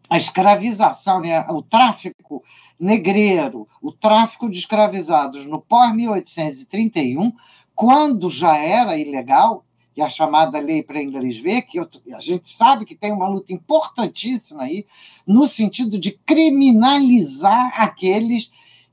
a 0.08 0.16
escravização, 0.16 1.20
né, 1.20 1.40
o 1.48 1.62
tráfico 1.62 2.44
negreiro, 2.78 3.66
o 3.82 3.92
tráfico 3.92 4.48
de 4.48 4.58
escravizados 4.58 5.46
no 5.46 5.60
pós-1831, 5.60 7.32
quando 7.74 8.28
já 8.28 8.56
era 8.56 8.98
ilegal, 8.98 9.64
e 9.96 10.02
a 10.02 10.08
chamada 10.08 10.58
lei 10.60 10.82
para 10.82 11.02
inglês 11.02 11.38
ver, 11.38 11.62
que 11.62 11.78
eu, 11.78 11.88
a 12.14 12.20
gente 12.20 12.48
sabe 12.48 12.84
que 12.84 12.94
tem 12.94 13.12
uma 13.12 13.28
luta 13.28 13.52
importantíssima 13.52 14.62
aí, 14.62 14.86
no 15.26 15.46
sentido 15.46 15.98
de 15.98 16.12
criminalizar 16.24 17.72
aqueles 17.80 18.50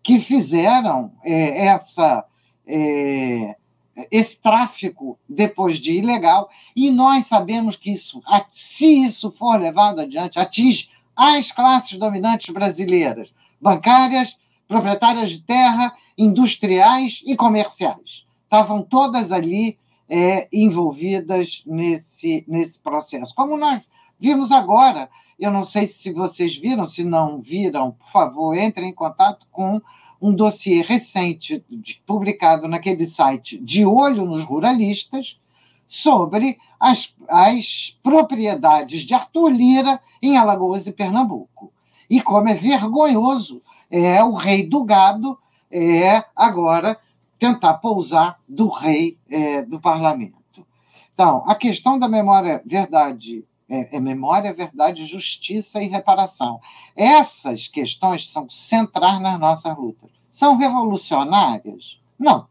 que 0.07 0.19
fizeram 0.19 1.11
é, 1.21 1.65
essa. 1.65 2.23
É, 2.65 3.57
esse 4.11 4.39
tráfico 4.39 5.17
depois 5.27 5.79
de 5.79 5.91
ilegal, 5.91 6.49
e 6.75 6.91
nós 6.91 7.25
sabemos 7.25 7.75
que 7.75 7.91
isso, 7.91 8.21
se 8.51 9.03
isso 9.03 9.31
for 9.31 9.59
levado 9.59 9.99
adiante, 9.99 10.39
atinge 10.39 10.89
as 11.15 11.51
classes 11.51 11.97
dominantes 11.97 12.53
brasileiras, 12.53 13.33
bancárias, 13.59 14.37
proprietárias 14.67 15.31
de 15.31 15.39
terra, 15.39 15.93
industriais 16.15 17.23
e 17.25 17.35
comerciais. 17.35 18.27
Estavam 18.43 18.83
todas 18.83 19.31
ali 19.31 19.79
é, 20.07 20.47
envolvidas 20.53 21.63
nesse, 21.65 22.45
nesse 22.47 22.79
processo. 22.79 23.33
Como 23.33 23.57
nós 23.57 23.81
vimos 24.19 24.51
agora, 24.51 25.09
eu 25.39 25.51
não 25.51 25.63
sei 25.63 25.85
se 25.85 26.11
vocês 26.11 26.55
viram, 26.55 26.85
se 26.85 27.03
não 27.03 27.39
viram, 27.39 27.91
por 27.91 28.09
favor, 28.09 28.57
entrem 28.57 28.89
em 28.89 28.93
contato 28.93 29.45
com 29.51 29.81
um 30.21 30.33
dossiê 30.33 30.81
recente 30.81 31.63
publicado 32.05 32.67
naquele 32.67 33.05
site 33.05 33.57
De 33.59 33.85
Olho 33.85 34.25
nos 34.25 34.43
Ruralistas 34.43 35.39
sobre 35.85 36.57
as, 36.79 37.15
as 37.29 37.97
propriedades 38.01 39.01
de 39.01 39.13
Arthur 39.13 39.49
Lira 39.49 39.99
em 40.21 40.37
Alagoas 40.37 40.87
e 40.87 40.91
Pernambuco 40.91 41.71
e 42.09 42.21
como 42.21 42.49
é 42.49 42.53
vergonhoso 42.53 43.61
é 43.89 44.23
o 44.23 44.33
rei 44.33 44.67
do 44.67 44.83
gado 44.83 45.37
é 45.71 46.23
agora 46.35 46.97
tentar 47.37 47.75
pousar 47.75 48.39
do 48.47 48.67
rei 48.67 49.17
é, 49.29 49.61
do 49.61 49.79
parlamento. 49.79 50.65
Então, 51.13 51.43
a 51.47 51.55
questão 51.55 51.99
da 51.99 52.07
memória, 52.07 52.61
verdade, 52.65 53.45
é, 53.69 53.95
é, 53.95 53.99
memória, 53.99 54.53
verdade, 54.53 55.05
justiça 55.05 55.81
e 55.81 55.87
reparação. 55.87 56.59
Essas 56.95 57.67
questões 57.67 58.29
são 58.29 58.49
centrais 58.49 59.21
nas 59.21 59.39
nossas 59.39 59.77
lutas. 59.77 60.09
São 60.31 60.57
revolucionárias? 60.57 61.99
Não 62.17 62.47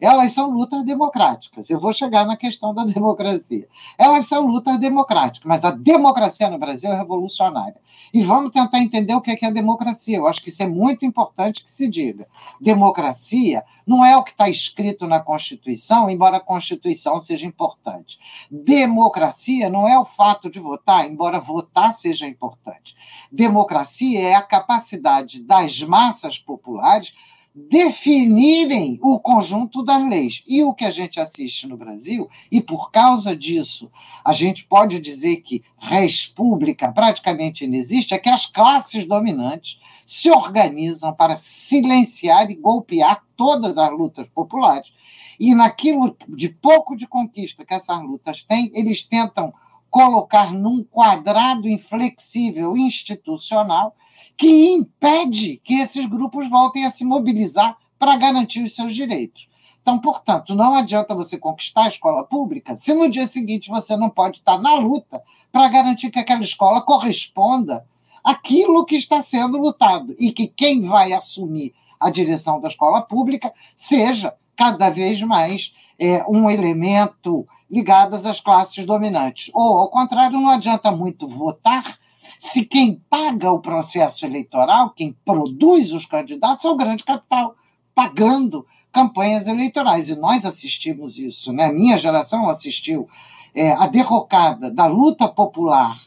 elas 0.00 0.32
são 0.32 0.50
lutas 0.50 0.84
democráticas. 0.84 1.68
Eu 1.68 1.78
vou 1.78 1.92
chegar 1.92 2.24
na 2.24 2.36
questão 2.36 2.74
da 2.74 2.84
democracia. 2.86 3.68
Elas 3.98 4.26
são 4.26 4.46
lutas 4.46 4.78
democráticas, 4.78 5.46
mas 5.46 5.64
a 5.64 5.70
democracia 5.70 6.48
no 6.48 6.58
Brasil 6.58 6.90
é 6.90 6.96
revolucionária. 6.96 7.80
E 8.12 8.22
vamos 8.22 8.52
tentar 8.52 8.80
entender 8.80 9.14
o 9.14 9.20
que 9.20 9.30
é, 9.30 9.48
a 9.48 9.50
democracia. 9.50 10.16
Eu 10.16 10.26
acho 10.26 10.42
que 10.42 10.50
isso 10.50 10.62
é 10.62 10.66
muito 10.66 11.04
importante 11.04 11.62
que 11.62 11.70
se 11.70 11.88
diga. 11.88 12.26
Democracia 12.60 13.64
não 13.86 14.04
é 14.04 14.16
o 14.16 14.22
que 14.22 14.30
está 14.30 14.48
escrito 14.48 15.06
na 15.06 15.20
Constituição, 15.20 16.08
embora 16.08 16.36
a 16.36 16.40
Constituição 16.40 17.20
seja 17.20 17.46
importante. 17.46 18.18
Democracia 18.50 19.68
não 19.68 19.88
é 19.88 19.98
o 19.98 20.04
fato 20.04 20.48
de 20.50 20.60
votar, 20.60 21.10
embora 21.10 21.40
votar 21.40 21.94
seja 21.94 22.26
importante. 22.26 22.94
Democracia 23.32 24.20
é 24.20 24.34
a 24.34 24.42
capacidade 24.42 25.42
das 25.42 25.82
massas 25.82 26.38
populares 26.38 27.14
definirem 27.54 28.98
o 29.02 29.18
conjunto 29.18 29.82
das 29.82 30.08
leis. 30.08 30.42
E 30.46 30.62
o 30.62 30.72
que 30.72 30.84
a 30.84 30.90
gente 30.90 31.18
assiste 31.18 31.66
no 31.66 31.76
Brasil, 31.76 32.28
e 32.50 32.60
por 32.60 32.90
causa 32.90 33.36
disso 33.36 33.90
a 34.24 34.32
gente 34.32 34.64
pode 34.64 35.00
dizer 35.00 35.36
que 35.42 35.62
res 35.76 36.26
pública 36.26 36.92
praticamente 36.92 37.66
não 37.66 37.76
existe, 37.76 38.14
é 38.14 38.18
que 38.18 38.28
as 38.28 38.46
classes 38.46 39.04
dominantes 39.04 39.78
se 40.06 40.30
organizam 40.30 41.14
para 41.14 41.36
silenciar 41.36 42.50
e 42.50 42.56
golpear 42.56 43.24
todas 43.36 43.78
as 43.78 43.90
lutas 43.90 44.28
populares. 44.28 44.92
E 45.38 45.54
naquilo 45.54 46.16
de 46.28 46.48
pouco 46.48 46.94
de 46.94 47.06
conquista 47.06 47.64
que 47.64 47.74
essas 47.74 48.00
lutas 48.02 48.44
têm, 48.44 48.70
eles 48.74 49.02
tentam 49.02 49.52
colocar 49.90 50.52
num 50.52 50.84
quadrado 50.84 51.68
inflexível 51.68 52.76
institucional 52.76 53.94
que 54.36 54.70
impede 54.70 55.60
que 55.64 55.80
esses 55.80 56.06
grupos 56.06 56.48
voltem 56.48 56.86
a 56.86 56.90
se 56.90 57.04
mobilizar 57.04 57.76
para 57.98 58.16
garantir 58.16 58.62
os 58.62 58.74
seus 58.74 58.94
direitos. 58.94 59.48
Então, 59.82 59.98
portanto, 59.98 60.54
não 60.54 60.74
adianta 60.74 61.14
você 61.14 61.36
conquistar 61.36 61.84
a 61.84 61.88
escola 61.88 62.24
pública 62.24 62.76
se 62.76 62.94
no 62.94 63.08
dia 63.08 63.26
seguinte 63.26 63.70
você 63.70 63.96
não 63.96 64.08
pode 64.08 64.38
estar 64.38 64.58
na 64.58 64.74
luta 64.74 65.22
para 65.50 65.68
garantir 65.68 66.10
que 66.10 66.18
aquela 66.18 66.42
escola 66.42 66.80
corresponda 66.80 67.84
àquilo 68.22 68.84
que 68.84 68.96
está 68.96 69.20
sendo 69.22 69.58
lutado 69.58 70.14
e 70.18 70.32
que 70.32 70.46
quem 70.46 70.82
vai 70.82 71.12
assumir 71.12 71.74
a 71.98 72.10
direção 72.10 72.60
da 72.60 72.68
escola 72.68 73.02
pública 73.02 73.52
seja 73.76 74.34
cada 74.56 74.90
vez 74.90 75.20
mais 75.22 75.74
é, 76.00 76.24
um 76.26 76.50
elemento 76.50 77.46
ligado 77.70 78.16
às 78.16 78.40
classes 78.40 78.86
dominantes. 78.86 79.50
Ou, 79.54 79.78
ao 79.78 79.88
contrário, 79.88 80.40
não 80.40 80.50
adianta 80.50 80.90
muito 80.90 81.28
votar 81.28 81.98
se 82.38 82.64
quem 82.64 83.02
paga 83.08 83.50
o 83.50 83.60
processo 83.60 84.24
eleitoral, 84.24 84.90
quem 84.90 85.16
produz 85.24 85.92
os 85.92 86.06
candidatos, 86.06 86.64
é 86.64 86.68
o 86.68 86.76
grande 86.76 87.04
capital, 87.04 87.54
pagando 87.94 88.66
campanhas 88.92 89.46
eleitorais. 89.46 90.08
E 90.08 90.16
nós 90.16 90.44
assistimos 90.44 91.18
isso, 91.18 91.52
né? 91.52 91.70
minha 91.70 91.96
geração 91.96 92.48
assistiu 92.48 93.08
é, 93.54 93.72
a 93.72 93.86
derrocada 93.86 94.70
da 94.70 94.86
luta 94.86 95.28
popular 95.28 95.98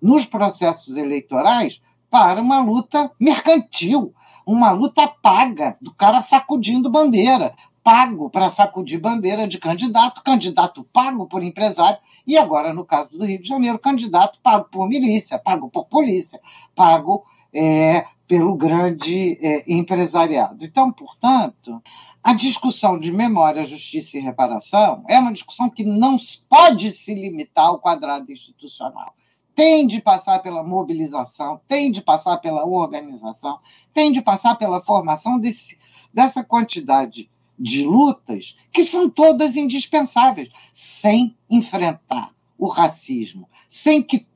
nos 0.00 0.24
processos 0.24 0.96
eleitorais 0.96 1.80
para 2.10 2.40
uma 2.40 2.60
luta 2.60 3.10
mercantil, 3.20 4.14
uma 4.46 4.70
luta 4.70 5.08
paga, 5.08 5.76
do 5.80 5.92
cara 5.92 6.20
sacudindo 6.20 6.90
bandeira, 6.90 7.54
pago 7.86 8.28
para 8.28 8.50
sacudir 8.50 8.98
bandeira 8.98 9.46
de 9.46 9.58
candidato, 9.58 10.20
candidato 10.24 10.82
pago 10.92 11.24
por 11.24 11.40
empresário, 11.44 11.96
e 12.26 12.36
agora, 12.36 12.74
no 12.74 12.84
caso 12.84 13.16
do 13.16 13.24
Rio 13.24 13.40
de 13.40 13.46
Janeiro, 13.46 13.78
candidato 13.78 14.40
pago 14.42 14.64
por 14.68 14.88
milícia, 14.88 15.38
pago 15.38 15.70
por 15.70 15.84
polícia, 15.84 16.40
pago 16.74 17.24
é, 17.54 18.04
pelo 18.26 18.56
grande 18.56 19.38
é, 19.40 19.72
empresariado. 19.72 20.64
Então, 20.64 20.90
portanto, 20.90 21.80
a 22.24 22.34
discussão 22.34 22.98
de 22.98 23.12
memória, 23.12 23.64
justiça 23.64 24.16
e 24.16 24.20
reparação 24.20 25.04
é 25.08 25.16
uma 25.20 25.32
discussão 25.32 25.70
que 25.70 25.84
não 25.84 26.16
pode 26.48 26.90
se 26.90 27.14
limitar 27.14 27.66
ao 27.66 27.78
quadrado 27.78 28.32
institucional. 28.32 29.14
Tem 29.54 29.86
de 29.86 30.02
passar 30.02 30.40
pela 30.40 30.64
mobilização, 30.64 31.60
tem 31.68 31.92
de 31.92 32.02
passar 32.02 32.38
pela 32.38 32.66
organização, 32.66 33.60
tem 33.94 34.10
de 34.10 34.20
passar 34.20 34.56
pela 34.56 34.82
formação 34.82 35.38
desse, 35.38 35.78
dessa 36.12 36.42
quantidade 36.42 37.30
de 37.58 37.84
lutas 37.84 38.56
que 38.72 38.84
são 38.84 39.08
todas 39.08 39.56
indispensáveis, 39.56 40.50
sem 40.72 41.36
enfrentar 41.50 42.34
o 42.58 42.66
racismo, 42.66 43.48
sem 43.68 44.02
que, 44.02 44.26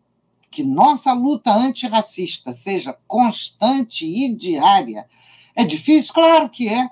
que 0.50 0.62
nossa 0.62 1.12
luta 1.12 1.52
antirracista 1.52 2.52
seja 2.52 2.96
constante 3.06 4.06
e 4.06 4.34
diária, 4.34 5.06
é 5.54 5.64
difícil? 5.64 6.14
Claro 6.14 6.48
que 6.48 6.68
é. 6.68 6.88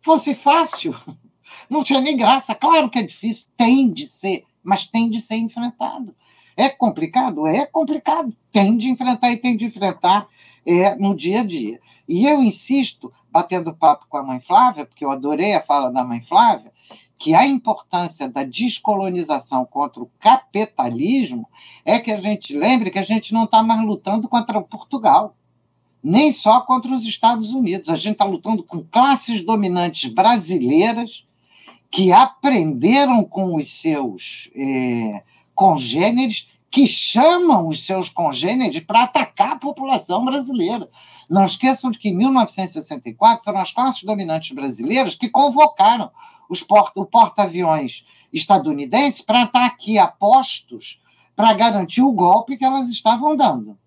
Fosse 0.00 0.34
fácil, 0.34 0.94
não 1.70 1.84
tinha 1.84 2.00
nem 2.00 2.16
graça. 2.16 2.54
Claro 2.54 2.90
que 2.90 2.98
é 2.98 3.02
difícil, 3.02 3.46
tem 3.56 3.90
de 3.90 4.06
ser, 4.06 4.44
mas 4.62 4.84
tem 4.84 5.08
de 5.08 5.20
ser 5.20 5.36
enfrentado. 5.36 6.14
É 6.56 6.68
complicado? 6.68 7.46
É 7.46 7.64
complicado. 7.66 8.34
Tem 8.50 8.76
de 8.76 8.88
enfrentar 8.88 9.30
e 9.30 9.36
tem 9.36 9.56
de 9.56 9.64
enfrentar 9.64 10.26
é, 10.66 10.94
no 10.96 11.14
dia 11.14 11.40
a 11.40 11.44
dia. 11.44 11.80
E 12.08 12.26
eu 12.26 12.42
insisto, 12.42 13.12
batendo 13.32 13.74
papo 13.74 14.06
com 14.08 14.18
a 14.18 14.22
mãe 14.22 14.40
Flávia, 14.40 14.84
porque 14.84 15.04
eu 15.04 15.10
adorei 15.10 15.54
a 15.54 15.62
fala 15.62 15.90
da 15.90 16.04
mãe 16.04 16.20
Flávia, 16.20 16.70
que 17.18 17.34
a 17.34 17.46
importância 17.46 18.28
da 18.28 18.42
descolonização 18.44 19.64
contra 19.64 20.02
o 20.02 20.10
capitalismo 20.18 21.48
é 21.84 21.98
que 21.98 22.12
a 22.12 22.20
gente 22.20 22.56
lembre 22.56 22.90
que 22.90 22.98
a 22.98 23.04
gente 23.04 23.32
não 23.32 23.44
está 23.44 23.62
mais 23.62 23.80
lutando 23.86 24.28
contra 24.28 24.60
Portugal, 24.60 25.36
nem 26.02 26.32
só 26.32 26.60
contra 26.60 26.92
os 26.92 27.06
Estados 27.06 27.52
Unidos. 27.52 27.88
A 27.88 27.96
gente 27.96 28.14
está 28.14 28.24
lutando 28.24 28.64
com 28.64 28.82
classes 28.82 29.40
dominantes 29.44 30.12
brasileiras 30.12 31.24
que 31.90 32.12
aprenderam 32.12 33.22
com 33.22 33.54
os 33.54 33.80
seus 33.80 34.50
é, 34.56 35.22
congêneres, 35.54 36.48
que 36.72 36.88
chamam 36.88 37.68
os 37.68 37.84
seus 37.84 38.08
congêneres 38.08 38.80
para 38.80 39.02
atacar 39.02 39.52
a 39.52 39.58
população 39.58 40.24
brasileira. 40.24 40.88
Não 41.28 41.44
esqueçam 41.44 41.90
de 41.90 41.98
que 41.98 42.08
em 42.08 42.16
1964 42.16 43.44
foram 43.44 43.60
as 43.60 43.70
classes 43.70 44.02
dominantes 44.02 44.52
brasileiras 44.52 45.14
que 45.14 45.28
convocaram 45.28 46.10
os 46.48 46.62
porta, 46.62 46.98
o 46.98 47.04
porta-aviões 47.04 48.06
estadunidense 48.32 49.22
para 49.22 49.44
estar 49.44 49.66
aqui 49.66 49.98
a 49.98 50.06
postos 50.06 50.98
para 51.36 51.52
garantir 51.52 52.00
o 52.00 52.12
golpe 52.12 52.56
que 52.56 52.64
elas 52.64 52.88
estavam 52.88 53.36
dando. 53.36 53.78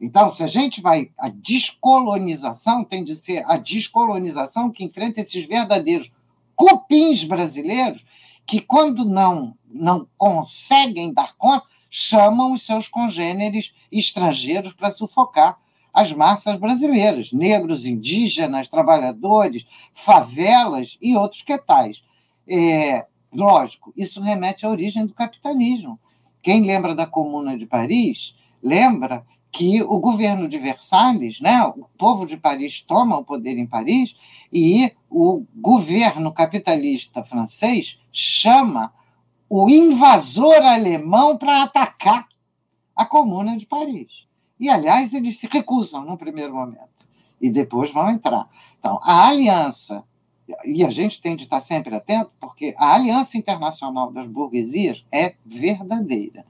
Então, 0.00 0.28
se 0.28 0.44
a 0.44 0.46
gente 0.46 0.80
vai. 0.80 1.10
A 1.18 1.28
descolonização 1.28 2.84
tem 2.84 3.02
de 3.02 3.16
ser 3.16 3.44
a 3.50 3.56
descolonização 3.56 4.70
que 4.70 4.84
enfrenta 4.84 5.20
esses 5.20 5.44
verdadeiros 5.44 6.12
cupins 6.54 7.24
brasileiros 7.24 8.04
que, 8.46 8.60
quando 8.60 9.04
não, 9.04 9.56
não 9.68 10.08
conseguem 10.16 11.12
dar 11.12 11.34
conta, 11.36 11.66
chamam 11.90 12.52
os 12.52 12.64
seus 12.64 12.88
congêneres 12.88 13.74
estrangeiros 13.90 14.72
para 14.72 14.90
sufocar 14.90 15.58
as 15.92 16.12
massas 16.12 16.56
brasileiras, 16.56 17.32
negros, 17.32 17.84
indígenas, 17.84 18.68
trabalhadores, 18.68 19.66
favelas 19.92 20.98
e 21.02 21.16
outros 21.16 21.42
que 21.42 21.58
tais. 21.58 22.04
É, 22.46 23.06
lógico, 23.32 23.92
isso 23.96 24.20
remete 24.20 24.64
à 24.64 24.68
origem 24.68 25.06
do 25.06 25.14
capitalismo. 25.14 25.98
Quem 26.42 26.64
lembra 26.64 26.94
da 26.94 27.06
Comuna 27.06 27.56
de 27.56 27.66
Paris, 27.66 28.34
lembra 28.62 29.24
que 29.50 29.82
o 29.82 29.98
governo 29.98 30.46
de 30.46 30.58
Versalhes, 30.58 31.40
né, 31.40 31.62
o 31.64 31.86
povo 31.96 32.26
de 32.26 32.36
Paris 32.36 32.80
toma 32.80 33.18
o 33.18 33.24
poder 33.24 33.58
em 33.58 33.66
Paris 33.66 34.14
e 34.52 34.92
o 35.10 35.44
governo 35.56 36.32
capitalista 36.32 37.24
francês 37.24 37.98
chama 38.12 38.92
o 39.48 39.68
invasor 39.68 40.62
alemão 40.62 41.36
para 41.36 41.62
atacar 41.62 42.28
a 42.94 43.06
Comuna 43.06 43.56
de 43.56 43.66
Paris. 43.66 44.26
E, 44.58 44.68
aliás, 44.68 45.14
eles 45.14 45.38
se 45.38 45.46
recusam 45.46 46.04
no 46.04 46.18
primeiro 46.18 46.54
momento 46.54 47.06
e 47.40 47.48
depois 47.48 47.92
vão 47.92 48.10
entrar. 48.10 48.48
Então, 48.78 49.00
a 49.02 49.28
aliança 49.28 50.04
e 50.64 50.84
a 50.84 50.90
gente 50.90 51.20
tem 51.20 51.36
de 51.36 51.44
estar 51.44 51.60
sempre 51.60 51.94
atento, 51.94 52.30
porque 52.40 52.74
a 52.78 52.94
aliança 52.94 53.36
internacional 53.36 54.10
das 54.10 54.26
burguesias 54.26 55.04
é 55.12 55.34
verdadeira. 55.44 56.44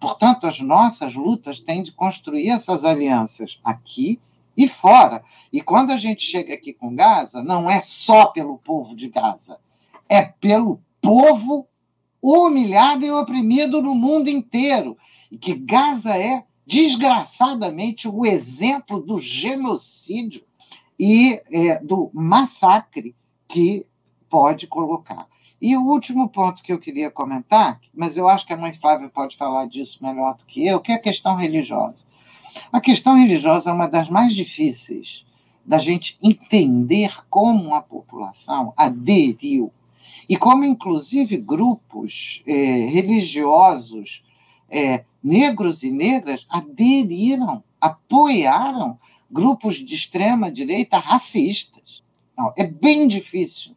Portanto, 0.00 0.46
as 0.46 0.60
nossas 0.60 1.14
lutas 1.14 1.60
têm 1.60 1.82
de 1.82 1.92
construir 1.92 2.48
essas 2.48 2.84
alianças 2.84 3.60
aqui 3.62 4.20
e 4.56 4.68
fora. 4.68 5.22
E 5.52 5.60
quando 5.60 5.90
a 5.90 5.96
gente 5.96 6.22
chega 6.22 6.54
aqui 6.54 6.72
com 6.72 6.94
Gaza, 6.94 7.42
não 7.42 7.70
é 7.70 7.80
só 7.80 8.26
pelo 8.26 8.58
povo 8.58 8.96
de 8.96 9.08
Gaza, 9.08 9.58
é 10.08 10.22
pelo 10.22 10.80
povo 11.00 11.68
humilhado 12.22 13.04
e 13.04 13.10
oprimido 13.10 13.82
no 13.82 13.94
mundo 13.94 14.30
inteiro. 14.30 14.96
E 15.30 15.36
que 15.36 15.54
Gaza 15.54 16.16
é, 16.16 16.44
desgraçadamente, 16.66 18.08
o 18.08 18.24
exemplo 18.24 19.00
do 19.00 19.18
genocídio 19.18 20.44
e 20.98 21.40
é, 21.50 21.78
do 21.80 22.10
massacre 22.14 23.14
que 23.48 23.84
pode 24.30 24.66
colocar. 24.66 25.26
E 25.60 25.76
o 25.76 25.82
último 25.82 26.28
ponto 26.28 26.62
que 26.62 26.72
eu 26.72 26.78
queria 26.78 27.10
comentar, 27.10 27.80
mas 27.94 28.16
eu 28.16 28.28
acho 28.28 28.46
que 28.46 28.52
a 28.52 28.56
mãe 28.56 28.72
Flávia 28.72 29.08
pode 29.08 29.36
falar 29.36 29.66
disso 29.66 29.98
melhor 30.02 30.36
do 30.36 30.44
que 30.46 30.66
eu, 30.66 30.80
que 30.80 30.92
é 30.92 30.96
a 30.96 31.00
questão 31.00 31.36
religiosa. 31.36 32.06
A 32.72 32.80
questão 32.80 33.16
religiosa 33.16 33.70
é 33.70 33.72
uma 33.72 33.86
das 33.86 34.08
mais 34.08 34.34
difíceis 34.34 35.24
da 35.64 35.78
gente 35.78 36.18
entender 36.22 37.14
como 37.30 37.74
a 37.74 37.80
população 37.80 38.72
aderiu 38.76 39.72
e 40.32 40.36
como, 40.38 40.64
inclusive, 40.64 41.36
grupos 41.36 42.42
é, 42.46 42.54
religiosos 42.86 44.24
é, 44.70 45.04
negros 45.22 45.82
e 45.82 45.90
negras 45.90 46.46
aderiram, 46.48 47.62
apoiaram 47.78 48.98
grupos 49.30 49.74
de 49.74 49.94
extrema 49.94 50.50
direita 50.50 50.96
racistas. 50.96 52.02
Não, 52.34 52.50
é 52.56 52.66
bem 52.66 53.06
difícil 53.06 53.76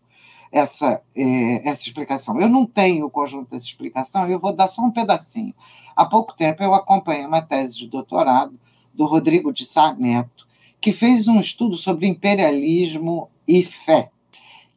essa, 0.50 1.02
é, 1.14 1.70
essa 1.70 1.82
explicação. 1.82 2.40
Eu 2.40 2.48
não 2.48 2.66
tenho 2.66 3.08
o 3.08 3.12
conjunto 3.12 3.50
dessa 3.52 3.66
explicação, 3.66 4.26
eu 4.30 4.40
vou 4.40 4.54
dar 4.54 4.70
só 4.70 4.82
um 4.82 4.92
pedacinho. 4.92 5.54
Há 5.94 6.06
pouco 6.06 6.38
tempo 6.38 6.64
eu 6.64 6.74
acompanhei 6.74 7.26
uma 7.26 7.42
tese 7.42 7.80
de 7.80 7.88
doutorado 7.88 8.58
do 8.94 9.06
Rodrigo 9.06 9.52
de 9.52 9.66
Sá 9.66 9.94
Neto, 9.94 10.48
que 10.80 10.94
fez 10.94 11.28
um 11.28 11.42
estudo 11.42 11.76
sobre 11.76 12.08
imperialismo 12.08 13.30
e 13.46 13.62
fé, 13.62 14.10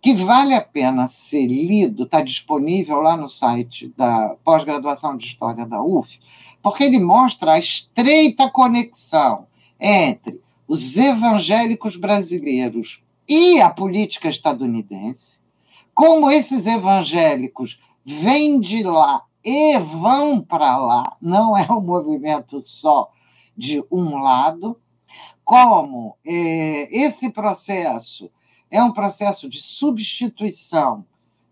que 0.01 0.15
vale 0.15 0.55
a 0.55 0.61
pena 0.61 1.09
ser 1.09 1.47
lido, 1.47 2.05
está 2.05 2.23
disponível 2.23 3.01
lá 3.01 3.17
no 3.17 3.29
site 3.29 3.93
da 3.97 4.37
pós-graduação 4.45 5.17
de 5.17 5.27
História 5.27 5.67
da 5.67 5.83
UF, 5.83 6.21
porque 6.63 6.85
ele 6.85 6.99
mostra 6.99 7.53
a 7.53 7.59
estreita 7.59 8.51
conexão 8.51 9.47
entre 9.81 10.41
os 10.67 10.97
evangélicos 10.97 11.97
brasileiros 11.97 13.03
e 13.29 13.61
a 13.61 13.71
política 13.71 14.29
estadunidense, 14.29 15.39
como 15.95 16.31
esses 16.31 16.67
evangélicos 16.67 17.81
vêm 18.05 18.61
de 18.61 18.83
lá 18.83 19.23
e 19.45 19.79
vão 19.79 20.41
para 20.41 20.77
lá, 20.77 21.17
não 21.21 21.57
é 21.57 21.67
um 21.71 21.81
movimento 21.81 22.61
só 22.61 23.11
de 23.57 23.83
um 23.91 24.19
lado, 24.19 24.79
como 25.45 26.17
é, 26.25 26.89
esse 26.97 27.31
processo 27.31 28.31
é 28.71 28.83
um 28.83 28.93
processo 28.93 29.49
de 29.49 29.63
substituição 29.63 31.05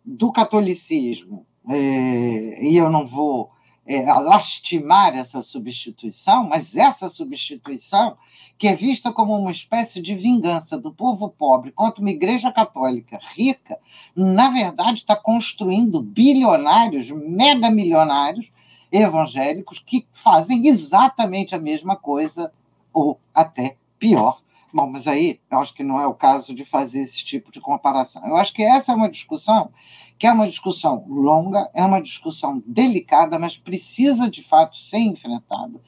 do 0.05 0.31
catolicismo, 0.31 1.47
é, 1.69 2.64
e 2.64 2.77
eu 2.77 2.89
não 2.89 3.05
vou 3.05 3.51
é, 3.87 4.12
lastimar 4.12 5.17
essa 5.17 5.43
substituição, 5.43 6.45
mas 6.45 6.75
essa 6.75 7.09
substituição, 7.09 8.17
que 8.59 8.67
é 8.67 8.75
vista 8.75 9.12
como 9.12 9.37
uma 9.37 9.51
espécie 9.51 10.01
de 10.01 10.14
vingança 10.14 10.77
do 10.79 10.93
povo 10.93 11.29
pobre 11.29 11.71
contra 11.73 12.01
uma 12.01 12.11
igreja 12.11 12.53
católica 12.53 13.19
rica, 13.35 13.79
na 14.14 14.51
verdade 14.51 14.99
está 14.99 15.14
construindo 15.14 16.03
bilionários, 16.03 17.11
mega 17.11 17.71
milionários 17.71 18.51
evangélicos 18.91 19.79
que 19.79 20.07
fazem 20.12 20.67
exatamente 20.67 21.55
a 21.55 21.59
mesma 21.59 21.97
coisa, 21.97 22.53
ou 22.93 23.21
até 23.35 23.77
pior. 23.99 24.41
Bom, 24.77 24.91
mas 24.91 25.07
aí 25.07 25.41
eu 25.51 25.59
acho 25.59 25.72
que 25.72 25.83
não 25.83 25.99
é 25.99 26.07
o 26.07 26.12
caso 26.12 26.55
de 26.55 26.62
fazer 26.62 27.01
esse 27.01 27.24
tipo 27.24 27.51
de 27.51 27.62
comparação. 27.62 28.22
Eu 28.27 28.37
acho 28.37 28.53
que 28.53 28.62
essa 28.62 28.93
é 28.93 28.95
uma 28.95 29.09
discussão 29.09 29.72
que 30.18 30.27
é 30.27 30.33
uma 30.33 30.47
discussão 30.47 31.03
longa, 31.09 31.70
é 31.72 31.83
uma 31.83 31.99
discussão 32.03 32.62
delicada, 32.66 33.39
mas 33.39 33.57
precisa 33.57 34.31
de 34.31 34.43
fato 34.43 34.77
ser 34.77 34.99
enfrentada, 34.99 35.81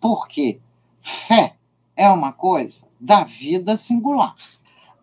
porque 0.00 0.58
fé 1.02 1.56
é 1.94 2.08
uma 2.08 2.32
coisa 2.32 2.86
da 2.98 3.24
vida 3.24 3.76
singular. 3.76 4.34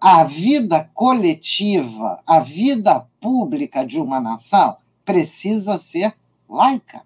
A 0.02 0.24
vida 0.24 0.90
coletiva, 0.96 2.20
a 2.26 2.40
vida 2.40 3.08
pública 3.22 3.86
de 3.86 4.02
uma 4.02 4.20
nação 4.20 4.78
precisa 5.06 5.78
ser 5.78 6.16
laica, 6.50 7.04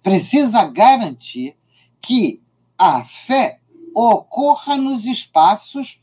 precisa 0.00 0.64
garantir 0.64 1.56
que 2.00 2.40
a 2.78 3.04
fé 3.04 3.58
ocorra 3.94 4.76
nos 4.76 5.04
espaços 5.04 6.02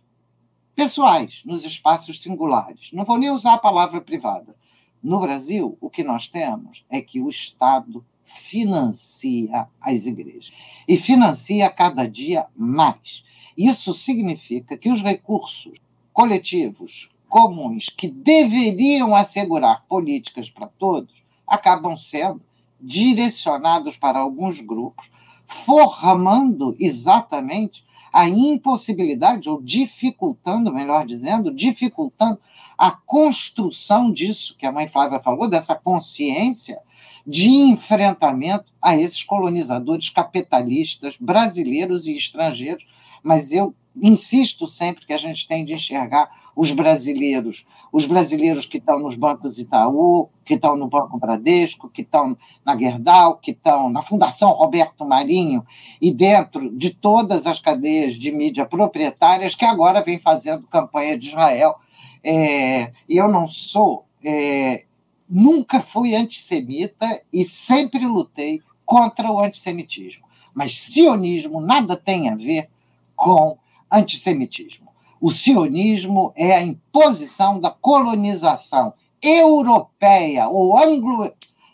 pessoais, 0.75 1.43
nos 1.45 1.65
espaços 1.65 2.21
singulares. 2.21 2.91
Não 2.93 3.03
vou 3.03 3.17
nem 3.17 3.31
usar 3.31 3.55
a 3.55 3.57
palavra 3.57 3.99
privada. 4.01 4.55
No 5.01 5.19
Brasil, 5.19 5.77
o 5.79 5.89
que 5.89 6.03
nós 6.03 6.27
temos 6.27 6.85
é 6.89 7.01
que 7.01 7.21
o 7.21 7.29
Estado 7.29 8.05
financia 8.23 9.67
as 9.81 10.05
igrejas 10.05 10.51
e 10.87 10.95
financia 10.97 11.69
cada 11.69 12.07
dia 12.07 12.47
mais. 12.55 13.23
Isso 13.57 13.93
significa 13.93 14.77
que 14.77 14.89
os 14.89 15.01
recursos 15.01 15.79
coletivos 16.13 17.09
comuns 17.27 17.89
que 17.89 18.07
deveriam 18.07 19.15
assegurar 19.15 19.85
políticas 19.87 20.49
para 20.49 20.67
todos 20.67 21.23
acabam 21.47 21.97
sendo 21.97 22.41
direcionados 22.79 23.97
para 23.97 24.19
alguns 24.19 24.61
grupos, 24.61 25.11
formando 25.49 26.75
exatamente 26.79 27.83
a 28.13 28.29
impossibilidade, 28.29 29.49
ou 29.49 29.61
dificultando, 29.61 30.73
melhor 30.73 31.05
dizendo, 31.05 31.53
dificultando 31.53 32.39
a 32.77 32.91
construção 32.91 34.11
disso 34.11 34.55
que 34.57 34.65
a 34.65 34.71
mãe 34.71 34.87
Flávia 34.87 35.19
falou, 35.19 35.49
dessa 35.49 35.75
consciência 35.75 36.79
de 37.25 37.49
enfrentamento 37.49 38.71
a 38.81 38.95
esses 38.95 39.23
colonizadores 39.23 40.09
capitalistas 40.09 41.17
brasileiros 41.19 42.05
e 42.07 42.15
estrangeiros. 42.15 42.85
Mas 43.21 43.51
eu 43.51 43.75
insisto 43.95 44.67
sempre 44.67 45.05
que 45.05 45.13
a 45.13 45.17
gente 45.17 45.47
tem 45.47 45.65
de 45.65 45.73
enxergar 45.73 46.29
os 46.55 46.71
brasileiros, 46.71 47.65
os 47.91 48.05
brasileiros 48.05 48.65
que 48.65 48.77
estão 48.77 48.99
nos 48.99 49.15
bancos 49.15 49.57
Itaú, 49.57 50.29
que 50.45 50.55
estão 50.55 50.75
no 50.75 50.87
Banco 50.87 51.17
Bradesco, 51.17 51.89
que 51.89 52.01
estão 52.01 52.37
na 52.65 52.77
Gerdau, 52.77 53.37
que 53.37 53.51
estão 53.51 53.89
na 53.89 54.01
Fundação 54.01 54.51
Roberto 54.51 55.05
Marinho 55.05 55.65
e 56.01 56.11
dentro 56.11 56.75
de 56.75 56.93
todas 56.93 57.45
as 57.45 57.59
cadeias 57.59 58.15
de 58.15 58.31
mídia 58.31 58.65
proprietárias 58.65 59.55
que 59.55 59.65
agora 59.65 60.03
vem 60.03 60.19
fazendo 60.19 60.67
campanha 60.67 61.17
de 61.17 61.27
Israel. 61.27 61.75
É, 62.23 62.91
eu 63.07 63.27
não 63.27 63.47
sou, 63.47 64.05
é, 64.23 64.85
nunca 65.29 65.79
fui 65.79 66.15
antissemita 66.15 67.21
e 67.31 67.45
sempre 67.45 68.05
lutei 68.05 68.61
contra 68.85 69.31
o 69.31 69.39
antissemitismo. 69.39 70.25
Mas 70.53 70.77
sionismo 70.77 71.61
nada 71.61 71.95
tem 71.95 72.29
a 72.29 72.35
ver 72.35 72.69
com 73.15 73.57
antissemitismo. 73.91 74.88
O 75.21 75.29
sionismo 75.29 76.31
é 76.35 76.55
a 76.55 76.61
imposição 76.61 77.59
da 77.59 77.69
colonização 77.69 78.93
europeia 79.21 80.47
ou 80.47 80.77
anglo 80.77 81.31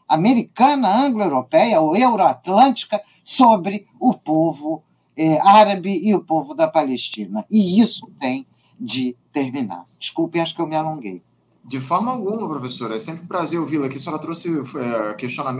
americana, 0.07 1.05
anglo-europeia 1.05 1.81
ou 1.81 1.95
euroatlântica 1.95 3.01
sobre 3.23 3.87
o 3.99 4.13
povo 4.13 4.83
é, 5.17 5.39
árabe 5.41 5.99
e 6.03 6.13
o 6.13 6.23
povo 6.23 6.53
da 6.53 6.67
Palestina. 6.67 7.45
E 7.49 7.79
isso 7.79 8.07
tem 8.19 8.45
de 8.79 9.15
terminar. 9.31 9.85
Desculpe, 9.99 10.39
acho 10.39 10.55
que 10.55 10.61
eu 10.61 10.67
me 10.67 10.75
alonguei. 10.75 11.21
De 11.63 11.79
forma 11.79 12.11
alguma, 12.11 12.47
professora. 12.47 12.95
É 12.95 12.99
sempre 12.99 13.23
um 13.23 13.27
prazer 13.27 13.59
ouvi-la 13.59 13.87
aqui. 13.87 13.95
A 13.95 13.99
senhora 13.99 14.21
trouxe 14.21 14.49
é, 14.49 15.13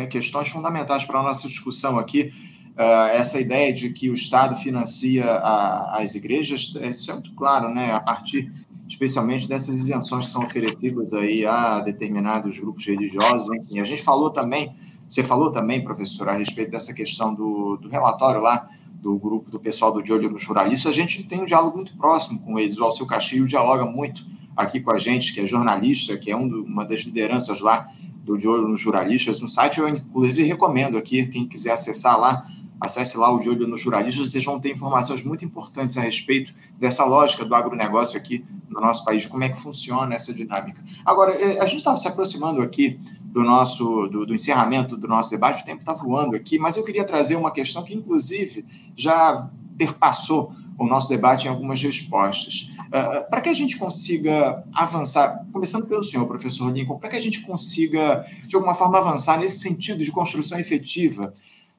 questões 0.08 0.50
fundamentais 0.50 1.04
para 1.04 1.20
a 1.20 1.24
nossa 1.24 1.48
discussão 1.48 1.98
aqui 1.98 2.32
uh, 2.78 3.08
essa 3.14 3.40
ideia 3.40 3.74
de 3.74 3.90
que 3.92 4.10
o 4.10 4.14
Estado 4.14 4.56
financia 4.56 5.26
a, 5.26 6.02
as 6.02 6.16
igrejas, 6.16 6.74
isso 6.90 7.12
é 7.12 7.14
muito 7.14 7.34
claro, 7.34 7.74
né? 7.74 7.94
A 7.94 8.00
partir, 8.00 8.52
especialmente, 8.88 9.48
dessas 9.48 9.78
isenções 9.78 10.26
que 10.26 10.32
são 10.32 10.44
oferecidas 10.44 11.14
aí 11.14 11.46
a 11.46 11.80
determinados 11.80 12.60
grupos 12.60 12.86
religiosos, 12.86 13.56
enfim. 13.56 13.80
A 13.80 13.84
gente 13.84 14.02
falou 14.02 14.30
também, 14.30 14.76
você 15.08 15.24
falou 15.24 15.52
também, 15.52 15.84
professor, 15.84 16.30
a 16.30 16.34
respeito 16.34 16.72
dessa 16.72 16.94
questão 16.94 17.34
do, 17.34 17.78
do 17.78 17.90
relatório 17.90 18.42
lá 18.42 18.68
do 19.06 19.20
grupo 19.20 19.52
do 19.52 19.60
pessoal 19.60 19.92
do 19.92 20.02
De 20.02 20.12
Olho 20.12 20.32
no 20.32 20.38
Jornalista, 20.40 20.90
a 20.90 20.92
gente 20.92 21.22
tem 21.24 21.40
um 21.40 21.46
diálogo 21.46 21.78
muito 21.78 21.96
próximo 21.96 22.40
com 22.40 22.58
eles. 22.58 22.78
O 22.80 22.84
Alceu 22.84 23.06
Castilho 23.06 23.46
dialoga 23.46 23.86
muito 23.86 24.26
aqui 24.58 24.80
com 24.80 24.92
a 24.92 24.98
gente, 24.98 25.32
que 25.32 25.42
é 25.42 25.46
jornalista, 25.46 26.18
que 26.18 26.32
é 26.32 26.36
um 26.36 26.48
do, 26.48 26.64
uma 26.64 26.84
das 26.84 27.02
lideranças 27.02 27.60
lá 27.60 27.88
do 28.24 28.36
De 28.36 28.48
Olho 28.48 28.68
nos 28.68 28.82
Jornalistas. 28.82 29.40
No 29.40 29.48
site 29.48 29.80
eu, 29.80 29.88
inclusive, 29.88 30.42
recomendo 30.44 30.98
aqui, 30.98 31.28
quem 31.28 31.46
quiser 31.46 31.74
acessar 31.74 32.20
lá, 32.20 32.44
Acesse 32.80 33.18
lá 33.18 33.32
o 33.32 33.40
De 33.40 33.50
Olho 33.50 33.68
nos 33.68 33.82
Jornalistas, 33.82 34.32
vocês 34.32 34.44
vão 34.44 34.60
ter 34.60 34.72
informações 34.72 35.24
muito 35.24 35.46
importantes 35.46 35.98
a 35.98 36.02
respeito 36.02 36.54
dessa 36.78 37.06
lógica 37.06 37.46
do 37.46 37.56
agronegócio 37.56 38.18
aqui 38.18 38.46
no 38.70 38.82
nosso 38.82 39.06
país, 39.06 39.26
como 39.26 39.44
é 39.44 39.50
que 39.50 39.60
funciona 39.60 40.14
essa 40.14 40.34
dinâmica. 40.34 40.84
Agora, 41.06 41.34
é, 41.34 41.60
a 41.60 41.66
gente 41.66 41.78
está 41.78 41.96
se 41.96 42.08
aproximando 42.08 42.62
aqui 42.62 43.00
do 43.22 43.44
nosso 43.44 44.08
do, 44.08 44.26
do, 44.26 44.36
encerramento 44.36 44.98
do 44.98 45.08
nosso 45.08 45.32
debate, 45.32 45.62
o 45.62 45.66
tempo 45.66 45.80
está 45.80 45.94
voando 45.94 46.36
aqui, 46.36 46.60
mas 46.60 46.76
eu 46.78 46.84
queria 46.84 47.06
trazer 47.06 47.36
uma 47.36 47.52
questão 47.52 47.84
que, 47.84 47.96
inclusive, 47.96 48.66
já 48.96 49.50
perpassou 49.78 50.54
o 50.78 50.86
nosso 50.86 51.10
debate 51.10 51.46
em 51.46 51.50
algumas 51.50 51.82
respostas. 51.82 52.72
Uh, 52.88 53.30
para 53.30 53.42
que 53.42 53.50
a 53.50 53.54
gente 53.54 53.78
consiga 53.78 54.64
avançar, 54.74 55.46
começando 55.52 55.88
pelo 55.88 56.04
senhor, 56.04 56.26
professor 56.28 56.72
Lincoln, 56.72 57.00
para 57.00 57.10
que 57.10 57.16
a 57.16 57.22
gente 57.22 57.42
consiga, 57.42 58.26
de 58.46 58.56
alguma 58.56 58.76
forma, 58.76 58.98
avançar 58.98 59.40
nesse 59.40 59.60
sentido 59.60 60.04
de 60.04 60.12
construção 60.12 60.60
efetiva 60.60 61.34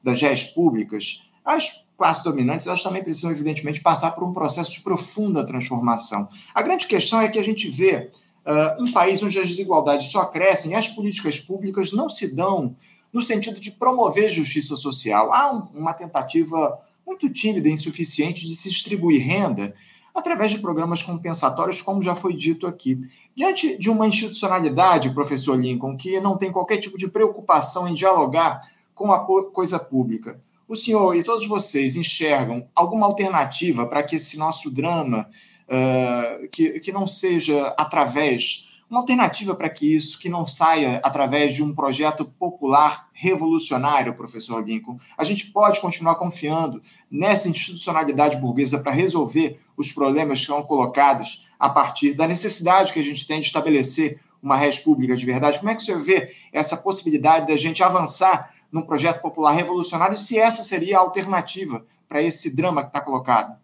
das 0.07 0.23
réis 0.23 0.45
públicas, 0.45 1.29
as 1.45 1.89
classes 1.99 2.23
dominantes 2.23 2.69
elas 2.69 2.81
também 2.81 3.03
precisam, 3.03 3.33
evidentemente, 3.33 3.81
passar 3.81 4.13
por 4.13 4.23
um 4.23 4.33
processo 4.33 4.71
de 4.71 4.81
profunda 4.83 5.45
transformação. 5.45 6.29
A 6.55 6.63
grande 6.63 6.87
questão 6.87 7.21
é 7.21 7.29
que 7.29 7.41
a 7.41 7.43
gente 7.43 7.69
vê 7.69 8.13
uh, 8.47 8.85
um 8.85 8.93
país 8.93 9.21
onde 9.25 9.37
as 9.37 9.49
desigualdades 9.49 10.13
só 10.13 10.25
crescem 10.27 10.73
e 10.73 10.75
as 10.77 10.87
políticas 10.87 11.41
públicas 11.41 11.93
não 11.93 12.09
se 12.09 12.33
dão 12.33 12.77
no 13.13 13.21
sentido 13.21 13.59
de 13.59 13.73
promover 13.73 14.31
justiça 14.31 14.77
social. 14.77 15.33
Há 15.33 15.53
um, 15.53 15.81
uma 15.81 15.93
tentativa 15.93 16.79
muito 17.05 17.29
tímida 17.29 17.69
e 17.69 17.73
insuficiente 17.73 18.47
de 18.47 18.55
se 18.55 18.69
distribuir 18.69 19.27
renda 19.27 19.75
através 20.15 20.53
de 20.53 20.61
programas 20.61 21.03
compensatórios, 21.03 21.83
como 21.83 22.01
já 22.01 22.15
foi 22.15 22.33
dito 22.33 22.67
aqui. 22.67 22.99
Diante 23.35 23.77
de 23.77 23.91
uma 23.91 24.07
institucionalidade, 24.07 25.13
professor 25.13 25.59
Lincoln, 25.59 25.97
que 25.97 26.21
não 26.21 26.39
tem 26.39 26.53
qualquer 26.53 26.77
tipo 26.77 26.97
de 26.97 27.09
preocupação 27.09 27.89
em 27.89 27.93
dialogar 27.93 28.61
com 28.97 29.13
a 29.13 29.21
coisa 29.53 29.79
pública. 29.79 30.41
O 30.67 30.75
senhor 30.75 31.15
e 31.15 31.23
todos 31.23 31.47
vocês 31.47 31.97
enxergam 31.97 32.67
alguma 32.75 33.07
alternativa 33.07 33.87
para 33.87 34.03
que 34.03 34.17
esse 34.17 34.37
nosso 34.39 34.71
drama, 34.71 35.29
uh, 35.69 36.49
que, 36.49 36.81
que 36.81 36.91
não 36.91 37.07
seja 37.07 37.69
através, 37.79 38.71
uma 38.91 39.01
alternativa 39.01 39.55
para 39.55 39.69
que 39.69 39.95
isso, 39.95 40.19
que 40.19 40.29
não 40.29 40.47
saia 40.47 41.01
através 41.05 41.53
de 41.53 41.63
um 41.63 41.75
projeto 41.75 42.25
popular 42.25 43.09
revolucionário, 43.13 44.17
professor 44.17 44.65
Lincoln? 44.65 44.97
A 45.19 45.25
gente 45.25 45.47
pode 45.49 45.81
continuar 45.81 46.15
confiando 46.15 46.81
nessa 47.11 47.49
institucionalidade 47.49 48.39
burguesa 48.39 48.79
para 48.79 48.93
resolver 48.93 49.61
os 49.77 49.93
problemas 49.93 50.41
que 50.41 50.47
são 50.47 50.63
colocados 50.63 51.47
a 51.61 51.69
partir 51.69 52.15
da 52.15 52.27
necessidade 52.27 52.93
que 52.93 53.01
a 53.01 53.05
gente 53.05 53.27
tem 53.27 53.41
de 53.41 53.47
estabelecer 53.47 54.21
uma 54.43 54.57
rede 54.57 54.81
pública 54.81 55.17
de 55.17 55.27
verdade? 55.27 55.59
Como 55.59 55.71
é 55.71 55.75
que 55.75 55.83
o 55.83 55.85
senhor 55.85 56.01
vê 56.01 56.33
essa 56.53 56.77
possibilidade 56.77 57.49
da 57.49 57.57
gente 57.57 57.83
avançar 57.83 58.56
num 58.77 58.83
projeto 58.83 59.23
popular 59.23 59.53
revolucionário, 59.53 60.19
se 60.19 60.39
essa 60.39 60.63
seria 60.63 60.99
a 60.99 61.01
alternativa 61.01 61.83
para 62.07 62.23
esse 62.23 62.55
drama 62.55 62.83
que 62.83 62.89
está 62.89 63.01
colocado. 63.01 63.57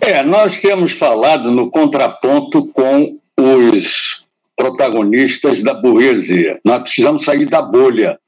É, 0.00 0.22
nós 0.22 0.60
temos 0.60 0.92
falado 0.92 1.50
no 1.50 1.70
contraponto 1.70 2.66
com 2.68 3.18
os 3.36 4.28
protagonistas 4.56 5.60
da 5.60 5.74
burguesia. 5.74 6.60
Nós 6.64 6.82
precisamos 6.82 7.24
sair 7.24 7.46
da 7.46 7.60
bolha 7.60 8.18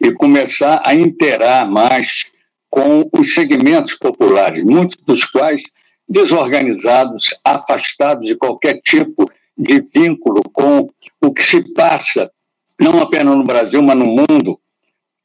e 0.00 0.12
começar 0.12 0.82
a 0.84 0.94
interar 0.94 1.68
mais 1.68 2.26
com 2.70 3.08
os 3.12 3.32
segmentos 3.34 3.94
populares, 3.94 4.62
muitos 4.62 5.02
dos 5.02 5.24
quais 5.24 5.62
desorganizados, 6.06 7.34
afastados 7.42 8.26
de 8.26 8.36
qualquer 8.36 8.80
tipo 8.82 9.30
de 9.56 9.80
vínculo 9.94 10.42
com 10.52 10.90
o 11.22 11.32
que 11.32 11.42
se 11.42 11.72
passa, 11.72 12.30
não 12.78 13.00
apenas 13.00 13.36
no 13.36 13.44
Brasil, 13.44 13.82
mas 13.82 13.96
no 13.96 14.06
mundo, 14.06 14.60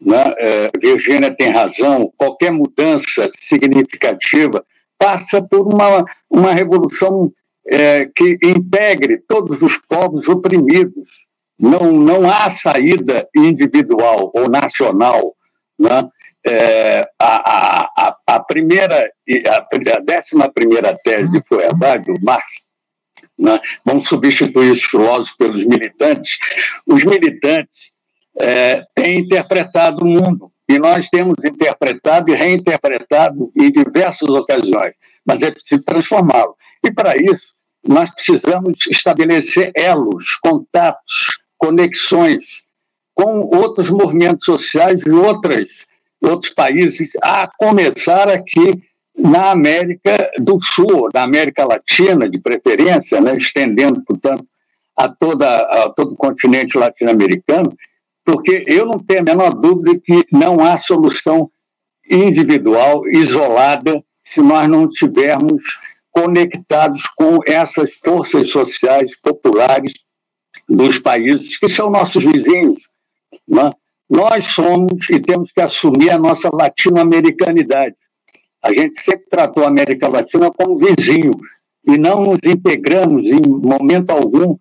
né? 0.05 0.33
É, 0.37 0.69
Virgínia 0.79 1.33
tem 1.33 1.49
razão, 1.49 2.11
qualquer 2.17 2.51
mudança 2.51 3.29
significativa 3.39 4.65
passa 4.97 5.41
por 5.41 5.73
uma, 5.73 6.05
uma 6.29 6.53
revolução 6.53 7.31
é, 7.67 8.05
que 8.05 8.37
integre 8.43 9.17
todos 9.19 9.61
os 9.61 9.77
povos 9.77 10.27
oprimidos. 10.27 11.23
Não, 11.59 11.91
não 11.93 12.29
há 12.29 12.49
saída 12.49 13.27
individual 13.35 14.31
ou 14.33 14.49
nacional. 14.49 15.35
Né? 15.79 16.09
É, 16.45 17.09
a, 17.19 17.89
a, 17.95 18.17
a, 18.27 18.39
primeira, 18.41 19.09
a, 19.47 19.95
a 19.95 19.99
décima 19.99 20.51
primeira 20.51 20.97
tese 21.03 21.31
de 21.31 21.41
Feuerbach, 21.47 22.03
do 22.03 22.15
Marx, 22.21 22.45
né? 23.39 23.59
vamos 23.85 24.07
substituir 24.07 24.71
os 24.71 24.83
filósofos 24.83 25.37
pelos 25.37 25.65
militantes. 25.65 26.37
Os 26.85 27.05
militantes 27.05 27.92
é, 28.39 28.83
tem 28.95 29.19
interpretado 29.19 30.03
o 30.03 30.07
mundo. 30.07 30.51
E 30.67 30.79
nós 30.79 31.09
temos 31.09 31.35
interpretado 31.43 32.31
e 32.31 32.35
reinterpretado 32.35 33.51
em 33.55 33.71
diversas 33.71 34.29
ocasiões, 34.29 34.93
mas 35.25 35.41
é 35.41 35.51
preciso 35.51 35.81
transformá-lo. 35.83 36.55
E 36.83 36.91
para 36.91 37.17
isso, 37.17 37.53
nós 37.85 38.09
precisamos 38.09 38.77
estabelecer 38.89 39.71
elos, 39.75 40.35
contatos, 40.41 41.41
conexões 41.57 42.43
com 43.13 43.41
outros 43.41 43.89
movimentos 43.89 44.45
sociais 44.45 45.01
e 45.05 45.11
outras, 45.11 45.67
outros 46.21 46.51
países, 46.53 47.11
a 47.21 47.47
começar 47.57 48.29
aqui 48.29 48.81
na 49.15 49.51
América 49.51 50.31
do 50.39 50.57
Sul, 50.61 51.09
na 51.13 51.23
América 51.23 51.65
Latina, 51.65 52.27
de 52.27 52.39
preferência, 52.39 53.21
né, 53.21 53.35
estendendo, 53.35 54.01
portanto, 54.03 54.45
a, 54.97 55.07
toda, 55.07 55.47
a 55.47 55.89
todo 55.89 56.13
o 56.13 56.17
continente 56.17 56.77
latino-americano, 56.77 57.75
porque 58.25 58.63
eu 58.67 58.85
não 58.85 58.99
tenho 58.99 59.21
a 59.21 59.23
menor 59.23 59.53
dúvida 59.53 59.99
que 60.03 60.25
não 60.31 60.59
há 60.63 60.77
solução 60.77 61.49
individual, 62.09 63.07
isolada, 63.07 64.03
se 64.23 64.41
nós 64.41 64.67
não 64.69 64.85
estivermos 64.85 65.61
conectados 66.11 67.07
com 67.15 67.39
essas 67.45 67.93
forças 67.95 68.49
sociais 68.49 69.19
populares 69.19 69.93
dos 70.69 70.99
países 70.99 71.57
que 71.57 71.67
são 71.67 71.89
nossos 71.89 72.23
vizinhos. 72.23 72.77
Né? 73.47 73.69
nós 74.13 74.45
somos 74.45 75.09
e 75.09 75.19
temos 75.19 75.51
que 75.51 75.59
assumir 75.59 76.11
a 76.11 76.19
nossa 76.19 76.49
latino-americanidade. 76.53 77.95
A 78.61 78.71
gente 78.71 79.01
sempre 79.01 79.25
tratou 79.29 79.63
a 79.63 79.67
América 79.67 80.07
Latina 80.07 80.51
como 80.51 80.77
vizinho 80.77 81.31
e 81.85 81.97
não 81.97 82.21
nos 82.21 82.39
integramos 82.45 83.25
em 83.25 83.41
momento 83.41 84.11
algum 84.11 84.55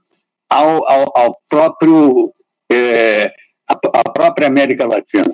ao, 0.48 0.88
ao, 0.88 1.12
ao 1.14 1.38
próprio 1.48 2.32
é, 2.70 3.32
a, 3.72 4.10
própria 4.10 4.46
América 4.46 4.86
Latina. 4.86 5.32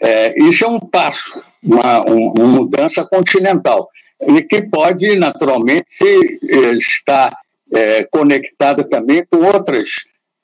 É, 0.00 0.34
isso 0.42 0.64
é 0.64 0.68
um 0.68 0.80
passo, 0.80 1.42
uma, 1.62 2.02
uma, 2.02 2.46
mudança 2.46 3.04
continental 3.04 3.88
e 4.20 4.42
que 4.42 4.62
pode 4.68 5.16
naturalmente 5.16 5.86
é, 6.02 6.56
estar 6.72 7.36
é, 7.72 8.04
conectada 8.04 8.84
também 8.84 9.24
com 9.30 9.38
outras 9.38 9.90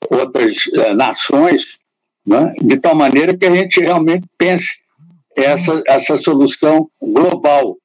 outras 0.09 0.67
é, 0.73 0.93
nações, 0.93 1.77
né? 2.25 2.53
de 2.59 2.77
tal 2.79 2.95
maneira 2.95 3.37
que 3.37 3.45
a 3.45 3.53
gente 3.53 3.79
realmente 3.79 4.25
pense 4.37 4.81
essa 5.35 5.83
essa 5.85 6.17
solução 6.17 6.89
global, 7.01 7.77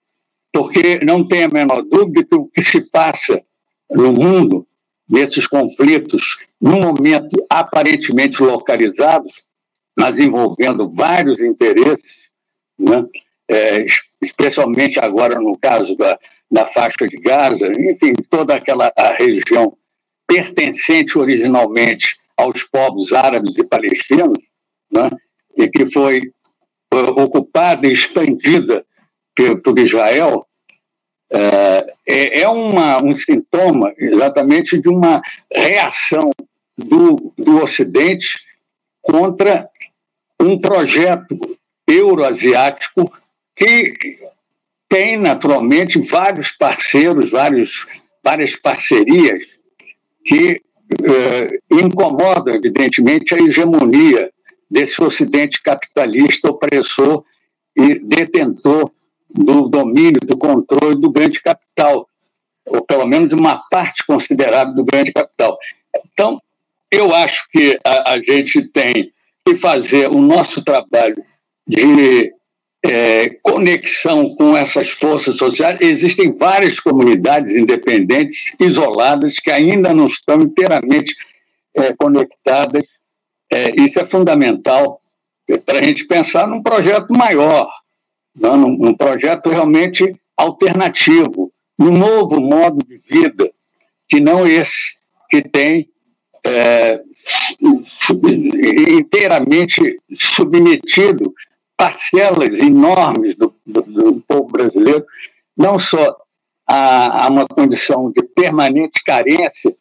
porque 0.53 1.01
não 1.05 1.27
tem 1.27 1.45
a 1.45 1.49
menor 1.49 1.83
dúvida 1.83 2.25
que 2.25 2.35
o 2.35 2.47
que 2.47 2.63
se 2.63 2.81
passa 2.81 3.43
no 3.91 4.13
mundo 4.13 4.67
nesses 5.09 5.47
conflitos, 5.47 6.39
num 6.61 6.81
momento 6.81 7.47
aparentemente 7.49 8.43
localizado, 8.43 9.27
mas 9.99 10.19
envolvendo 10.19 10.89
vários 10.89 11.39
interesses, 11.39 12.29
né? 12.79 13.05
é, 13.49 13.85
especialmente 14.21 14.99
agora 14.99 15.39
no 15.39 15.57
caso 15.59 15.97
da, 15.97 16.19
da 16.51 16.67
faixa 16.67 17.07
de 17.09 17.17
Gaza, 17.19 17.71
enfim, 17.79 18.13
toda 18.29 18.55
aquela 18.55 18.93
região 19.19 19.77
pertencente 20.27 21.19
originalmente 21.19 22.19
aos 22.37 22.65
povos 22.65 23.13
árabes 23.13 23.57
e 23.57 23.65
palestinos, 23.65 24.43
né? 24.91 25.11
e 25.57 25.69
que 25.69 25.87
foi 25.87 26.31
uh, 26.93 27.23
ocupada 27.23 27.87
e 27.87 27.93
expandida 27.93 28.85
por 29.63 29.79
Israel, 29.79 30.46
é, 31.33 31.95
é, 32.07 32.41
é 32.41 32.49
uma, 32.49 33.03
um 33.03 33.13
sintoma 33.15 33.93
exatamente 33.99 34.81
de 34.81 34.89
uma 34.89 35.21
reação 35.53 36.31
do, 36.77 37.33
do 37.37 37.63
Ocidente 37.63 38.39
contra 39.03 39.69
um 40.41 40.59
projeto 40.61 41.37
euroasiático 41.89 43.13
que 43.55 43.95
tem 44.89 45.17
naturalmente 45.17 45.99
vários 46.01 46.51
parceiros, 46.51 47.31
vários, 47.31 47.87
várias 48.23 48.55
parcerias 48.55 49.43
que 50.25 50.61
eh, 51.03 51.59
incomodam, 51.71 52.55
evidentemente, 52.55 53.35
a 53.35 53.39
hegemonia 53.39 54.31
desse 54.71 55.03
Ocidente 55.03 55.63
capitalista 55.63 56.51
opressor 56.51 57.25
e 57.77 57.99
detentor 57.99 58.91
do 59.31 59.69
domínio, 59.69 60.21
do 60.21 60.37
controle 60.37 60.97
do 60.97 61.11
grande 61.11 61.41
capital, 61.41 62.09
ou 62.67 62.83
pelo 62.83 63.07
menos 63.07 63.29
de 63.29 63.35
uma 63.35 63.63
parte 63.71 64.05
considerável 64.07 64.75
do 64.75 64.85
grande 64.85 65.13
capital. 65.13 65.59
Então, 66.13 66.41
eu 66.91 67.15
acho 67.15 67.49
que 67.51 67.79
a, 67.85 68.13
a 68.13 68.23
gente 68.23 68.63
tem 68.63 69.13
que 69.45 69.57
fazer 69.57 70.09
o 70.11 70.21
nosso 70.21 70.65
trabalho 70.65 71.23
de 71.67 72.33
é, 72.85 73.31
conexão 73.43 74.35
com 74.37 74.57
essas 74.57 74.91
forças 74.91 75.37
sociais. 75.37 75.79
Existem 75.81 76.33
várias 76.33 76.79
comunidades 76.79 77.55
independentes, 77.55 78.55
isoladas, 78.61 79.35
que 79.37 79.51
ainda 79.51 79.93
não 79.93 80.07
estão 80.07 80.41
inteiramente 80.41 81.15
é, 81.75 81.95
conectadas. 81.95 82.85
É, 83.53 83.81
isso 83.81 84.01
é 84.01 84.05
fundamental 84.05 85.01
para 85.65 85.79
a 85.79 85.83
gente 85.83 86.05
pensar 86.07 86.49
num 86.49 86.63
projeto 86.63 87.13
maior, 87.13 87.69
né, 88.37 88.49
projeto 88.99 89.49
realmente 89.49 90.15
alternativo, 90.37 91.53
um 91.79 91.91
novo 91.91 92.41
modo 92.41 92.85
de 92.87 92.99
vida, 92.99 93.51
que 94.09 94.21
não 94.21 94.47
esse 94.47 94.97
que 95.29 95.43
tem 95.43 95.89
é, 96.45 97.03
inteiramente 98.89 99.99
submetido 100.17 101.33
parcelas 101.77 102.61
enormes 102.61 103.35
do, 103.35 103.55
do, 103.67 103.83
do, 103.83 104.21
povo 104.27 104.47
brasileiro, 104.47 105.05
não 105.57 105.79
só 105.79 106.17
a, 106.67 107.25
a, 107.25 107.29
uma 107.29 107.47
condição 107.47 108.11
de 108.11 108.23
permanente 108.23 109.03
carência, 109.05 109.77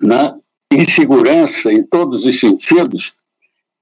né, 0.00 0.34
insegurança 0.72 1.72
em 1.72 1.82
todos 1.82 2.24
os 2.24 2.38
sentidos, 2.38 3.14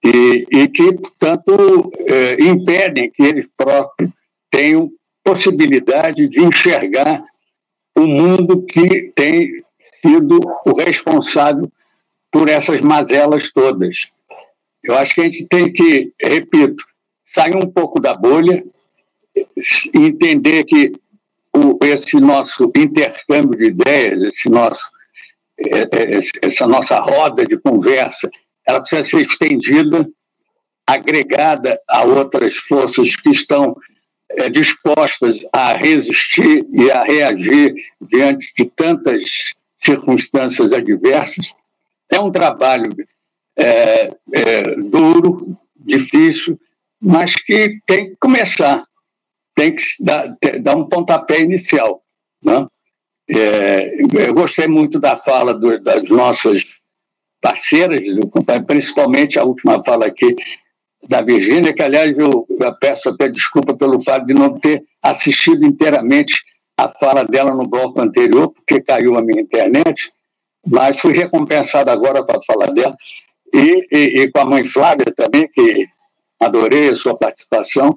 e, 0.07 0.47
e 0.51 0.69
que, 0.69 0.93
portanto, 0.93 1.91
é, 2.07 2.43
impedem 2.43 3.11
que 3.11 3.23
eles 3.23 3.47
próprios 3.57 4.11
tenham 4.51 4.91
possibilidade 5.25 6.29
de 6.29 6.41
enxergar 6.41 7.25
o 7.97 8.07
mundo 8.07 8.63
que 8.63 9.11
tem 9.17 9.65
sido 10.01 10.39
o 10.65 10.77
responsável 10.77 11.71
por 12.31 12.49
essas 12.49 12.81
mazelas 12.81 13.51
todas. 13.53 14.09
Eu 14.85 14.95
acho 14.97 15.15
que 15.15 15.21
a 15.23 15.25
gente 15.25 15.49
tem 15.49 15.73
que, 15.73 16.13
repito, 16.23 16.85
sair 17.25 17.57
um 17.57 17.69
pouco 17.69 18.01
da 18.01 18.13
bolha, 18.13 18.65
entender 19.93 20.65
que 20.65 20.93
o, 21.53 21.85
esse 21.85 22.21
nosso 22.21 22.71
intercâmbio 22.77 23.59
de 23.59 23.67
ideias, 23.67 24.23
esse 24.23 24.49
nosso, 24.49 24.89
é, 25.59 25.81
é, 25.81 26.21
essa 26.43 26.67
nossa 26.67 27.01
roda 27.01 27.45
de 27.45 27.59
conversa, 27.59 28.31
ela 28.67 28.81
precisa 28.81 29.05
ser 29.05 29.27
estendida, 29.27 30.09
agregada 30.87 31.81
a 31.89 32.05
outras 32.05 32.57
forças 32.57 33.17
que 33.17 33.31
estão 33.31 33.77
é, 34.31 34.49
dispostas 34.49 35.39
a 35.53 35.73
resistir 35.73 36.67
e 36.73 36.91
a 36.91 37.03
reagir 37.03 37.75
diante 38.01 38.53
de 38.57 38.65
tantas 38.67 39.55
circunstâncias 39.79 40.73
adversas. 40.73 41.55
É 42.11 42.21
um 42.21 42.31
trabalho 42.31 42.91
é, 43.57 44.11
é, 44.33 44.63
duro, 44.83 45.57
difícil, 45.77 46.59
mas 47.01 47.35
que 47.35 47.79
tem 47.87 48.11
que 48.11 48.17
começar, 48.17 48.85
tem 49.55 49.75
que 49.75 49.83
dar, 50.01 50.37
dar 50.61 50.77
um 50.77 50.89
pontapé 50.89 51.41
inicial. 51.41 52.03
Né? 52.43 52.67
É, 53.29 53.93
eu 54.29 54.35
gostei 54.35 54.67
muito 54.67 54.99
da 54.99 55.17
fala 55.17 55.55
do, 55.55 55.81
das 55.81 56.09
nossas 56.09 56.65
parceiras, 57.47 58.01
principalmente 58.67 59.39
a 59.39 59.45
última 59.45 59.81
fala 59.85 60.07
aqui 60.07 60.35
da 61.09 61.23
Virgínia, 61.23 61.73
que, 61.73 61.81
aliás, 61.81 62.19
eu, 62.19 62.45
eu 62.49 62.75
peço 62.81 63.09
até 63.09 63.29
desculpa 63.29 63.73
pelo 63.73 64.01
fato 64.01 64.27
de 64.27 64.35
não 64.35 64.59
ter 64.59 64.83
assistido 65.01 65.65
inteiramente 65.65 66.35
a 66.77 66.89
fala 66.89 67.25
dela 67.25 67.55
no 67.55 67.69
bloco 67.69 68.01
anterior, 68.01 68.49
porque 68.49 68.81
caiu 68.83 69.17
a 69.17 69.23
minha 69.23 69.41
internet, 69.41 70.11
mas 70.67 70.99
fui 70.99 71.13
recompensado 71.13 71.89
agora 71.89 72.25
com 72.25 72.37
a 72.37 72.43
fala 72.43 72.67
dela, 72.75 72.97
e, 73.55 73.87
e, 73.93 74.23
e 74.23 74.33
com 74.33 74.41
a 74.41 74.45
mãe 74.45 74.65
Flávia 74.65 75.15
também, 75.17 75.49
que 75.49 75.87
adorei 76.41 76.89
a 76.89 76.97
sua 76.97 77.17
participação, 77.17 77.97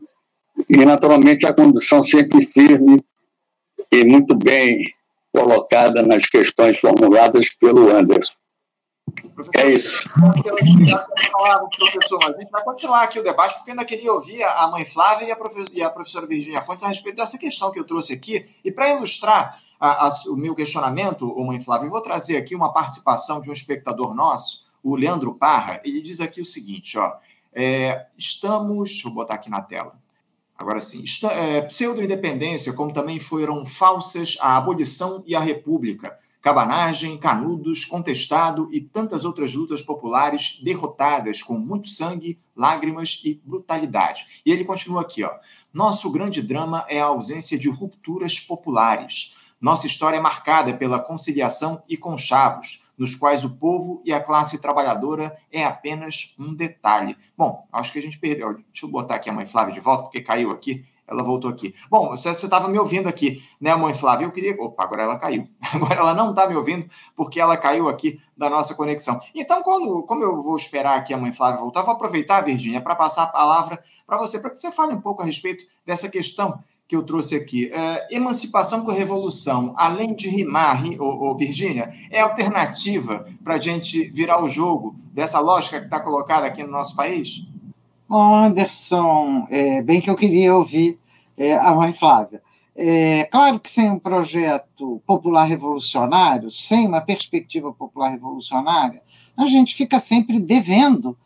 e 0.69 0.77
naturalmente 0.85 1.47
a 1.47 1.53
condução 1.53 2.03
sempre 2.03 2.45
firme 2.45 3.03
e 3.91 4.05
muito 4.05 4.35
bem 4.35 4.83
colocada 5.33 6.03
nas 6.03 6.27
questões 6.27 6.77
formuladas 6.77 7.49
pelo 7.49 7.89
Anderson. 7.89 8.38
Professor, 9.39 9.55
é 9.55 9.71
isso. 9.71 10.09
Obrigado 10.17 11.07
pela 11.07 11.31
palavra, 11.31 11.69
professor. 11.69 12.19
Mas 12.21 12.35
a 12.35 12.39
gente 12.39 12.51
vai 12.51 12.63
continuar 12.63 13.03
aqui 13.03 13.19
o 13.19 13.23
debate, 13.23 13.55
porque 13.55 13.71
eu 13.71 13.73
ainda 13.73 13.85
queria 13.85 14.11
ouvir 14.11 14.43
a 14.43 14.67
mãe 14.67 14.83
Flávia 14.83 15.27
e 15.27 15.31
a, 15.31 15.35
professora, 15.35 15.79
e 15.79 15.81
a 15.81 15.89
professora 15.89 16.25
Virginia 16.27 16.61
Fontes 16.61 16.83
a 16.83 16.89
respeito 16.89 17.15
dessa 17.15 17.37
questão 17.37 17.71
que 17.71 17.79
eu 17.79 17.85
trouxe 17.85 18.13
aqui. 18.13 18.45
E 18.65 18.71
para 18.71 18.89
ilustrar 18.89 19.57
a, 19.79 20.07
a, 20.07 20.09
o 20.27 20.35
meu 20.35 20.53
questionamento, 20.53 21.33
mãe 21.45 21.59
Flávia, 21.59 21.87
eu 21.87 21.91
vou 21.91 22.01
trazer 22.01 22.35
aqui 22.35 22.53
uma 22.53 22.73
participação 22.73 23.39
de 23.41 23.49
um 23.49 23.53
espectador 23.53 24.13
nosso, 24.13 24.65
o 24.83 24.95
Leandro 24.95 25.33
Parra. 25.33 25.81
Ele 25.85 26.01
diz 26.01 26.19
aqui 26.19 26.41
o 26.41 26.45
seguinte: 26.45 26.97
ó, 26.97 27.13
é, 27.53 28.07
estamos. 28.17 28.89
Deixa 28.89 29.07
eu 29.07 29.13
botar 29.13 29.35
aqui 29.35 29.49
na 29.49 29.61
tela. 29.61 29.97
Agora 30.57 30.81
sim. 30.81 31.05
É, 31.31 31.61
Pseudo-independência, 31.61 32.73
como 32.73 32.91
também 32.91 33.17
foram 33.17 33.65
falsas 33.65 34.37
a 34.41 34.57
abolição 34.57 35.23
e 35.25 35.33
a 35.33 35.39
república 35.39 36.19
cabanagem, 36.49 37.15
canudos, 37.15 37.85
contestado 37.85 38.67
e 38.71 38.81
tantas 38.81 39.23
outras 39.23 39.53
lutas 39.53 39.83
populares 39.83 40.59
derrotadas 40.63 41.43
com 41.43 41.59
muito 41.59 41.87
sangue, 41.87 42.39
lágrimas 42.57 43.21
e 43.23 43.39
brutalidade. 43.45 44.41
E 44.43 44.51
ele 44.51 44.65
continua 44.65 45.01
aqui, 45.01 45.23
ó. 45.23 45.31
Nosso 45.71 46.11
grande 46.11 46.41
drama 46.41 46.83
é 46.89 46.99
a 46.99 47.05
ausência 47.05 47.55
de 47.55 47.69
rupturas 47.69 48.39
populares. 48.39 49.37
Nossa 49.61 49.85
história 49.85 50.17
é 50.17 50.19
marcada 50.19 50.73
pela 50.73 50.97
conciliação 50.97 51.83
e 51.87 51.95
conchavos, 51.95 52.85
nos 52.97 53.13
quais 53.13 53.45
o 53.45 53.51
povo 53.57 54.01
e 54.03 54.11
a 54.11 54.19
classe 54.19 54.59
trabalhadora 54.59 55.37
é 55.51 55.63
apenas 55.63 56.33
um 56.39 56.55
detalhe. 56.55 57.15
Bom, 57.37 57.67
acho 57.71 57.93
que 57.93 57.99
a 57.99 58.01
gente 58.01 58.17
perdeu. 58.17 58.55
Deixa 58.55 58.87
eu 58.87 58.89
botar 58.89 59.15
aqui 59.15 59.29
a 59.29 59.33
mãe 59.33 59.45
Flávia 59.45 59.73
de 59.73 59.79
volta, 59.79 60.03
porque 60.03 60.21
caiu 60.21 60.49
aqui. 60.49 60.83
Ela 61.09 61.23
voltou 61.23 61.49
aqui. 61.49 61.73
Bom, 61.89 62.09
você 62.09 62.29
estava 62.29 62.67
me 62.67 62.77
ouvindo 62.77 63.07
aqui, 63.07 63.41
né, 63.59 63.75
mãe 63.75 63.93
Flávia? 63.93 64.25
Eu 64.25 64.31
queria. 64.31 64.55
Opa, 64.59 64.83
agora 64.83 65.03
ela 65.03 65.17
caiu. 65.17 65.47
Agora 65.73 65.99
ela 65.99 66.13
não 66.13 66.31
está 66.31 66.47
me 66.47 66.55
ouvindo 66.55 66.87
porque 67.15 67.39
ela 67.39 67.55
caiu 67.55 67.87
aqui 67.87 68.19
da 68.35 68.49
nossa 68.49 68.75
conexão. 68.75 69.19
Então, 69.35 69.61
quando, 69.61 70.03
como 70.03 70.23
eu 70.23 70.41
vou 70.41 70.55
esperar 70.55 70.97
aqui 70.97 71.13
a 71.13 71.17
mãe 71.17 71.31
Flávia 71.31 71.59
voltar, 71.59 71.81
vou 71.81 71.93
aproveitar, 71.93 72.41
Virgínia, 72.41 72.81
para 72.81 72.95
passar 72.95 73.23
a 73.23 73.27
palavra 73.27 73.79
para 74.05 74.17
você, 74.17 74.39
para 74.39 74.49
que 74.49 74.59
você 74.59 74.71
fale 74.71 74.93
um 74.93 75.01
pouco 75.01 75.21
a 75.21 75.25
respeito 75.25 75.65
dessa 75.85 76.09
questão 76.09 76.59
que 76.89 76.95
eu 76.95 77.03
trouxe 77.03 77.35
aqui. 77.35 77.71
É, 77.71 78.15
emancipação 78.15 78.83
com 78.83 78.91
revolução, 78.91 79.75
além 79.77 80.15
de 80.15 80.27
rimar, 80.27 80.83
ô, 80.99 81.29
ô, 81.29 81.37
Virgínia, 81.37 81.93
é 82.09 82.19
alternativa 82.19 83.27
para 83.43 83.53
a 83.53 83.59
gente 83.59 84.09
virar 84.09 84.43
o 84.43 84.49
jogo 84.49 84.95
dessa 85.13 85.39
lógica 85.39 85.79
que 85.79 85.85
está 85.85 85.99
colocada 85.99 86.47
aqui 86.47 86.63
no 86.63 86.71
nosso 86.71 86.95
país? 86.95 87.45
Anderson, 88.17 89.47
é, 89.49 89.81
bem 89.81 90.01
que 90.01 90.09
eu 90.09 90.15
queria 90.15 90.55
ouvir 90.55 90.99
é, 91.37 91.53
a 91.53 91.73
mãe 91.73 91.93
Flávia. 91.93 92.41
É, 92.75 93.25
claro 93.25 93.59
que 93.59 93.69
sem 93.69 93.91
um 93.91 93.99
projeto 93.99 95.01
popular 95.05 95.43
revolucionário, 95.43 96.49
sem 96.49 96.87
uma 96.87 97.01
perspectiva 97.01 97.73
popular 97.73 98.09
revolucionária, 98.09 99.01
a 99.37 99.45
gente 99.45 99.75
fica 99.75 99.99
sempre 99.99 100.39
devendo, 100.39 101.17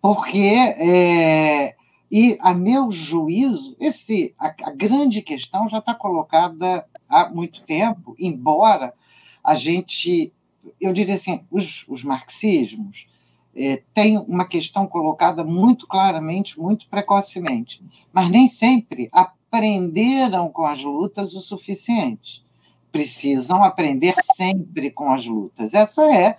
porque, 0.00 0.38
é, 0.38 1.74
e 2.10 2.38
a 2.40 2.54
meu 2.54 2.90
juízo, 2.90 3.76
esse, 3.80 4.34
a, 4.38 4.54
a 4.64 4.70
grande 4.70 5.20
questão 5.20 5.68
já 5.68 5.78
está 5.78 5.94
colocada 5.94 6.86
há 7.08 7.28
muito 7.28 7.62
tempo, 7.64 8.14
embora 8.18 8.94
a 9.42 9.54
gente, 9.54 10.32
eu 10.80 10.92
diria 10.92 11.16
assim, 11.16 11.44
os, 11.50 11.84
os 11.88 12.04
marxismos, 12.04 13.09
é, 13.54 13.82
tem 13.92 14.18
uma 14.18 14.44
questão 14.44 14.86
colocada 14.86 15.44
muito 15.44 15.86
claramente, 15.86 16.58
muito 16.58 16.88
precocemente, 16.88 17.82
mas 18.12 18.30
nem 18.30 18.48
sempre 18.48 19.08
aprenderam 19.12 20.48
com 20.50 20.64
as 20.64 20.82
lutas 20.82 21.34
o 21.34 21.40
suficiente. 21.40 22.44
Precisam 22.92 23.62
aprender 23.62 24.14
sempre 24.36 24.90
com 24.90 25.12
as 25.12 25.26
lutas. 25.26 25.74
Essa 25.74 26.02
é, 26.12 26.36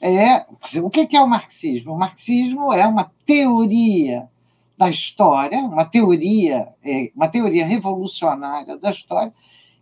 é 0.00 0.46
o 0.82 0.90
que 0.90 1.16
é 1.16 1.20
o 1.20 1.28
marxismo? 1.28 1.92
O 1.92 1.98
marxismo 1.98 2.72
é 2.72 2.86
uma 2.86 3.10
teoria 3.24 4.28
da 4.76 4.90
história, 4.90 5.58
uma 5.58 5.84
teoria, 5.84 6.68
é, 6.84 7.10
uma 7.14 7.28
teoria 7.28 7.66
revolucionária 7.66 8.76
da 8.76 8.90
história 8.90 9.32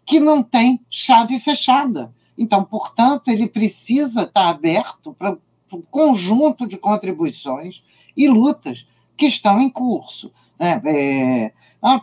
que 0.06 0.20
não 0.20 0.42
tem 0.42 0.80
chave 0.90 1.38
fechada. 1.40 2.12
Então, 2.36 2.64
portanto, 2.64 3.28
ele 3.28 3.48
precisa 3.48 4.22
estar 4.22 4.48
aberto 4.48 5.14
para 5.14 5.36
conjunto 5.82 6.66
de 6.66 6.76
contribuições 6.76 7.82
e 8.16 8.28
lutas 8.28 8.86
que 9.16 9.26
estão 9.26 9.60
em 9.60 9.70
curso. 9.70 10.32
Né? 10.58 10.80
É, 10.84 11.52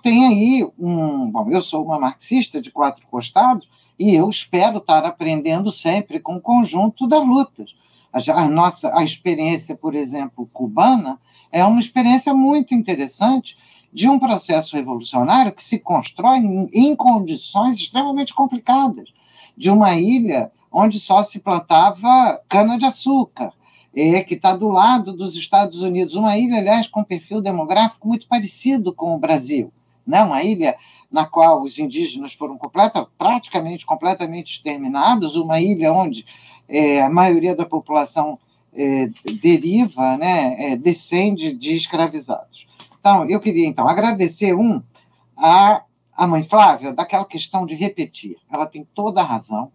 tem 0.01 0.25
aí 0.27 0.69
um. 0.77 1.31
Bom, 1.31 1.49
eu 1.49 1.61
sou 1.61 1.83
uma 1.83 1.99
marxista 1.99 2.61
de 2.61 2.71
quatro 2.71 3.05
costados 3.07 3.67
e 3.97 4.13
eu 4.15 4.29
espero 4.29 4.77
estar 4.77 5.05
aprendendo 5.05 5.71
sempre 5.71 6.19
com 6.19 6.35
o 6.35 6.41
conjunto 6.41 7.07
das 7.07 7.25
lutas. 7.25 7.75
A, 8.11 8.19
a 8.41 8.47
nossa 8.47 8.95
a 8.97 9.03
experiência, 9.03 9.75
por 9.75 9.95
exemplo, 9.95 10.49
cubana, 10.51 11.19
é 11.51 11.63
uma 11.65 11.79
experiência 11.79 12.33
muito 12.33 12.73
interessante 12.73 13.57
de 13.93 14.07
um 14.07 14.17
processo 14.17 14.75
revolucionário 14.75 15.51
que 15.51 15.63
se 15.63 15.79
constrói 15.79 16.37
em, 16.37 16.69
em 16.73 16.95
condições 16.95 17.75
extremamente 17.77 18.33
complicadas, 18.33 19.09
de 19.57 19.69
uma 19.69 19.95
ilha 19.95 20.51
onde 20.71 20.99
só 20.99 21.23
se 21.23 21.39
plantava 21.39 22.41
cana-de-açúcar, 22.47 23.51
é, 23.95 24.23
que 24.23 24.35
está 24.35 24.55
do 24.55 24.69
lado 24.69 25.11
dos 25.11 25.35
Estados 25.35 25.81
Unidos, 25.81 26.15
uma 26.15 26.37
ilha, 26.37 26.57
aliás, 26.57 26.87
com 26.87 27.01
um 27.01 27.05
perfil 27.05 27.41
demográfico 27.41 28.07
muito 28.07 28.27
parecido 28.27 28.93
com 28.93 29.15
o 29.15 29.19
Brasil, 29.19 29.71
né? 30.05 30.23
uma 30.23 30.43
ilha 30.43 30.75
na 31.11 31.25
qual 31.25 31.61
os 31.61 31.77
indígenas 31.77 32.33
foram 32.33 32.57
completa, 32.57 33.05
praticamente 33.17 33.85
completamente 33.85 34.53
exterminados, 34.53 35.35
uma 35.35 35.59
ilha 35.59 35.91
onde 35.91 36.25
é, 36.69 37.01
a 37.01 37.09
maioria 37.09 37.53
da 37.53 37.65
população 37.65 38.39
é, 38.73 39.09
deriva, 39.41 40.15
né, 40.15 40.71
é, 40.71 40.77
descende 40.77 41.51
de 41.51 41.75
escravizados. 41.75 42.65
Então, 42.97 43.25
eu 43.29 43.41
queria 43.41 43.67
então 43.67 43.89
agradecer 43.89 44.55
um 44.55 44.81
a, 45.35 45.83
a 46.15 46.27
mãe 46.27 46.43
Flávia 46.43 46.93
daquela 46.93 47.25
questão 47.25 47.65
de 47.65 47.75
repetir. 47.75 48.37
Ela 48.49 48.65
tem 48.65 48.87
toda 48.95 49.21
a 49.21 49.25
razão 49.25 49.71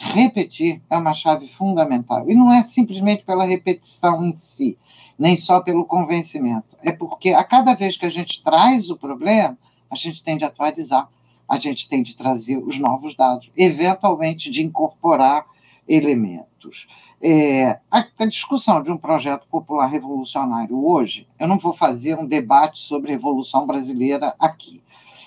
repetir 0.00 0.80
é 0.88 0.96
uma 0.96 1.12
chave 1.12 1.46
fundamental. 1.46 2.28
E 2.28 2.34
não 2.34 2.50
é 2.50 2.62
simplesmente 2.62 3.22
pela 3.22 3.44
repetição 3.44 4.24
em 4.24 4.34
si, 4.34 4.78
nem 5.18 5.36
só 5.36 5.60
pelo 5.60 5.84
convencimento. 5.84 6.74
É 6.82 6.90
porque 6.90 7.30
a 7.30 7.44
cada 7.44 7.74
vez 7.74 7.98
que 7.98 8.06
a 8.06 8.10
gente 8.10 8.42
traz 8.42 8.88
o 8.88 8.96
problema, 8.96 9.58
a 9.90 9.94
gente 9.94 10.24
tem 10.24 10.38
de 10.38 10.44
atualizar, 10.44 11.06
a 11.46 11.56
gente 11.56 11.86
tem 11.86 12.02
de 12.02 12.16
trazer 12.16 12.56
os 12.56 12.78
novos 12.78 13.14
dados, 13.14 13.50
eventualmente 13.54 14.50
de 14.50 14.62
incorporar 14.62 15.44
elementos. 15.86 16.88
É, 17.20 17.78
a, 17.90 18.06
a, 18.18 18.24
discussão 18.24 18.82
de 18.82 18.90
um 18.90 18.96
projeto 18.96 19.46
popular 19.48 19.86
revolucionário 19.86 20.82
hoje, 20.82 21.28
eu 21.38 21.46
não 21.46 21.58
vou 21.58 21.74
fazer 21.74 22.18
um 22.18 22.26
debate 22.26 22.78
sobre 22.78 23.10
a 23.10 23.14
Revolução 23.14 23.66
Brasileira 23.66 24.34
aqui, 24.38 24.82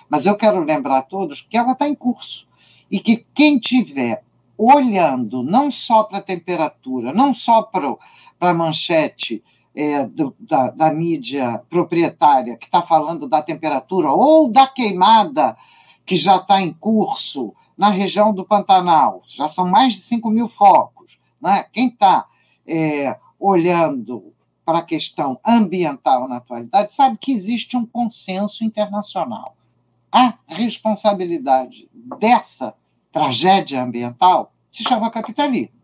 mas 0.10 0.26
eu 0.26 0.36
quero 0.36 0.64
lembrar 0.64 1.00
a 1.00 1.04
todos 1.04 1.42
que 1.42 1.58
ela 1.58 1.74
está 1.74 1.88
em 1.88 1.94
curso 1.94 2.48
e 2.90 3.00
que 3.00 3.26
quem 3.36 3.60
tiver 3.60 4.24
olhando 4.58 5.44
não 5.44 5.72
só 5.72 6.04
para 6.04 6.20
a 6.20 6.22
temperatura, 6.22 7.14
não 7.14 7.34
só 7.34 7.64
para 7.64 7.98
a 8.40 8.54
manchete 8.54 9.44
é, 9.76 10.06
do, 10.06 10.36
da, 10.40 10.70
da 10.70 10.94
mídia 10.94 11.64
proprietária 11.70 12.56
que 12.56 12.66
está 12.66 12.82
falando 12.82 13.28
da 13.28 13.42
temperatura 13.42 14.12
ou 14.12 14.52
da 14.52 14.68
queimada 14.68 15.58
que 16.06 16.16
já 16.16 16.38
está 16.38 16.62
em 16.62 16.72
curso 16.74 17.54
na 17.78 17.90
região 17.90 18.34
do 18.34 18.46
Pantanal, 18.46 19.24
já 19.26 19.48
são 19.48 19.68
mais 19.68 19.96
de 19.96 20.02
5 20.02 20.30
mil 20.30 20.48
focos. 20.48 21.20
Né? 21.42 21.66
Quem 21.72 21.88
está 21.88 22.26
é, 22.68 23.18
olhando 23.40 24.34
para 24.66 24.80
a 24.80 24.84
questão 24.84 25.40
ambiental 25.46 26.28
na 26.28 26.38
atualidade 26.38 26.94
sabe 26.94 27.18
que 27.18 27.34
existe 27.34 27.76
um 27.76 27.86
consenso 27.86 28.64
internacional. 28.64 29.56
A 30.12 30.36
responsabilidade 30.48 31.90
dessa 32.20 32.76
tragédia 33.14 33.82
ambiental 33.82 34.52
se 34.72 34.84
chama 34.84 35.12
capitalismo. 35.12 35.80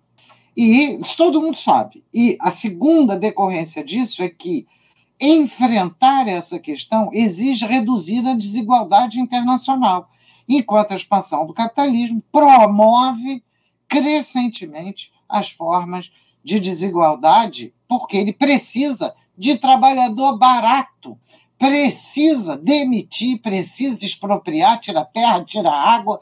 E 0.57 0.97
isso 0.99 1.15
todo 1.15 1.41
mundo 1.41 1.55
sabe. 1.55 2.03
E 2.13 2.35
a 2.41 2.49
segunda 2.49 3.15
decorrência 3.15 3.83
disso 3.83 4.21
é 4.23 4.27
que 4.27 4.67
enfrentar 5.21 6.27
essa 6.27 6.59
questão 6.59 7.09
exige 7.13 7.65
reduzir 7.65 8.25
a 8.27 8.33
desigualdade 8.33 9.19
internacional, 9.19 10.09
enquanto 10.47 10.91
a 10.91 10.95
expansão 10.95 11.45
do 11.45 11.53
capitalismo 11.53 12.23
promove 12.31 13.43
crescentemente 13.87 15.11
as 15.27 15.49
formas 15.49 16.11
de 16.43 16.59
desigualdade, 16.59 17.73
porque 17.87 18.17
ele 18.17 18.33
precisa 18.33 19.13
de 19.37 19.55
trabalhador 19.57 20.37
barato, 20.37 21.17
precisa 21.59 22.57
demitir, 22.57 23.41
precisa 23.41 24.03
expropriar, 24.05 24.79
tirar 24.79 25.05
terra, 25.05 25.43
tirar 25.43 25.73
água 25.73 26.19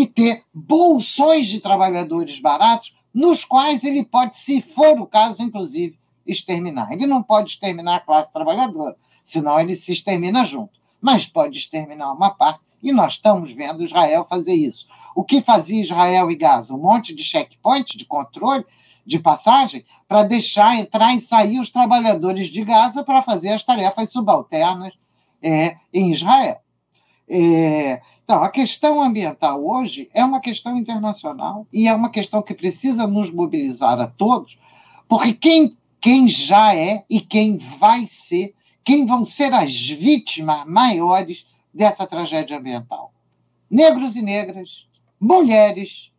e 0.00 0.06
ter 0.06 0.44
bolsões 0.54 1.48
de 1.48 1.58
trabalhadores 1.58 2.38
baratos, 2.38 2.94
nos 3.12 3.44
quais 3.44 3.82
ele 3.82 4.04
pode, 4.04 4.36
se 4.36 4.62
for 4.62 4.96
o 5.00 5.06
caso, 5.06 5.42
inclusive, 5.42 5.98
exterminar. 6.24 6.92
Ele 6.92 7.04
não 7.04 7.20
pode 7.20 7.50
exterminar 7.50 7.96
a 7.96 8.00
classe 8.00 8.32
trabalhadora, 8.32 8.96
senão 9.24 9.58
ele 9.58 9.74
se 9.74 9.92
extermina 9.92 10.44
junto, 10.44 10.78
mas 11.00 11.26
pode 11.26 11.58
exterminar 11.58 12.12
uma 12.12 12.30
parte, 12.30 12.60
e 12.80 12.92
nós 12.92 13.14
estamos 13.14 13.50
vendo 13.50 13.82
Israel 13.82 14.24
fazer 14.24 14.54
isso. 14.54 14.86
O 15.16 15.24
que 15.24 15.42
fazia 15.42 15.80
Israel 15.80 16.30
e 16.30 16.36
Gaza? 16.36 16.74
Um 16.74 16.78
monte 16.78 17.12
de 17.12 17.24
checkpoint, 17.24 17.98
de 17.98 18.04
controle, 18.04 18.64
de 19.04 19.18
passagem 19.18 19.84
para 20.06 20.22
deixar 20.22 20.76
entrar 20.76 21.12
e 21.12 21.20
sair 21.20 21.58
os 21.58 21.70
trabalhadores 21.70 22.46
de 22.46 22.64
Gaza 22.64 23.02
para 23.02 23.20
fazer 23.20 23.48
as 23.48 23.64
tarefas 23.64 24.12
subalternas 24.12 24.94
é, 25.42 25.76
em 25.92 26.12
Israel. 26.12 26.60
É, 27.28 28.00
então, 28.24 28.42
a 28.42 28.48
questão 28.50 29.02
ambiental 29.02 29.64
hoje 29.64 30.10
é 30.12 30.24
uma 30.24 30.40
questão 30.40 30.76
internacional 30.76 31.66
e 31.72 31.88
é 31.88 31.94
uma 31.94 32.10
questão 32.10 32.42
que 32.42 32.54
precisa 32.54 33.06
nos 33.06 33.30
mobilizar 33.30 33.98
a 34.00 34.06
todos, 34.06 34.58
porque 35.08 35.32
quem, 35.32 35.76
quem 36.00 36.28
já 36.28 36.74
é 36.74 37.04
e 37.08 37.20
quem 37.20 37.58
vai 37.58 38.06
ser, 38.06 38.54
quem 38.84 39.06
vão 39.06 39.24
ser 39.24 39.52
as 39.52 39.88
vítimas 39.88 40.66
maiores 40.66 41.46
dessa 41.72 42.06
tragédia 42.06 42.58
ambiental? 42.58 43.12
Negros 43.70 44.16
e 44.16 44.22
negras, 44.22 44.86
mulheres, 45.20 46.12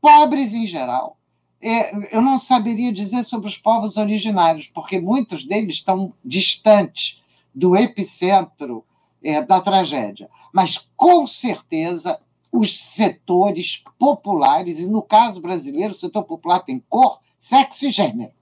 pobres 0.00 0.54
em 0.54 0.66
geral, 0.66 1.16
é, 1.62 2.16
eu 2.16 2.20
não 2.20 2.40
saberia 2.40 2.92
dizer 2.92 3.22
sobre 3.22 3.48
os 3.48 3.56
povos 3.56 3.96
originários, 3.96 4.66
porque 4.66 5.00
muitos 5.00 5.44
deles 5.44 5.76
estão 5.76 6.12
distantes 6.24 7.22
do 7.54 7.76
epicentro 7.76 8.84
é, 9.22 9.40
da 9.40 9.60
tragédia. 9.60 10.28
Mas, 10.52 10.90
com 10.96 11.26
certeza, 11.26 12.20
os 12.52 12.78
setores 12.78 13.82
populares, 13.98 14.78
e 14.78 14.86
no 14.86 15.00
caso 15.00 15.40
brasileiro, 15.40 15.92
o 15.92 15.96
setor 15.96 16.24
popular 16.24 16.60
tem 16.60 16.84
cor, 16.88 17.18
sexo 17.38 17.86
e 17.86 17.90
gênero. 17.90 18.32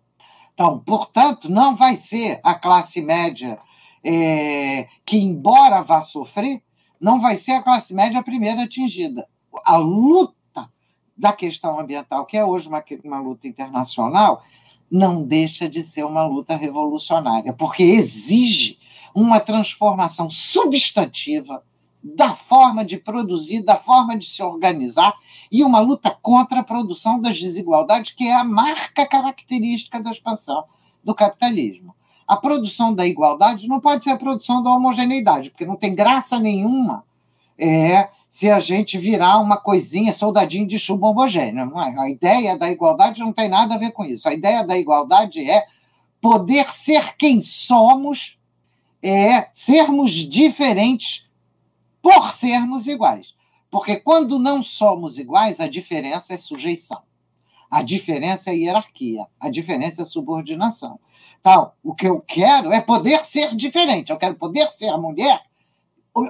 Então, 0.53 0.81
portanto, 0.81 1.49
não 1.49 1.77
vai 1.77 1.97
ser 1.97 2.41
a 2.43 2.55
classe 2.55 3.01
média 3.01 3.57
é, 4.05 4.89
que, 5.07 5.17
embora 5.17 5.83
vá 5.83 6.01
sofrer, 6.01 6.63
não 7.01 7.21
vai 7.21 7.37
ser 7.37 7.53
a 7.53 7.63
classe 7.63 7.95
média 7.95 8.19
a 8.19 8.25
primeira 8.25 8.65
atingida. 8.65 9.27
A 9.65 9.77
luta 9.77 10.69
da 11.17 11.33
questão 11.33 11.79
ambiental, 11.79 12.27
que 12.27 12.37
é 12.37 12.45
hoje 12.45 12.69
uma, 12.69 12.85
uma 13.05 13.21
luta 13.21 13.47
internacional, 13.47 14.43
não 14.91 15.23
deixa 15.23 15.69
de 15.69 15.83
ser 15.83 16.05
uma 16.05 16.27
luta 16.27 16.57
revolucionária, 16.57 17.53
porque 17.53 17.83
exige 17.83 18.79
uma 19.15 19.39
transformação 19.39 20.29
substantiva 20.29 21.63
da 22.03 22.35
forma 22.35 22.85
de 22.85 22.97
produzir, 22.97 23.63
da 23.63 23.77
forma 23.77 24.17
de 24.17 24.27
se 24.27 24.43
organizar, 24.43 25.15
e 25.53 25.63
uma 25.63 25.81
luta 25.81 26.17
contra 26.23 26.61
a 26.61 26.65
produção 26.65 27.21
das 27.21 27.39
desigualdades, 27.39 28.13
que 28.13 28.27
é 28.27 28.35
a 28.35 28.45
marca 28.45 29.07
característica 29.07 30.01
da 30.01 30.11
expansão 30.11 30.65
do 31.05 31.15
capitalismo. 31.15 31.95
A 32.27 32.37
produção 32.37 32.95
da 32.95 33.07
igualdade 33.07 33.69
não 33.69 33.81
pode 33.81 34.05
ser 34.05 34.11
a 34.11 34.17
produção 34.17 34.63
da 34.63 34.71
homogeneidade, 34.71 35.51
porque 35.51 35.67
não 35.67 35.77
tem 35.77 35.95
graça 35.95 36.39
nenhuma 36.39 37.05
é, 37.59 38.09
se 38.31 38.49
a 38.49 38.61
gente 38.61 38.97
virar 38.97 39.39
uma 39.39 39.57
coisinha, 39.57 40.13
soldadinho 40.13 40.67
de 40.67 40.79
chumbo 40.79 41.09
homogêneo. 41.09 41.79
É? 41.79 41.99
A 41.99 42.09
ideia 42.09 42.57
da 42.57 42.71
igualdade 42.71 43.21
não 43.21 43.33
tem 43.33 43.49
nada 43.49 43.75
a 43.75 43.79
ver 43.79 43.91
com 43.91 44.05
isso. 44.05 44.29
A 44.29 44.33
ideia 44.33 44.65
da 44.65 44.79
igualdade 44.79 45.49
é 45.49 45.67
poder 46.21 46.73
ser 46.73 47.17
quem 47.17 47.43
somos, 47.43 48.39
é 49.03 49.49
sermos 49.53 50.13
diferentes 50.13 51.29
por 52.03 52.31
sermos 52.33 52.87
iguais. 52.87 53.35
Porque 53.71 53.97
quando 53.97 54.39
não 54.39 54.63
somos 54.63 55.19
iguais, 55.19 55.61
a 55.61 55.69
diferença 55.69 56.35
é 56.35 56.37
sujeição. 56.37 57.03
A 57.71 57.83
diferença 57.83 58.51
é 58.51 58.57
hierarquia, 58.57 59.27
a 59.39 59.49
diferença 59.49 60.03
é 60.03 60.05
subordinação. 60.05 60.99
Então, 61.41 61.71
o 61.85 61.95
que 61.95 62.09
eu 62.09 62.21
quero 62.21 62.73
é 62.73 62.81
poder 62.81 63.25
ser 63.25 63.55
diferente. 63.55 64.11
Eu 64.11 64.19
quero 64.19 64.35
poder 64.35 64.69
ser 64.71 64.97
mulher 64.97 65.41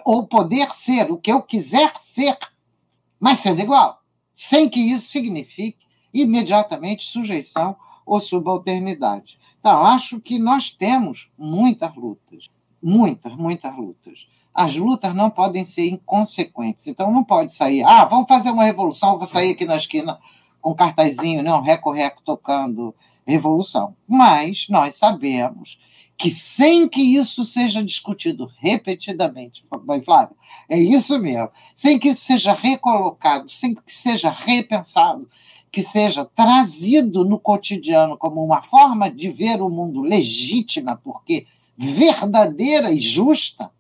ou 0.05 0.27
poder 0.27 0.75
ser 0.75 1.11
o 1.11 1.17
que 1.17 1.33
eu 1.33 1.43
quiser 1.43 1.97
ser, 1.97 2.37
mas 3.19 3.39
sendo 3.39 3.63
igual, 3.63 4.03
sem 4.35 4.69
que 4.69 4.81
isso 4.81 5.07
signifique 5.07 5.79
imediatamente 6.13 7.05
sujeição 7.05 7.75
ou 8.05 8.21
subalternidade. 8.21 9.39
Então, 9.59 9.87
acho 9.87 10.21
que 10.21 10.39
nós 10.39 10.71
temos 10.71 11.31
muitas 11.39 11.95
lutas, 11.95 12.49
muitas, 12.83 13.35
muitas 13.35 13.75
lutas 13.75 14.29
as 14.55 14.77
lutas 14.77 15.15
não 15.15 15.31
podem 15.31 15.65
ser 15.65 15.89
inconsequentes. 15.89 16.87
Então 16.87 17.11
não 17.13 17.25
pode 17.25 17.53
sair, 17.53 17.83
ah, 17.85 18.05
vamos 18.05 18.29
fazer 18.29 18.51
uma 18.51 18.65
revolução, 18.65 19.19
vou 19.19 19.27
sair 19.27 19.53
aqui 19.53 19.65
na 19.65 19.77
esquina 19.77 20.19
com 20.61 20.73
um 20.73 20.75
cartazinho, 20.75 21.43
não, 21.43 21.63
reco-reco 21.63 22.23
tocando 22.23 22.95
revolução. 23.27 23.95
Mas 24.07 24.69
nós 24.69 24.97
sabemos 24.97 25.79
que 26.19 26.31
sem 26.31 26.87
que 26.87 27.01
isso 27.01 27.45
seja 27.45 27.83
discutido 27.83 28.51
repetidamente, 28.59 29.65
Flávio, 30.05 30.37
é 30.69 30.79
isso 30.79 31.19
mesmo, 31.19 31.49
sem 31.75 31.99
que 31.99 32.09
isso 32.09 32.21
seja 32.21 32.53
recolocado, 32.53 33.49
sem 33.49 33.75
que 33.75 33.91
seja 33.91 34.31
repensado, 34.31 35.27
que 35.73 35.83
seja 35.83 36.27
trazido 36.27 37.25
no 37.25 37.39
cotidiano 37.39 38.19
como 38.19 38.45
uma 38.45 38.63
forma 38.63 39.11
de 39.11 39.31
ver 39.31 39.63
o 39.63 39.71
mundo 39.71 40.03
legítima, 40.03 41.01
porque 41.03 41.47
verdadeira 41.75 42.93
e 42.93 42.99
justa, 42.99 43.71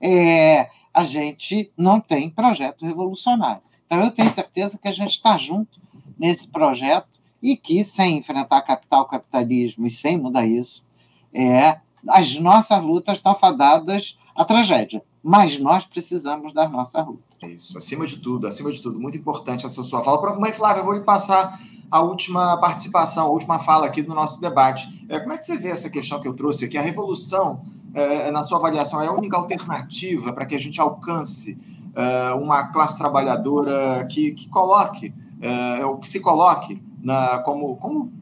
é, 0.00 0.70
a 0.92 1.04
gente 1.04 1.70
não 1.76 2.00
tem 2.00 2.30
projeto 2.30 2.84
revolucionário. 2.84 3.62
Então, 3.86 4.00
eu 4.00 4.10
tenho 4.10 4.30
certeza 4.30 4.78
que 4.78 4.88
a 4.88 4.92
gente 4.92 5.10
está 5.10 5.36
junto 5.36 5.80
nesse 6.18 6.48
projeto 6.48 7.20
e 7.42 7.56
que, 7.56 7.84
sem 7.84 8.18
enfrentar 8.18 8.62
capital, 8.62 9.06
capitalismo 9.06 9.86
e 9.86 9.90
sem 9.90 10.18
mudar 10.18 10.46
isso, 10.46 10.84
é, 11.32 11.78
as 12.08 12.38
nossas 12.38 12.82
lutas 12.82 13.18
estão 13.18 13.34
fadadas 13.34 14.18
à 14.34 14.44
tragédia. 14.44 15.02
Mas 15.22 15.58
nós 15.58 15.84
precisamos 15.84 16.52
das 16.52 16.70
nossas 16.70 17.06
lutas. 17.06 17.24
É 17.42 17.48
isso, 17.48 17.76
acima 17.76 18.06
de 18.06 18.18
tudo, 18.18 18.46
acima 18.46 18.70
de 18.70 18.80
tudo. 18.80 19.00
Muito 19.00 19.18
importante 19.18 19.66
essa 19.66 19.82
sua 19.82 20.02
fala. 20.02 20.38
Mãe 20.38 20.52
Flávia, 20.52 20.80
eu 20.80 20.84
vou 20.84 20.94
lhe 20.94 21.04
passar 21.04 21.58
a 21.90 22.00
última 22.00 22.56
participação, 22.58 23.26
a 23.26 23.30
última 23.30 23.58
fala 23.58 23.86
aqui 23.86 24.02
do 24.02 24.14
nosso 24.14 24.40
debate. 24.40 25.04
É, 25.08 25.18
como 25.18 25.32
é 25.32 25.38
que 25.38 25.44
você 25.44 25.56
vê 25.56 25.68
essa 25.68 25.90
questão 25.90 26.20
que 26.20 26.28
eu 26.28 26.34
trouxe 26.34 26.64
aqui? 26.64 26.78
A 26.78 26.82
revolução 26.82 27.62
é, 27.94 28.30
na 28.30 28.42
sua 28.42 28.58
avaliação, 28.58 29.02
é 29.02 29.06
a 29.06 29.12
única 29.12 29.36
alternativa 29.36 30.32
para 30.32 30.46
que 30.46 30.54
a 30.54 30.58
gente 30.58 30.80
alcance 30.80 31.58
é, 31.94 32.32
uma 32.34 32.68
classe 32.68 32.98
trabalhadora 32.98 34.06
que, 34.10 34.32
que 34.32 34.48
coloque, 34.48 35.12
é, 35.40 35.84
ou 35.84 35.98
que 35.98 36.08
se 36.08 36.20
coloque 36.20 36.80
na, 37.02 37.38
como, 37.38 37.76
como, 37.76 38.12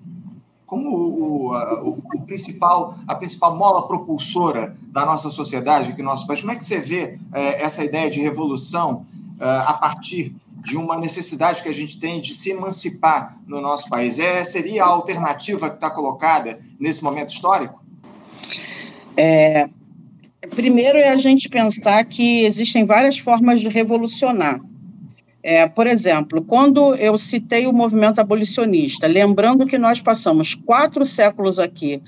como 0.67 0.91
o, 0.91 1.53
o, 1.53 2.03
o, 2.15 2.21
principal, 2.23 2.95
a 3.07 3.15
principal 3.15 3.57
mola 3.57 3.87
propulsora 3.87 4.77
da 4.89 5.05
nossa 5.05 5.31
sociedade, 5.31 5.97
no 5.97 6.05
nosso 6.05 6.27
país? 6.27 6.41
Como 6.41 6.53
é 6.53 6.57
que 6.57 6.65
você 6.65 6.81
vê 6.81 7.19
é, 7.33 7.63
essa 7.63 7.85
ideia 7.85 8.09
de 8.09 8.21
revolução 8.21 9.05
é, 9.39 9.45
a 9.45 9.75
partir 9.75 10.35
de 10.61 10.77
uma 10.77 10.97
necessidade 10.97 11.63
que 11.63 11.69
a 11.69 11.75
gente 11.75 11.99
tem 11.99 12.21
de 12.21 12.35
se 12.35 12.51
emancipar 12.51 13.37
no 13.47 13.61
nosso 13.61 13.89
país? 13.89 14.19
É, 14.19 14.43
seria 14.45 14.85
a 14.85 14.89
alternativa 14.89 15.69
que 15.69 15.77
está 15.77 15.91
colocada 15.91 16.59
nesse 16.79 17.03
momento 17.05 17.31
histórico? 17.31 17.78
É, 19.21 19.69
primeiro 20.55 20.97
é 20.97 21.09
a 21.09 21.17
gente 21.17 21.49
pensar 21.49 22.05
que 22.05 22.45
existem 22.45 22.85
várias 22.85 23.19
formas 23.19 23.61
de 23.61 23.69
revolucionar. 23.69 24.61
É, 25.43 25.67
por 25.67 25.89
exemplo, 25.89 26.41
quando 26.41 26.95
eu 26.95 27.19
citei 27.19 27.67
o 27.67 27.73
movimento 27.73 28.21
abolicionista, 28.21 29.09
lembrando 29.09 29.67
que 29.67 29.77
nós 29.77 30.01
passamos 30.01 30.55
quatro 30.55 31.05
séculos 31.05 31.59
aqui 31.59 32.01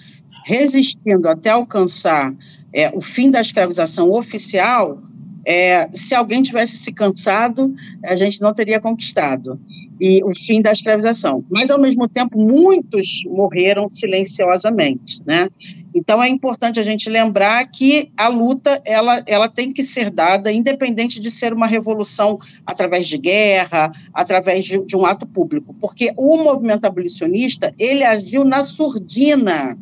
resistindo 0.45 1.29
até 1.29 1.51
alcançar 1.51 2.33
é, 2.73 2.91
o 2.95 3.01
fim 3.01 3.29
da 3.29 3.41
escravização 3.41 4.13
oficial, 4.13 5.03
é, 5.45 5.89
se 5.93 6.15
alguém 6.15 6.43
tivesse 6.43 6.77
se 6.77 6.93
cansado, 6.93 7.75
a 8.05 8.15
gente 8.15 8.41
não 8.41 8.53
teria 8.53 8.81
conquistado 8.81 9.59
e 10.01 10.23
o 10.25 10.35
fim 10.35 10.63
da 10.63 10.73
escravização. 10.73 11.45
Mas, 11.51 11.71
ao 11.71 11.81
mesmo 11.81 12.09
tempo, 12.09 12.39
muitos 12.39 13.23
morreram 13.27 13.89
silenciosamente, 13.89 15.21
né? 15.27 15.49
Então, 15.95 16.23
é 16.23 16.29
importante 16.29 16.79
a 16.79 16.83
gente 16.83 17.11
lembrar 17.11 17.65
que 17.67 18.11
a 18.17 18.29
luta 18.29 18.81
ela, 18.85 19.23
ela 19.27 19.49
tem 19.49 19.73
que 19.73 19.83
ser 19.83 20.11
dada, 20.11 20.53
independente 20.53 21.21
de 21.21 21.31
ser 21.31 21.53
uma 21.53 21.67
revolução 21.67 22.39
através 22.65 23.09
de 23.09 23.19
guerra, 23.19 23.91
através 24.15 24.65
de, 24.65 24.79
de 24.85 24.97
um 24.97 25.05
ato 25.05 25.27
público, 25.27 25.75
porque 25.81 26.13
o 26.17 26.37
movimento 26.37 26.85
abolicionista 26.85 27.75
ele 27.79 28.05
agiu 28.05 28.45
na 28.45 28.63
surdina 28.63 29.77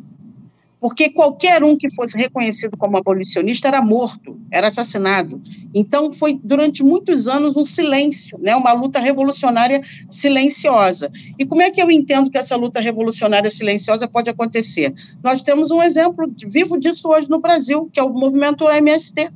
porque 0.79 1.09
qualquer 1.09 1.63
um 1.63 1.75
que 1.75 1.93
fosse 1.93 2.17
reconhecido 2.17 2.77
como 2.77 2.97
abolicionista 2.97 3.67
era 3.67 3.81
morto, 3.81 4.39
era 4.49 4.67
assassinado. 4.67 5.41
Então, 5.73 6.13
foi 6.13 6.39
durante 6.41 6.83
muitos 6.83 7.27
anos 7.27 7.57
um 7.57 7.63
silêncio, 7.63 8.37
né, 8.39 8.55
uma 8.55 8.71
luta 8.71 8.99
revolucionária 8.99 9.81
silenciosa. 10.09 11.11
E 11.37 11.45
como 11.45 11.61
é 11.61 11.69
que 11.69 11.81
eu 11.81 11.91
entendo 11.91 12.31
que 12.31 12.37
essa 12.37 12.55
luta 12.55 12.79
revolucionária 12.79 13.51
silenciosa 13.51 14.07
pode 14.07 14.29
acontecer? 14.29 14.93
Nós 15.21 15.41
temos 15.41 15.69
um 15.69 15.83
exemplo 15.83 16.31
vivo 16.45 16.79
disso 16.79 17.09
hoje 17.09 17.29
no 17.29 17.39
Brasil, 17.39 17.89
que 17.91 17.99
é 17.99 18.03
o 18.03 18.09
movimento 18.09 18.69
MST, 18.69 19.29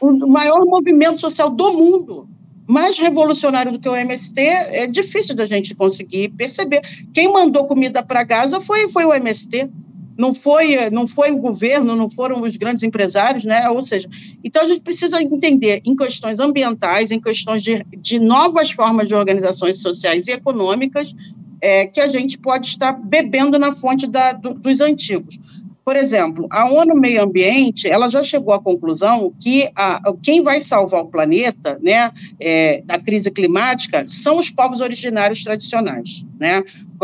o 0.00 0.26
maior 0.28 0.64
movimento 0.66 1.20
social 1.20 1.48
do 1.48 1.72
mundo 1.72 2.28
mais 2.68 2.98
revolucionário 2.98 3.70
do 3.70 3.78
que 3.78 3.88
o 3.88 3.94
MST 3.94 4.40
é 4.40 4.86
difícil 4.88 5.36
da 5.36 5.44
gente 5.44 5.74
conseguir 5.74 6.30
perceber. 6.30 6.82
Quem 7.14 7.32
mandou 7.32 7.64
comida 7.64 8.02
para 8.02 8.24
Gaza 8.24 8.60
foi, 8.60 8.88
foi 8.88 9.04
o 9.04 9.14
MST 9.14 9.70
não 10.16 10.34
foi, 10.34 10.90
não 10.90 11.06
foi 11.06 11.30
o 11.30 11.38
governo, 11.38 11.94
não 11.94 12.10
foram 12.10 12.42
os 12.42 12.56
grandes 12.56 12.82
empresários, 12.82 13.44
né? 13.44 13.68
Ou 13.68 13.82
seja, 13.82 14.08
então 14.42 14.62
a 14.62 14.66
gente 14.66 14.80
precisa 14.80 15.20
entender 15.22 15.82
em 15.84 15.94
questões 15.94 16.40
ambientais, 16.40 17.10
em 17.10 17.20
questões 17.20 17.62
de, 17.62 17.84
de 17.98 18.18
novas 18.18 18.70
formas 18.70 19.08
de 19.08 19.14
organizações 19.14 19.80
sociais 19.80 20.26
e 20.26 20.32
econômicas, 20.32 21.14
é, 21.60 21.86
que 21.86 22.00
a 22.00 22.08
gente 22.08 22.38
pode 22.38 22.66
estar 22.68 22.92
bebendo 22.92 23.58
na 23.58 23.72
fonte 23.72 24.06
da, 24.06 24.32
do, 24.32 24.54
dos 24.54 24.80
antigos. 24.80 25.38
Por 25.86 25.94
exemplo, 25.94 26.48
a 26.50 26.68
ONU 26.68 26.96
Meio 26.96 27.22
Ambiente, 27.22 27.86
ela 27.86 28.08
já 28.08 28.20
chegou 28.20 28.52
à 28.52 28.60
conclusão 28.60 29.32
que 29.40 29.70
a, 29.76 30.00
quem 30.20 30.42
vai 30.42 30.58
salvar 30.58 31.02
o 31.02 31.06
planeta, 31.06 31.78
né, 31.80 32.10
é, 32.40 32.82
da 32.84 32.98
crise 32.98 33.30
climática, 33.30 34.04
são 34.08 34.36
os 34.36 34.50
povos 34.50 34.80
originários 34.80 35.44
tradicionais, 35.44 36.26
né, 36.38 36.62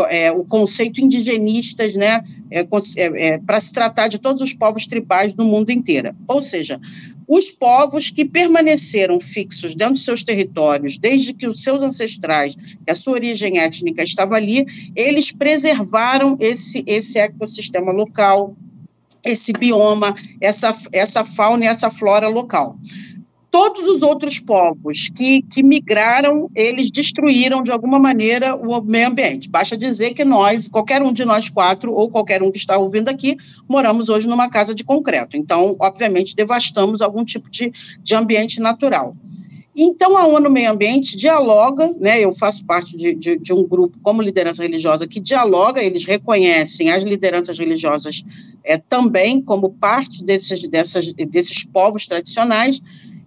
é, 0.09 0.31
o 0.31 0.43
conceito 0.43 1.01
indigenistas, 1.01 1.95
né, 1.95 2.23
é, 2.51 2.61
é, 2.61 3.27
é 3.27 3.37
para 3.39 3.59
se 3.59 3.71
tratar 3.71 4.07
de 4.07 4.19
todos 4.19 4.41
os 4.41 4.53
povos 4.53 4.85
tribais 4.87 5.33
do 5.33 5.43
mundo 5.43 5.71
inteiro. 5.71 6.15
Ou 6.27 6.41
seja, 6.41 6.79
os 7.27 7.49
povos 7.49 8.09
que 8.09 8.25
permaneceram 8.25 9.19
fixos 9.19 9.75
dentro 9.75 9.95
dos 9.95 10.05
seus 10.05 10.23
territórios, 10.23 10.97
desde 10.97 11.33
que 11.33 11.47
os 11.47 11.63
seus 11.63 11.81
ancestrais, 11.81 12.55
que 12.55 12.91
a 12.91 12.95
sua 12.95 13.13
origem 13.13 13.59
étnica 13.59 14.03
estava 14.03 14.35
ali, 14.35 14.65
eles 14.95 15.31
preservaram 15.31 16.37
esse, 16.39 16.83
esse 16.85 17.17
ecossistema 17.17 17.91
local, 17.91 18.55
esse 19.23 19.53
bioma, 19.53 20.15
essa, 20.41 20.77
essa 20.91 21.23
fauna 21.23 21.65
e 21.65 21.67
essa 21.67 21.89
flora 21.89 22.27
local. 22.27 22.77
Todos 23.53 23.87
os 23.87 24.01
outros 24.01 24.39
povos 24.39 25.09
que, 25.09 25.43
que 25.43 25.61
migraram, 25.61 26.49
eles 26.55 26.89
destruíram 26.89 27.61
de 27.61 27.71
alguma 27.71 27.99
maneira 27.99 28.55
o 28.55 28.81
meio 28.81 29.09
ambiente. 29.09 29.47
Basta 29.47 29.77
dizer 29.77 30.15
que 30.15 30.25
nós, 30.25 30.67
qualquer 30.67 31.03
um 31.03 31.13
de 31.13 31.23
nós 31.23 31.49
quatro, 31.49 31.93
ou 31.93 32.09
qualquer 32.09 32.41
um 32.41 32.49
que 32.49 32.57
está 32.57 32.75
ouvindo 32.79 33.09
aqui, 33.09 33.37
moramos 33.69 34.09
hoje 34.09 34.27
numa 34.27 34.49
casa 34.49 34.73
de 34.73 34.83
concreto. 34.83 35.37
Então, 35.37 35.75
obviamente, 35.79 36.35
devastamos 36.35 36.99
algum 36.99 37.23
tipo 37.23 37.47
de, 37.47 37.71
de 38.01 38.15
ambiente 38.15 38.59
natural. 38.59 39.15
Então, 39.75 40.17
a 40.17 40.25
ONU 40.25 40.49
Meio 40.49 40.71
Ambiente 40.71 41.15
dialoga, 41.15 41.93
né, 41.99 42.19
eu 42.19 42.31
faço 42.31 42.65
parte 42.65 42.97
de, 42.97 43.13
de, 43.13 43.37
de, 43.37 43.53
um 43.53 43.67
grupo 43.67 43.99
como 44.01 44.23
liderança 44.23 44.63
religiosa 44.63 45.05
que 45.05 45.19
dialoga, 45.19 45.83
eles 45.83 46.05
reconhecem 46.05 46.89
as 46.89 47.03
lideranças 47.03 47.59
religiosas 47.59 48.23
é, 48.63 48.79
também 48.79 49.39
como 49.39 49.69
parte 49.69 50.23
desses, 50.23 50.67
dessas, 50.67 51.13
desses 51.13 51.63
povos 51.63 52.07
tradicionais, 52.07 52.81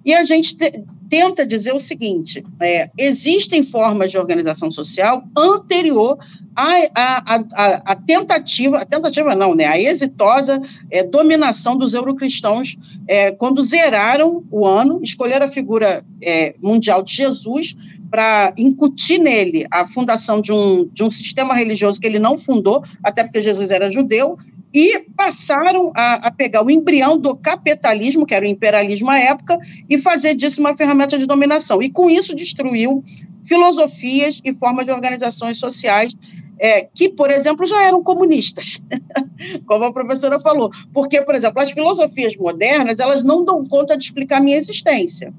e 0.06 0.14
a 0.14 0.22
gente 0.22 0.56
te, 0.56 0.84
tenta 1.10 1.44
dizer 1.44 1.74
o 1.74 1.80
seguinte: 1.80 2.44
é, 2.60 2.88
existem 2.96 3.62
formas 3.62 4.12
de 4.12 4.18
organização 4.18 4.70
social 4.70 5.24
anterior 5.36 6.16
à, 6.54 6.70
à, 6.94 7.34
à, 7.34 7.92
à, 7.92 7.96
tentativa, 7.96 8.78
a 8.78 8.84
tentativa 8.86 9.34
não, 9.34 9.54
né, 9.54 9.66
a 9.66 9.80
exitosa 9.80 10.62
é, 10.90 11.02
dominação 11.02 11.76
dos 11.76 11.92
eurocristãos 11.92 12.76
é, 13.08 13.32
quando 13.32 13.62
zeraram 13.62 14.44
o 14.50 14.64
ano, 14.64 15.00
escolheram 15.02 15.46
a 15.46 15.50
figura 15.50 16.04
é, 16.22 16.54
mundial 16.62 17.02
de 17.02 17.12
Jesus 17.12 17.76
para 18.10 18.54
incutir 18.56 19.18
nele 19.18 19.66
a 19.70 19.84
fundação 19.86 20.40
de 20.40 20.52
um, 20.52 20.88
de 20.92 21.02
um 21.02 21.10
sistema 21.10 21.52
religioso 21.52 22.00
que 22.00 22.06
ele 22.06 22.20
não 22.20 22.38
fundou, 22.38 22.82
até 23.02 23.24
porque 23.24 23.42
Jesus 23.42 23.70
era 23.70 23.90
judeu, 23.90 24.38
e 24.76 25.06
passaram 25.16 25.90
a, 25.96 26.26
a, 26.26 26.30
pegar 26.30 26.62
o 26.62 26.70
embrião 26.70 27.16
do 27.16 27.34
capitalismo, 27.34 28.26
que 28.26 28.34
era 28.34 28.44
o 28.44 28.48
imperialismo 28.48 29.08
à 29.08 29.18
época, 29.18 29.58
e 29.88 29.96
fazer 29.96 30.34
disso 30.34 30.60
uma 30.60 30.76
ferramenta 30.76 31.16
de 31.16 31.24
dominação. 31.24 31.82
E 31.82 31.88
com 31.88 32.10
isso 32.10 32.36
destruiu 32.36 33.02
filosofias 33.42 34.38
e 34.44 34.54
formas 34.54 34.84
de 34.84 34.92
organizações 34.92 35.58
sociais 35.58 36.14
é, 36.58 36.82
que, 36.94 37.08
por 37.08 37.30
exemplo, 37.30 37.64
já 37.64 37.84
eram 37.84 38.02
comunistas, 38.02 38.82
como 39.64 39.84
a 39.84 39.92
professora 39.94 40.38
falou. 40.38 40.70
Porque, 40.92 41.22
por 41.22 41.34
exemplo, 41.34 41.62
as 41.62 41.70
filosofias 41.70 42.36
modernas, 42.36 43.00
elas 43.00 43.24
não 43.24 43.46
dão 43.46 43.64
conta 43.64 43.96
de 43.96 44.04
explicar 44.04 44.36
a 44.36 44.40
minha 44.42 44.58
existência. 44.58 45.32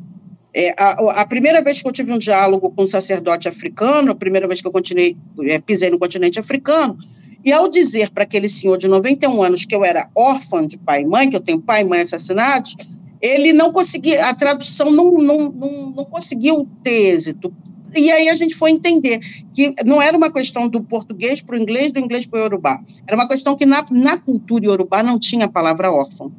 É, 0.52 0.74
a, 0.76 1.22
a, 1.22 1.26
primeira 1.28 1.62
vez 1.62 1.80
que 1.80 1.88
eu 1.88 1.92
tive 1.92 2.12
um 2.12 2.18
diálogo 2.18 2.72
com 2.72 2.86
um 2.86 2.88
sacerdote 2.88 3.48
africano, 3.48 4.14
a 4.14 4.16
primeira 4.16 4.48
vez 4.48 4.62
que 4.62 4.68
eu 4.68 4.72
continuei, 4.72 5.16
é, 5.42 5.60
pisei 5.60 5.92
no 5.92 6.00
continente 6.00 6.40
africano, 6.40 6.98
e 7.44 7.52
ao 7.52 7.68
dizer 7.70 8.12
para 8.12 8.24
aquele 8.24 8.50
senhor 8.50 8.78
de 8.78 8.88
91 8.88 9.42
anos 9.42 9.66
que 9.66 9.76
eu 9.76 9.84
era 9.84 10.10
órfã 10.16 10.66
de 10.66 10.78
pai 10.78 11.02
e 11.02 11.06
mãe, 11.06 11.30
que 11.30 11.36
eu 11.36 11.42
tenho 11.42 11.62
pai 11.62 11.82
e 11.82 11.86
mãe 11.86 12.02
assassinados, 12.02 12.76
ele 13.22 13.54
não 13.54 13.72
conseguia, 13.72 14.28
a 14.28 14.34
tradução 14.34 14.92
não, 14.92 15.12
não, 15.14 15.52
não, 15.52 15.92
não 15.92 16.06
conseguiu 16.06 16.68
ter 16.84 17.16
êxito. 17.16 17.54
E 17.96 18.12
aí 18.12 18.30
a 18.30 18.36
gente 18.36 18.54
foi 18.54 18.72
entender 18.72 19.20
que 19.54 19.74
não 19.86 20.02
era 20.02 20.16
uma 20.16 20.32
questão 20.32 20.68
do 20.68 20.84
português 20.84 21.42
para 21.42 21.56
o 21.56 21.60
inglês, 21.60 21.92
do 21.92 22.00
inglês 22.00 22.26
para 22.26 22.38
o 22.38 22.42
iorubá. 22.42 22.80
Era 23.08 23.16
uma 23.16 23.28
questão 23.28 23.56
que 23.56 23.66
na, 23.66 23.86
na 23.90 24.18
cultura 24.18 24.66
iorubá 24.66 25.02
não 25.02 25.18
tinha 25.18 25.46
a 25.46 25.50
palavra 25.50 25.92
órfão 25.92 26.32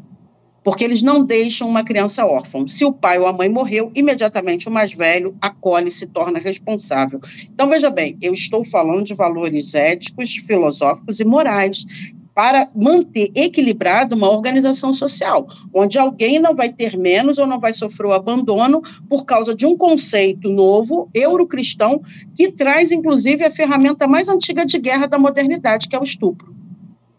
porque 0.68 0.84
eles 0.84 1.00
não 1.00 1.24
deixam 1.24 1.66
uma 1.66 1.82
criança 1.82 2.26
órfã. 2.26 2.68
Se 2.68 2.84
o 2.84 2.92
pai 2.92 3.18
ou 3.18 3.26
a 3.26 3.32
mãe 3.32 3.48
morreu, 3.48 3.90
imediatamente 3.94 4.68
o 4.68 4.70
mais 4.70 4.92
velho 4.92 5.34
acolhe 5.40 5.88
e 5.88 5.90
se 5.90 6.06
torna 6.06 6.38
responsável. 6.38 7.18
Então, 7.44 7.70
veja 7.70 7.88
bem, 7.88 8.18
eu 8.20 8.34
estou 8.34 8.62
falando 8.62 9.04
de 9.04 9.14
valores 9.14 9.74
éticos, 9.74 10.36
filosóficos 10.36 11.20
e 11.20 11.24
morais 11.24 11.86
para 12.34 12.68
manter 12.74 13.32
equilibrada 13.34 14.14
uma 14.14 14.28
organização 14.28 14.92
social, 14.92 15.48
onde 15.74 15.98
alguém 15.98 16.38
não 16.38 16.54
vai 16.54 16.70
ter 16.70 16.98
menos 16.98 17.38
ou 17.38 17.46
não 17.46 17.58
vai 17.58 17.72
sofrer 17.72 18.08
o 18.08 18.12
abandono 18.12 18.82
por 19.08 19.24
causa 19.24 19.54
de 19.54 19.64
um 19.64 19.74
conceito 19.74 20.50
novo, 20.50 21.08
eurocristão, 21.14 22.02
que 22.34 22.52
traz, 22.52 22.92
inclusive, 22.92 23.42
a 23.42 23.50
ferramenta 23.50 24.06
mais 24.06 24.28
antiga 24.28 24.66
de 24.66 24.78
guerra 24.78 25.06
da 25.06 25.18
modernidade, 25.18 25.88
que 25.88 25.96
é 25.96 25.98
o 25.98 26.04
estupro. 26.04 26.57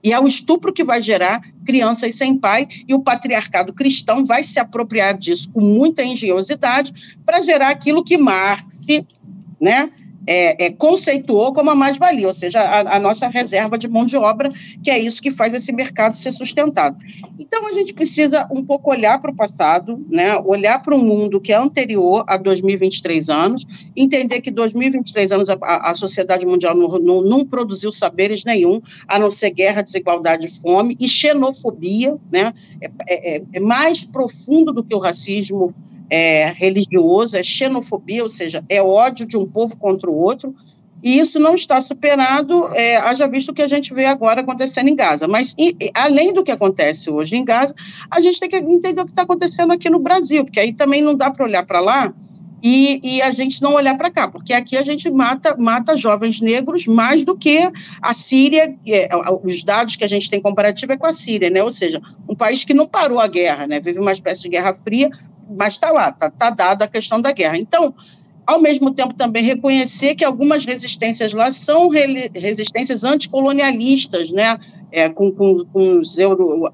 E 0.03 0.13
é 0.13 0.19
o 0.19 0.27
estupro 0.27 0.71
que 0.71 0.83
vai 0.83 1.01
gerar 1.01 1.41
crianças 1.65 2.15
sem 2.15 2.37
pai, 2.37 2.67
e 2.87 2.93
o 2.93 3.01
patriarcado 3.01 3.73
cristão 3.73 4.25
vai 4.25 4.43
se 4.43 4.59
apropriar 4.59 5.17
disso 5.17 5.51
com 5.51 5.61
muita 5.61 6.03
engenhosidade 6.03 7.17
para 7.25 7.41
gerar 7.41 7.69
aquilo 7.69 8.03
que 8.03 8.17
Marx 8.17 8.85
né, 9.59 9.91
é, 10.29 10.65
é, 10.65 10.69
conceituou 10.69 11.51
como 11.51 11.71
a 11.71 11.75
mais-valia, 11.75 12.27
ou 12.27 12.33
seja, 12.33 12.61
a, 12.61 12.97
a, 12.97 12.99
nossa 12.99 13.27
reserva 13.27 13.79
de 13.79 13.87
mão 13.87 14.05
de 14.05 14.15
obra, 14.15 14.53
que 14.83 14.91
é 14.91 14.99
isso 14.99 15.19
que 15.19 15.31
faz 15.31 15.55
esse 15.55 15.73
mercado 15.73 16.15
ser 16.15 16.31
sustentado. 16.31 16.95
Então, 17.39 17.67
a 17.67 17.73
gente 17.73 17.95
precisa 17.95 18.47
um 18.51 18.63
pouco 18.63 18.91
olhar 18.91 19.19
para 19.19 19.31
o 19.31 19.35
passado, 19.35 20.05
né, 20.07 20.37
olhar 20.45 20.83
para 20.83 20.93
um 20.93 21.03
mundo 21.03 21.41
que 21.41 21.51
é 21.51 21.55
anterior 21.55 22.23
a 22.27 22.37
2023 22.37 23.27
anos, 23.27 23.65
entender 23.95 24.39
que 24.41 24.51
2023 24.51 25.31
anos 25.31 25.49
a, 25.49 25.57
a 25.63 25.95
sociedade 25.95 26.45
mundial 26.45 26.75
não, 26.75 26.87
não, 26.99 27.21
não, 27.23 27.43
produziu 27.43 27.91
saberes 27.91 28.45
nenhum, 28.45 28.79
a 29.07 29.17
não 29.17 29.31
ser 29.31 29.49
guerra, 29.49 29.81
desigualdade, 29.81 30.47
fome 30.61 30.95
e 30.99 31.07
xenofobia, 31.07 32.15
né, 32.31 32.53
é, 32.79 33.37
é, 33.37 33.41
é 33.53 33.59
mais 33.59 34.03
profundo 34.03 34.71
do 34.71 34.83
que 34.83 34.93
o 34.93 34.99
racismo 34.99 35.73
é, 36.09 36.51
religioso, 36.55 37.37
é 37.37 37.43
xenofobia, 37.43 38.23
ou 38.23 38.29
seja, 38.29 38.63
é 38.67 38.81
ódio 38.81 39.27
de 39.27 39.37
um 39.37 39.45
povo 39.45 39.75
contra 39.77 40.09
o 40.09 40.15
outro, 40.15 40.55
e 41.01 41.17
isso 41.17 41.39
não 41.39 41.55
está 41.55 41.79
superado, 41.79 42.67
é, 42.75 42.97
haja 42.97 43.25
visto 43.27 43.49
o 43.49 43.53
que 43.53 43.61
a 43.61 43.67
gente 43.67 43.93
vê 43.93 44.05
agora 44.05 44.41
acontecendo 44.41 44.89
em 44.89 44.95
Gaza. 44.95 45.27
Mas, 45.27 45.55
e, 45.57 45.75
além 45.93 46.33
do 46.33 46.43
que 46.43 46.51
acontece 46.51 47.09
hoje 47.09 47.37
em 47.37 47.45
Gaza, 47.45 47.73
a 48.11 48.19
gente 48.19 48.39
tem 48.39 48.49
que 48.49 48.57
entender 48.57 48.99
o 48.99 49.05
que 49.05 49.11
está 49.11 49.21
acontecendo 49.21 49.71
aqui 49.71 49.89
no 49.89 49.99
Brasil, 49.99 50.43
porque 50.43 50.59
aí 50.59 50.73
também 50.73 51.01
não 51.01 51.15
dá 51.15 51.31
para 51.31 51.45
olhar 51.45 51.65
para 51.65 51.79
lá 51.79 52.13
e, 52.61 52.99
e, 53.03 53.21
a 53.21 53.31
gente 53.31 53.61
não 53.61 53.73
olhar 53.73 53.97
para 53.97 54.11
cá, 54.11 54.27
porque 54.27 54.53
aqui 54.53 54.75
a 54.75 54.83
gente 54.83 55.09
mata, 55.09 55.55
mata 55.57 55.95
jovens 55.95 56.41
negros 56.41 56.85
mais 56.85 57.23
do 57.23 57.37
que 57.37 57.71
a 58.01 58.13
Síria, 58.13 58.75
é, 58.85 59.09
os 59.43 59.63
dados 59.63 59.95
que 59.95 60.03
a 60.03 60.07
gente 60.07 60.29
tem 60.29 60.41
comparativo 60.41 60.91
é 60.91 60.97
com 60.97 61.05
a 61.05 61.13
Síria, 61.13 61.49
né? 61.49 61.63
ou 61.63 61.71
seja, 61.71 62.01
um 62.27 62.35
país 62.35 62.63
que 62.63 62.73
não 62.73 62.85
parou 62.85 63.19
a 63.19 63.27
guerra, 63.27 63.65
né? 63.65 63.79
vive 63.79 63.99
uma 63.99 64.11
espécie 64.11 64.41
de 64.41 64.49
guerra 64.49 64.73
fria, 64.73 65.09
mas 65.49 65.73
está 65.73 65.91
lá, 65.91 66.09
está 66.09 66.29
tá 66.29 66.49
dada 66.49 66.85
a 66.85 66.87
questão 66.87 67.21
da 67.21 67.31
guerra. 67.31 67.57
Então, 67.57 67.93
ao 68.45 68.59
mesmo 68.59 68.91
tempo, 68.91 69.13
também 69.13 69.43
reconhecer 69.43 70.15
que 70.15 70.25
algumas 70.25 70.65
resistências 70.65 71.33
lá 71.33 71.51
são 71.51 71.87
resistências 72.33 73.03
anticolonialistas, 73.03 74.31
né? 74.31 74.59
É, 74.91 75.07
com, 75.07 75.31
com, 75.31 75.65
com, 75.65 75.99
os 75.99 76.17
euro, 76.17 76.67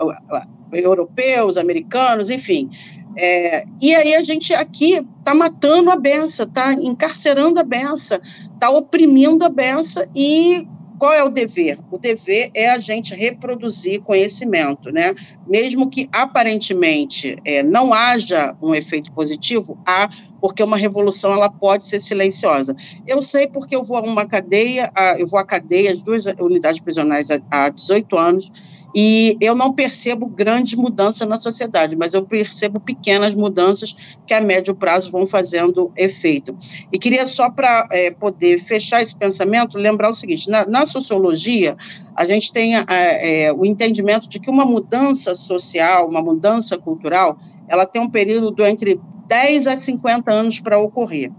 europeus, 0.72 1.58
americanos, 1.58 2.30
enfim. 2.30 2.70
É, 3.18 3.66
e 3.82 3.94
aí 3.96 4.16
a 4.16 4.22
gente 4.22 4.54
aqui 4.54 5.06
está 5.20 5.34
matando 5.34 5.90
a 5.90 5.96
benção, 5.96 6.46
está 6.46 6.74
encarcerando 6.74 7.60
a 7.60 7.64
benção, 7.64 8.20
está 8.54 8.70
oprimindo 8.70 9.44
a 9.46 9.50
benção 9.50 10.06
e 10.14 10.68
qual 10.98 11.14
é 11.14 11.24
o 11.24 11.30
dever? 11.30 11.78
O 11.92 11.98
dever 11.98 12.52
é 12.54 12.70
a 12.70 12.80
gente 12.80 13.14
reproduzir 13.14 14.02
conhecimento, 14.02 14.92
né? 14.92 15.14
Mesmo 15.48 15.90
que 15.90 16.10
aparentemente 16.12 17.38
é, 17.46 17.64
não 17.64 17.94
haja 17.94 18.56
um 18.62 18.74
efeito 18.74 19.12
positivo, 19.12 19.78
há, 19.86 20.10
porque 20.40 20.64
uma 20.64 20.78
revolução 20.78 21.34
ela 21.34 21.50
pode 21.50 21.86
ser 21.86 22.00
silenciosa. 22.00 22.76
Eu 23.08 23.22
sei 23.22 23.48
porque 23.48 23.76
eu 23.76 23.84
vou 23.84 23.98
a 23.98 24.02
uma 24.02 24.26
cadeia, 24.26 24.92
eu 25.18 25.28
vou 25.28 25.40
à 25.40 25.46
cadeia, 25.46 25.92
as 25.92 26.02
duas 26.02 26.26
unidades 26.40 26.80
prisionais 26.80 27.28
há 27.52 27.70
18 27.70 28.18
anos, 28.18 28.52
e 28.96 29.38
eu 29.42 29.54
não 29.54 29.74
percebo 29.74 30.26
grandes 30.26 30.76
mudanças 30.76 31.28
na 31.28 31.36
sociedade, 31.36 31.98
mas 31.98 32.14
eu 32.14 32.24
percebo 32.24 32.80
pequenas 32.80 33.36
mudanças 33.36 33.94
que 34.26 34.34
a 34.34 34.40
médio 34.40 34.74
prazo 34.74 35.12
vão 35.12 35.28
fazendo 35.28 35.92
efeito. 35.98 36.56
E 36.94 36.98
queria 36.98 37.26
só 37.26 37.50
para 37.50 37.90
é, 37.92 38.12
poder 38.12 38.58
fechar 38.60 39.02
esse 39.02 39.14
pensamento, 39.14 39.78
lembrar 39.78 40.10
o 40.10 40.14
seguinte: 40.14 40.50
na, 40.50 40.66
na 40.66 40.86
sociologia, 40.86 41.76
a 42.16 42.24
gente 42.24 42.54
tem 42.54 42.78
é, 42.78 42.86
é, 42.88 43.54
o 43.54 43.66
entendimento 43.66 44.30
de 44.30 44.40
que 44.40 44.50
uma 44.50 44.64
mudança 44.64 45.36
social, 45.36 46.08
uma 46.08 46.22
mudança 46.22 46.78
cultural, 46.78 47.38
ela 47.68 47.86
tem 47.86 48.02
um 48.02 48.10
período 48.10 48.66
entre 48.66 48.98
10 49.28 49.68
a 49.68 49.76
50 49.76 50.32
anos 50.32 50.62
para 50.62 50.80
ocorrer. 50.80 51.32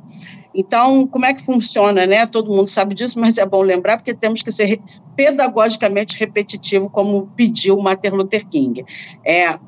Então, 0.59 1.07
como 1.07 1.27
é 1.27 1.35
que 1.35 1.45
funciona, 1.45 2.07
né? 2.07 2.25
Todo 2.25 2.51
mundo 2.51 2.67
sabe 2.69 2.95
disso, 2.95 3.21
mas 3.21 3.37
é 3.37 3.45
bom 3.45 3.61
lembrar 3.61 3.99
porque 3.99 4.15
temos 4.15 4.41
que 4.41 4.51
ser 4.51 4.81
pedagogicamente 5.15 6.19
repetitivo, 6.19 6.89
como 6.89 7.27
pediu 7.37 7.77
Martin 7.77 8.09
Luther 8.09 8.47
King. 8.49 8.83
É, 9.23 9.59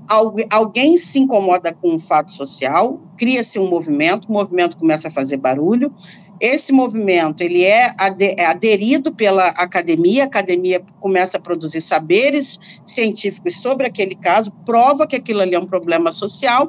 alguém 0.51 0.97
se 0.97 1.19
incomoda 1.19 1.75
com 1.75 1.95
um 1.95 1.99
fato 1.99 2.33
social, 2.33 2.99
cria-se 3.19 3.59
um 3.59 3.69
movimento, 3.69 4.29
o 4.29 4.33
movimento 4.33 4.79
começa 4.79 5.09
a 5.09 5.11
fazer 5.11 5.37
barulho, 5.37 5.93
esse 6.41 6.73
movimento 6.73 7.43
ele 7.43 7.65
é, 7.65 7.95
é 8.37 8.47
aderido 8.47 9.13
pela 9.13 9.49
academia, 9.49 10.23
a 10.23 10.27
academia 10.27 10.83
começa 11.01 11.37
a 11.37 11.41
produzir 11.41 11.81
saberes 11.81 12.59
científicos 12.87 13.57
sobre 13.57 13.87
aquele 13.87 14.15
caso, 14.15 14.53
prova 14.65 15.07
que 15.07 15.17
aquilo 15.17 15.41
ali 15.41 15.55
é 15.55 15.59
um 15.59 15.67
problema 15.67 16.13
social, 16.13 16.69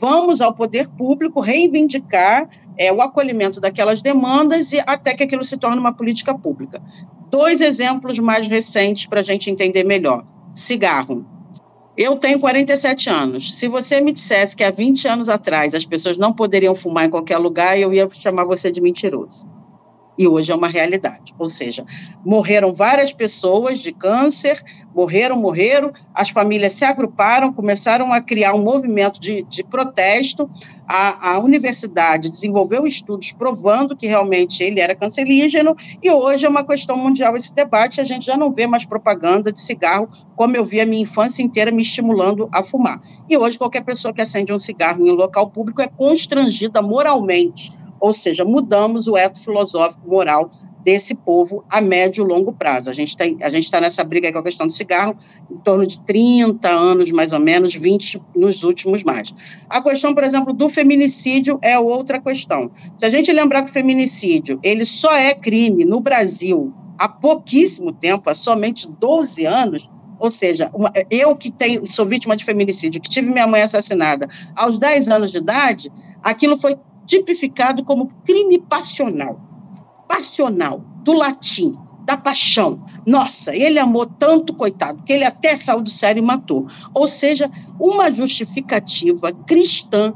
vamos 0.00 0.40
ao 0.40 0.52
poder 0.52 0.88
público 0.88 1.40
reivindicar 1.40 2.48
é, 2.76 2.92
o 2.92 3.00
acolhimento 3.00 3.60
daquelas 3.60 4.02
demandas 4.02 4.72
e 4.72 4.80
até 4.86 5.14
que 5.14 5.22
aquilo 5.22 5.44
se 5.44 5.56
torne 5.56 5.78
uma 5.78 5.92
política 5.92 6.36
pública. 6.36 6.82
Dois 7.30 7.60
exemplos 7.60 8.18
mais 8.18 8.46
recentes 8.46 9.06
para 9.06 9.20
a 9.20 9.22
gente 9.22 9.50
entender 9.50 9.84
melhor. 9.84 10.24
Cigarro. 10.54 11.24
Eu 11.96 12.16
tenho 12.16 12.40
47 12.40 13.10
anos. 13.10 13.54
Se 13.54 13.68
você 13.68 14.00
me 14.00 14.12
dissesse 14.12 14.56
que 14.56 14.64
há 14.64 14.70
20 14.70 15.06
anos 15.08 15.28
atrás 15.28 15.74
as 15.74 15.84
pessoas 15.84 16.16
não 16.16 16.32
poderiam 16.32 16.74
fumar 16.74 17.06
em 17.06 17.10
qualquer 17.10 17.38
lugar, 17.38 17.78
eu 17.78 17.92
ia 17.92 18.08
chamar 18.10 18.44
você 18.44 18.70
de 18.70 18.80
mentiroso 18.80 19.46
e 20.16 20.28
hoje 20.28 20.52
é 20.52 20.54
uma 20.54 20.68
realidade. 20.68 21.34
Ou 21.38 21.46
seja, 21.46 21.84
morreram 22.24 22.74
várias 22.74 23.12
pessoas 23.12 23.78
de 23.78 23.92
câncer, 23.92 24.62
morreram, 24.94 25.36
morreram, 25.36 25.92
as 26.14 26.30
famílias 26.30 26.74
se 26.74 26.84
agruparam, 26.84 27.52
começaram 27.52 28.12
a 28.12 28.20
criar 28.20 28.54
um 28.54 28.62
movimento 28.62 29.20
de, 29.20 29.42
de 29.44 29.64
protesto, 29.64 30.50
a, 30.86 31.32
a 31.32 31.38
universidade 31.38 32.28
desenvolveu 32.28 32.86
estudos 32.86 33.32
provando 33.32 33.96
que 33.96 34.06
realmente 34.06 34.62
ele 34.62 34.80
era 34.80 34.94
cancerígeno, 34.94 35.74
e 36.02 36.10
hoje 36.10 36.44
é 36.44 36.48
uma 36.48 36.64
questão 36.64 36.96
mundial 36.96 37.36
esse 37.36 37.54
debate, 37.54 38.00
a 38.00 38.04
gente 38.04 38.26
já 38.26 38.36
não 38.36 38.52
vê 38.52 38.66
mais 38.66 38.84
propaganda 38.84 39.52
de 39.52 39.60
cigarro, 39.60 40.08
como 40.36 40.56
eu 40.56 40.64
vi 40.64 40.80
a 40.80 40.86
minha 40.86 41.02
infância 41.02 41.42
inteira 41.42 41.70
me 41.70 41.82
estimulando 41.82 42.48
a 42.52 42.62
fumar. 42.62 43.00
E 43.28 43.36
hoje 43.36 43.58
qualquer 43.58 43.84
pessoa 43.84 44.12
que 44.12 44.20
acende 44.20 44.52
um 44.52 44.58
cigarro 44.58 45.06
em 45.06 45.10
um 45.10 45.14
local 45.14 45.48
público 45.48 45.80
é 45.80 45.88
constrangida 45.88 46.82
moralmente, 46.82 47.72
ou 48.02 48.12
seja, 48.12 48.44
mudamos 48.44 49.06
o 49.06 49.16
eto 49.16 49.40
filosófico 49.40 50.10
moral 50.10 50.50
desse 50.82 51.14
povo 51.14 51.64
a 51.70 51.80
médio 51.80 52.24
e 52.24 52.26
longo 52.26 52.52
prazo. 52.52 52.90
A 52.90 52.92
gente 52.92 53.10
está 53.10 53.24
tá 53.70 53.80
nessa 53.80 54.02
briga 54.02 54.32
com 54.32 54.40
a 54.40 54.42
questão 54.42 54.66
do 54.66 54.72
cigarro 54.72 55.16
em 55.48 55.56
torno 55.58 55.86
de 55.86 56.00
30 56.00 56.68
anos, 56.68 57.12
mais 57.12 57.32
ou 57.32 57.38
menos, 57.38 57.72
20 57.72 58.20
nos 58.34 58.64
últimos 58.64 59.04
mais. 59.04 59.32
A 59.70 59.80
questão, 59.80 60.12
por 60.12 60.24
exemplo, 60.24 60.52
do 60.52 60.68
feminicídio 60.68 61.60
é 61.62 61.78
outra 61.78 62.20
questão. 62.20 62.72
Se 62.98 63.06
a 63.06 63.10
gente 63.10 63.30
lembrar 63.30 63.62
que 63.62 63.70
o 63.70 63.72
feminicídio 63.72 64.58
ele 64.64 64.84
só 64.84 65.14
é 65.14 65.32
crime 65.32 65.84
no 65.84 66.00
Brasil 66.00 66.74
há 66.98 67.08
pouquíssimo 67.08 67.92
tempo, 67.92 68.28
há 68.28 68.34
somente 68.34 68.90
12 68.98 69.46
anos, 69.46 69.88
ou 70.18 70.28
seja, 70.28 70.68
uma, 70.74 70.92
eu 71.08 71.36
que 71.36 71.52
tenho, 71.52 71.86
sou 71.86 72.04
vítima 72.04 72.36
de 72.36 72.44
feminicídio, 72.44 73.00
que 73.00 73.08
tive 73.08 73.30
minha 73.30 73.46
mãe 73.46 73.62
assassinada 73.62 74.28
aos 74.56 74.76
10 74.76 75.08
anos 75.08 75.30
de 75.30 75.38
idade, 75.38 75.92
aquilo 76.20 76.56
foi 76.56 76.76
tipificado 77.06 77.84
como 77.84 78.08
crime 78.24 78.58
passional. 78.58 79.40
Passional, 80.08 80.84
do 81.02 81.12
latim, 81.12 81.72
da 82.04 82.16
paixão. 82.16 82.84
Nossa, 83.06 83.54
ele 83.54 83.78
amou 83.78 84.06
tanto, 84.06 84.54
coitado, 84.54 85.02
que 85.04 85.12
ele 85.12 85.24
até 85.24 85.56
saiu 85.56 85.80
do 85.80 85.90
sério 85.90 86.20
e 86.20 86.26
matou. 86.26 86.66
Ou 86.94 87.06
seja, 87.06 87.50
uma 87.78 88.10
justificativa 88.10 89.32
cristã 89.46 90.14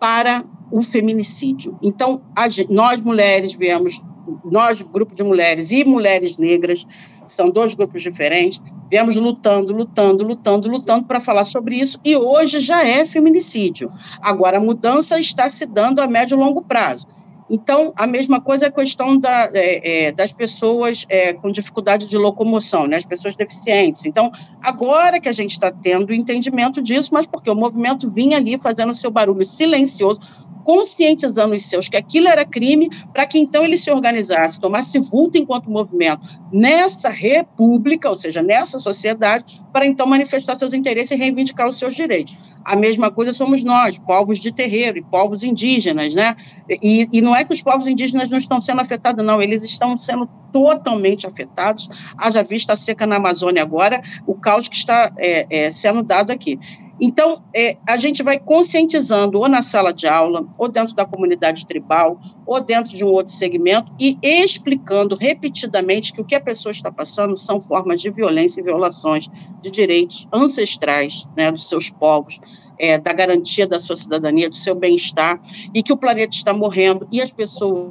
para 0.00 0.44
o 0.70 0.82
feminicídio. 0.82 1.78
Então, 1.82 2.22
nós 2.68 3.00
mulheres 3.00 3.54
viemos, 3.54 4.02
nós, 4.44 4.80
grupo 4.82 5.14
de 5.14 5.22
mulheres 5.22 5.70
e 5.70 5.84
mulheres 5.84 6.36
negras, 6.36 6.86
são 7.32 7.50
dois 7.50 7.74
grupos 7.74 8.02
diferentes, 8.02 8.60
viemos 8.90 9.16
lutando, 9.16 9.72
lutando, 9.72 10.24
lutando, 10.24 10.68
lutando 10.68 11.04
para 11.06 11.20
falar 11.20 11.44
sobre 11.44 11.76
isso, 11.76 11.98
e 12.04 12.16
hoje 12.16 12.60
já 12.60 12.84
é 12.84 13.04
feminicídio. 13.04 13.90
Agora, 14.20 14.58
a 14.58 14.60
mudança 14.60 15.18
está 15.18 15.48
se 15.48 15.66
dando 15.66 16.00
a 16.00 16.06
médio 16.06 16.36
e 16.36 16.38
longo 16.38 16.62
prazo. 16.62 17.06
Então, 17.50 17.92
a 17.96 18.06
mesma 18.06 18.40
coisa 18.40 18.66
é 18.66 18.68
a 18.68 18.72
questão 18.72 19.16
da, 19.16 19.50
é, 19.52 20.06
é, 20.06 20.12
das 20.12 20.32
pessoas 20.32 21.04
é, 21.08 21.32
com 21.32 21.50
dificuldade 21.50 22.08
de 22.08 22.16
locomoção, 22.16 22.86
né, 22.86 22.96
as 22.96 23.04
pessoas 23.04 23.36
deficientes. 23.36 24.04
Então, 24.04 24.30
agora 24.60 25.20
que 25.20 25.28
a 25.28 25.32
gente 25.32 25.52
está 25.52 25.70
tendo 25.70 26.14
entendimento 26.14 26.80
disso, 26.80 27.10
mas 27.12 27.26
porque 27.26 27.50
o 27.50 27.54
movimento 27.54 28.10
vinha 28.10 28.36
ali 28.36 28.58
fazendo 28.58 28.94
seu 28.94 29.10
barulho 29.10 29.44
silencioso, 29.44 30.20
conscientizando 30.64 31.54
os 31.54 31.64
seus 31.64 31.88
que 31.88 31.96
aquilo 31.96 32.28
era 32.28 32.44
crime, 32.44 32.88
para 33.12 33.26
que 33.26 33.38
então 33.38 33.64
ele 33.64 33.76
se 33.76 33.90
organizasse, 33.90 34.60
tomasse 34.60 34.98
vulto 34.98 35.36
enquanto 35.36 35.70
movimento 35.70 36.22
nessa 36.52 37.08
república, 37.08 38.08
ou 38.08 38.16
seja, 38.16 38.42
nessa 38.42 38.78
sociedade, 38.78 39.61
para 39.72 39.86
então 39.86 40.06
manifestar 40.06 40.56
seus 40.56 40.72
interesses 40.72 41.10
e 41.10 41.16
reivindicar 41.16 41.68
os 41.68 41.78
seus 41.78 41.94
direitos. 41.94 42.36
A 42.64 42.76
mesma 42.76 43.10
coisa 43.10 43.32
somos 43.32 43.64
nós, 43.64 43.98
povos 43.98 44.38
de 44.38 44.52
terreiro 44.52 44.98
e 44.98 45.02
povos 45.02 45.42
indígenas, 45.42 46.14
né? 46.14 46.36
E, 46.68 47.08
e 47.12 47.20
não 47.20 47.34
é 47.34 47.44
que 47.44 47.52
os 47.52 47.62
povos 47.62 47.86
indígenas 47.86 48.30
não 48.30 48.38
estão 48.38 48.60
sendo 48.60 48.80
afetados, 48.80 49.24
não, 49.24 49.40
eles 49.40 49.62
estão 49.62 49.96
sendo 49.96 50.28
totalmente 50.52 51.26
afetados, 51.26 51.88
haja 52.16 52.42
vista 52.42 52.74
a 52.74 52.76
seca 52.76 53.06
na 53.06 53.16
Amazônia 53.16 53.62
agora, 53.62 54.02
o 54.26 54.34
caos 54.34 54.68
que 54.68 54.76
está 54.76 55.10
é, 55.16 55.46
é, 55.48 55.70
sendo 55.70 56.02
dado 56.02 56.30
aqui. 56.30 56.58
Então, 57.04 57.42
é, 57.52 57.76
a 57.84 57.96
gente 57.96 58.22
vai 58.22 58.38
conscientizando 58.38 59.40
ou 59.40 59.48
na 59.48 59.60
sala 59.60 59.92
de 59.92 60.06
aula, 60.06 60.46
ou 60.56 60.68
dentro 60.68 60.94
da 60.94 61.04
comunidade 61.04 61.66
tribal, 61.66 62.20
ou 62.46 62.60
dentro 62.60 62.96
de 62.96 63.04
um 63.04 63.08
outro 63.08 63.32
segmento, 63.32 63.92
e 63.98 64.16
explicando 64.22 65.16
repetidamente 65.16 66.12
que 66.12 66.20
o 66.20 66.24
que 66.24 66.36
a 66.36 66.40
pessoa 66.40 66.70
está 66.70 66.92
passando 66.92 67.36
são 67.36 67.60
formas 67.60 68.00
de 68.00 68.08
violência 68.08 68.60
e 68.60 68.62
violações 68.62 69.28
de 69.60 69.68
direitos 69.68 70.28
ancestrais 70.32 71.26
né, 71.36 71.50
dos 71.50 71.68
seus 71.68 71.90
povos, 71.90 72.38
é, 72.78 72.96
da 72.98 73.12
garantia 73.12 73.66
da 73.66 73.80
sua 73.80 73.96
cidadania, 73.96 74.48
do 74.48 74.54
seu 74.54 74.76
bem-estar, 74.76 75.40
e 75.74 75.82
que 75.82 75.92
o 75.92 75.96
planeta 75.96 76.36
está 76.36 76.54
morrendo, 76.54 77.08
e 77.10 77.20
as 77.20 77.32
pessoas 77.32 77.90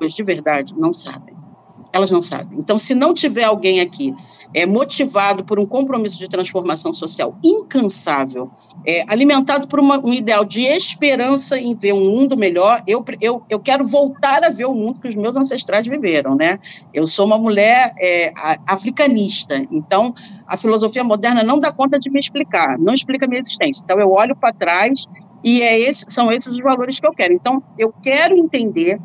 de 0.00 0.22
verdade 0.24 0.74
não 0.76 0.92
sabem. 0.92 1.36
Elas 1.92 2.10
não 2.10 2.20
sabem. 2.20 2.58
Então, 2.58 2.76
se 2.76 2.92
não 2.92 3.14
tiver 3.14 3.44
alguém 3.44 3.80
aqui 3.80 4.12
é, 4.54 4.66
motivado 4.66 5.44
por 5.44 5.58
um 5.58 5.64
compromisso 5.64 6.18
de 6.18 6.28
transformação 6.28 6.92
social 6.92 7.36
incansável, 7.42 8.50
é, 8.86 9.04
alimentado 9.08 9.66
por 9.68 9.80
uma, 9.80 9.98
um 9.98 10.12
ideal 10.12 10.44
de 10.44 10.62
esperança 10.62 11.58
em 11.58 11.74
ver 11.74 11.92
um 11.92 12.04
mundo 12.04 12.36
melhor, 12.36 12.82
eu, 12.86 13.04
eu, 13.20 13.42
eu 13.48 13.58
quero 13.58 13.86
voltar 13.86 14.44
a 14.44 14.50
ver 14.50 14.66
o 14.66 14.74
mundo 14.74 15.00
que 15.00 15.08
os 15.08 15.14
meus 15.14 15.36
ancestrais 15.36 15.86
viveram, 15.86 16.34
né? 16.34 16.58
Eu 16.92 17.04
sou 17.06 17.26
uma 17.26 17.38
mulher 17.38 17.92
é, 17.98 18.32
africanista, 18.66 19.56
então 19.70 20.14
a 20.46 20.56
filosofia 20.56 21.02
moderna 21.02 21.42
não 21.42 21.58
dá 21.58 21.72
conta 21.72 21.98
de 21.98 22.10
me 22.10 22.20
explicar, 22.20 22.78
não 22.78 22.94
explica 22.94 23.26
a 23.26 23.28
minha 23.28 23.40
existência. 23.40 23.82
Então 23.84 23.98
eu 23.98 24.10
olho 24.10 24.36
para 24.36 24.52
trás 24.52 25.06
e 25.42 25.62
é 25.62 25.78
esse, 25.78 26.04
são 26.08 26.30
esses 26.30 26.48
os 26.48 26.58
valores 26.58 26.98
que 27.00 27.06
eu 27.06 27.12
quero. 27.12 27.32
Então 27.32 27.62
eu 27.78 27.92
quero 28.02 28.36
entender, 28.36 29.00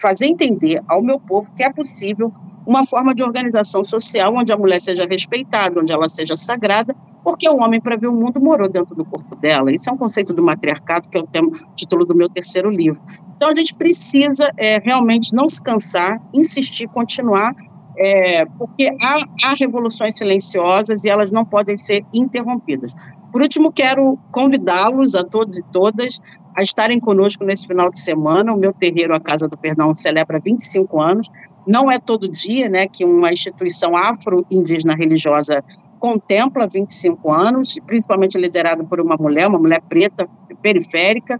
fazer 0.00 0.26
entender 0.26 0.82
ao 0.88 1.02
meu 1.02 1.20
povo 1.20 1.48
que 1.56 1.64
é 1.64 1.72
possível 1.72 2.32
uma 2.68 2.84
forma 2.84 3.14
de 3.14 3.22
organização 3.22 3.82
social 3.82 4.34
onde 4.36 4.52
a 4.52 4.56
mulher 4.56 4.78
seja 4.78 5.06
respeitada, 5.10 5.80
onde 5.80 5.90
ela 5.90 6.06
seja 6.06 6.36
sagrada, 6.36 6.94
porque 7.24 7.48
o 7.48 7.56
homem, 7.56 7.80
para 7.80 7.96
ver 7.96 8.08
o 8.08 8.12
mundo, 8.12 8.38
morou 8.38 8.68
dentro 8.68 8.94
do 8.94 9.06
corpo 9.06 9.34
dela. 9.36 9.72
Isso 9.72 9.88
é 9.88 9.92
um 9.92 9.96
conceito 9.96 10.34
do 10.34 10.42
matriarcado, 10.42 11.08
que 11.08 11.16
é 11.16 11.20
o 11.20 11.26
tema, 11.26 11.50
título 11.74 12.04
do 12.04 12.14
meu 12.14 12.28
terceiro 12.28 12.68
livro. 12.68 13.00
Então, 13.34 13.48
a 13.48 13.54
gente 13.54 13.74
precisa 13.74 14.52
é, 14.58 14.78
realmente 14.84 15.34
não 15.34 15.48
se 15.48 15.62
cansar, 15.62 16.20
insistir, 16.34 16.86
continuar, 16.88 17.54
é, 17.96 18.44
porque 18.44 18.94
há, 19.02 19.18
há 19.44 19.54
revoluções 19.58 20.16
silenciosas 20.18 21.04
e 21.04 21.08
elas 21.08 21.32
não 21.32 21.46
podem 21.46 21.76
ser 21.76 22.04
interrompidas. 22.12 22.92
Por 23.32 23.40
último, 23.40 23.72
quero 23.72 24.18
convidá-los 24.30 25.14
a 25.14 25.24
todos 25.24 25.56
e 25.56 25.64
todas 25.72 26.20
a 26.54 26.62
estarem 26.62 26.98
conosco 27.00 27.44
nesse 27.44 27.66
final 27.66 27.90
de 27.90 28.00
semana. 28.00 28.52
O 28.52 28.58
meu 28.58 28.72
terreiro, 28.72 29.14
a 29.14 29.20
Casa 29.20 29.46
do 29.48 29.56
Perdão, 29.56 29.94
celebra 29.94 30.38
25 30.38 31.00
anos. 31.00 31.28
Não 31.68 31.90
é 31.90 31.98
todo 31.98 32.26
dia 32.26 32.66
né, 32.66 32.88
que 32.88 33.04
uma 33.04 33.30
instituição 33.30 33.94
afro-indígena 33.94 34.94
religiosa 34.94 35.62
contempla 36.00 36.66
25 36.66 37.30
anos, 37.30 37.74
principalmente 37.86 38.38
liderada 38.38 38.82
por 38.82 38.98
uma 39.00 39.16
mulher, 39.16 39.46
uma 39.48 39.58
mulher 39.58 39.82
preta, 39.86 40.26
periférica, 40.62 41.38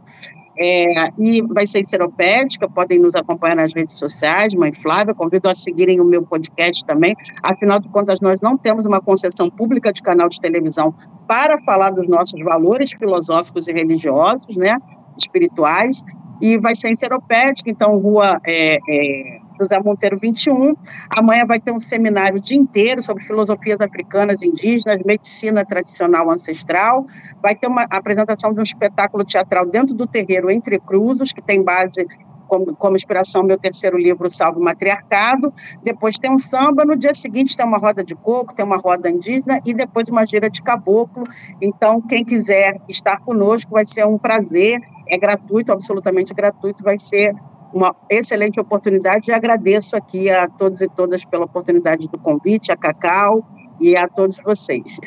é, 0.60 1.08
e 1.16 1.40
vai 1.40 1.66
ser 1.66 1.82
seropédica, 1.82 2.68
podem 2.68 2.98
nos 2.98 3.14
acompanhar 3.14 3.56
nas 3.56 3.72
redes 3.72 3.96
sociais, 3.96 4.52
Mãe 4.52 4.72
Flávia, 4.72 5.14
convido 5.14 5.48
a 5.48 5.54
seguirem 5.54 5.98
o 5.98 6.04
meu 6.04 6.22
podcast 6.26 6.84
também, 6.84 7.16
afinal 7.42 7.80
de 7.80 7.88
contas 7.88 8.20
nós 8.20 8.38
não 8.42 8.58
temos 8.58 8.84
uma 8.84 9.00
concessão 9.00 9.48
pública 9.48 9.92
de 9.92 10.02
canal 10.02 10.28
de 10.28 10.38
televisão 10.38 10.92
para 11.26 11.58
falar 11.62 11.90
dos 11.90 12.06
nossos 12.06 12.38
valores 12.42 12.90
filosóficos 12.92 13.66
e 13.68 13.72
religiosos, 13.72 14.56
né, 14.58 14.76
espirituais, 15.16 16.02
e 16.40 16.58
vai 16.58 16.76
ser 16.76 16.90
em 16.90 16.94
seropédica, 16.94 17.70
então 17.70 17.98
rua 17.98 18.40
é, 18.44 18.78
é, 18.88 19.38
José 19.58 19.78
Monteiro 19.80 20.18
21. 20.18 20.74
Amanhã 21.18 21.44
vai 21.46 21.60
ter 21.60 21.72
um 21.72 21.80
seminário 21.80 22.36
o 22.36 22.40
dia 22.40 22.56
inteiro 22.56 23.02
sobre 23.02 23.24
filosofias 23.24 23.80
africanas 23.80 24.42
indígenas, 24.42 25.02
medicina 25.04 25.64
tradicional 25.64 26.30
ancestral. 26.30 27.06
Vai 27.42 27.54
ter 27.54 27.66
uma 27.66 27.82
apresentação 27.90 28.52
de 28.52 28.60
um 28.60 28.62
espetáculo 28.62 29.24
teatral 29.24 29.66
dentro 29.66 29.94
do 29.94 30.06
terreiro 30.06 30.50
Entre 30.50 30.78
Cruzos, 30.78 31.32
que 31.32 31.42
tem 31.42 31.62
base 31.62 32.06
como, 32.48 32.74
como 32.74 32.96
inspiração 32.96 33.42
meu 33.42 33.58
terceiro 33.58 33.98
livro, 33.98 34.28
Salvo 34.28 34.58
Matriarcado. 34.58 35.52
Depois 35.82 36.18
tem 36.18 36.32
um 36.32 36.38
samba, 36.38 36.84
no 36.84 36.96
dia 36.96 37.12
seguinte 37.12 37.56
tem 37.56 37.64
uma 37.64 37.78
roda 37.78 38.02
de 38.02 38.14
coco, 38.16 38.54
tem 38.54 38.64
uma 38.64 38.78
roda 38.78 39.10
indígena 39.10 39.60
e 39.64 39.74
depois 39.74 40.08
uma 40.08 40.24
gira 40.26 40.48
de 40.50 40.62
caboclo. 40.62 41.24
Então, 41.60 42.00
quem 42.00 42.24
quiser 42.24 42.80
estar 42.88 43.20
conosco 43.20 43.70
vai 43.70 43.84
ser 43.84 44.06
um 44.06 44.18
prazer. 44.18 44.80
É 45.08 45.18
gratuito, 45.18 45.72
absolutamente 45.72 46.34
gratuito, 46.34 46.82
vai 46.82 46.98
ser 46.98 47.34
uma 47.72 47.94
excelente 48.10 48.58
oportunidade 48.58 49.30
e 49.30 49.34
agradeço 49.34 49.96
aqui 49.96 50.30
a 50.30 50.48
todos 50.48 50.80
e 50.80 50.88
todas 50.88 51.24
pela 51.24 51.44
oportunidade 51.44 52.08
do 52.08 52.18
convite, 52.18 52.72
a 52.72 52.76
Cacau 52.76 53.46
e 53.80 53.96
a 53.96 54.08
todos 54.08 54.38
vocês. 54.38 54.98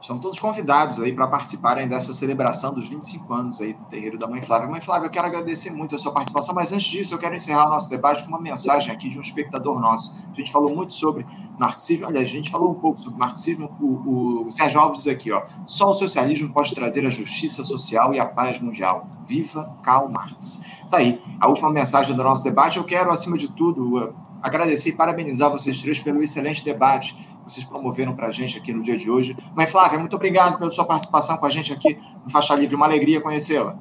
Estão 0.00 0.18
todos 0.18 0.40
convidados 0.40 0.98
aí 0.98 1.12
para 1.12 1.26
participarem 1.26 1.86
dessa 1.86 2.14
celebração 2.14 2.72
dos 2.72 2.88
25 2.88 3.34
anos 3.34 3.60
aí 3.60 3.74
do 3.74 3.84
terreiro 3.84 4.18
da 4.18 4.26
Mãe 4.26 4.40
Flávia. 4.40 4.66
Mãe 4.66 4.80
Flávia, 4.80 5.06
eu 5.06 5.10
quero 5.10 5.26
agradecer 5.26 5.70
muito 5.72 5.94
a 5.94 5.98
sua 5.98 6.10
participação, 6.10 6.54
mas 6.54 6.72
antes 6.72 6.86
disso, 6.86 7.12
eu 7.12 7.18
quero 7.18 7.34
encerrar 7.34 7.66
o 7.66 7.70
nosso 7.70 7.90
debate 7.90 8.22
com 8.22 8.30
uma 8.30 8.40
mensagem 8.40 8.90
aqui 8.90 9.10
de 9.10 9.18
um 9.18 9.20
espectador 9.20 9.78
nosso. 9.78 10.16
A 10.32 10.34
gente 10.34 10.50
falou 10.50 10.74
muito 10.74 10.94
sobre 10.94 11.26
marxismo, 11.58 12.06
olha, 12.06 12.18
a 12.18 12.24
gente 12.24 12.50
falou 12.50 12.70
um 12.70 12.74
pouco 12.74 12.98
sobre 12.98 13.18
marxismo. 13.18 13.70
O, 13.78 14.46
o 14.46 14.50
Sérgio 14.50 14.80
Alves 14.80 15.06
aqui, 15.06 15.30
ó, 15.32 15.42
só 15.66 15.90
o 15.90 15.94
socialismo 15.94 16.50
pode 16.50 16.74
trazer 16.74 17.06
a 17.06 17.10
justiça 17.10 17.62
social 17.62 18.14
e 18.14 18.18
a 18.18 18.24
paz 18.24 18.58
mundial. 18.58 19.06
Viva 19.26 19.76
Karl 19.82 20.08
Marx. 20.08 20.62
Tá 20.90 20.96
aí, 20.96 21.22
a 21.38 21.46
última 21.46 21.70
mensagem 21.70 22.16
do 22.16 22.24
nosso 22.24 22.42
debate. 22.42 22.78
Eu 22.78 22.84
quero, 22.84 23.10
acima 23.10 23.36
de 23.36 23.48
tudo, 23.48 24.14
agradecer 24.42 24.90
e 24.90 24.96
parabenizar 24.96 25.50
vocês 25.50 25.82
três 25.82 26.00
pelo 26.00 26.22
excelente 26.22 26.64
debate 26.64 27.14
vocês 27.50 27.64
promoveram 27.64 28.14
para 28.14 28.28
a 28.28 28.30
gente 28.30 28.58
aqui 28.58 28.72
no 28.72 28.82
dia 28.82 28.96
de 28.96 29.10
hoje. 29.10 29.36
Mãe 29.54 29.66
Flávia, 29.66 29.98
muito 29.98 30.16
obrigado 30.16 30.58
pela 30.58 30.70
sua 30.70 30.84
participação 30.84 31.36
com 31.36 31.46
a 31.46 31.50
gente 31.50 31.72
aqui 31.72 31.98
no 32.24 32.30
Faixa 32.30 32.54
Livre. 32.54 32.76
Uma 32.76 32.86
alegria 32.86 33.20
conhecê-la. 33.20 33.76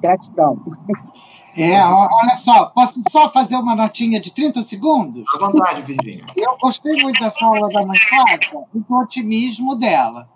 Gratidão. 0.00 0.60
É, 1.58 1.82
olha 1.82 2.34
só, 2.34 2.66
posso 2.66 3.00
só 3.08 3.32
fazer 3.32 3.56
uma 3.56 3.74
notinha 3.74 4.20
de 4.20 4.30
30 4.30 4.60
segundos? 4.60 5.24
À 5.34 5.38
vontade, 5.38 5.80
Virginia. 5.80 6.26
Eu 6.36 6.54
gostei 6.58 7.02
muito 7.02 7.18
da 7.18 7.30
fala 7.30 7.70
da 7.70 7.82
Mãe 7.82 7.98
Flávia 7.98 8.66
e 8.74 8.78
do 8.78 8.94
otimismo 8.94 9.74
dela, 9.74 10.28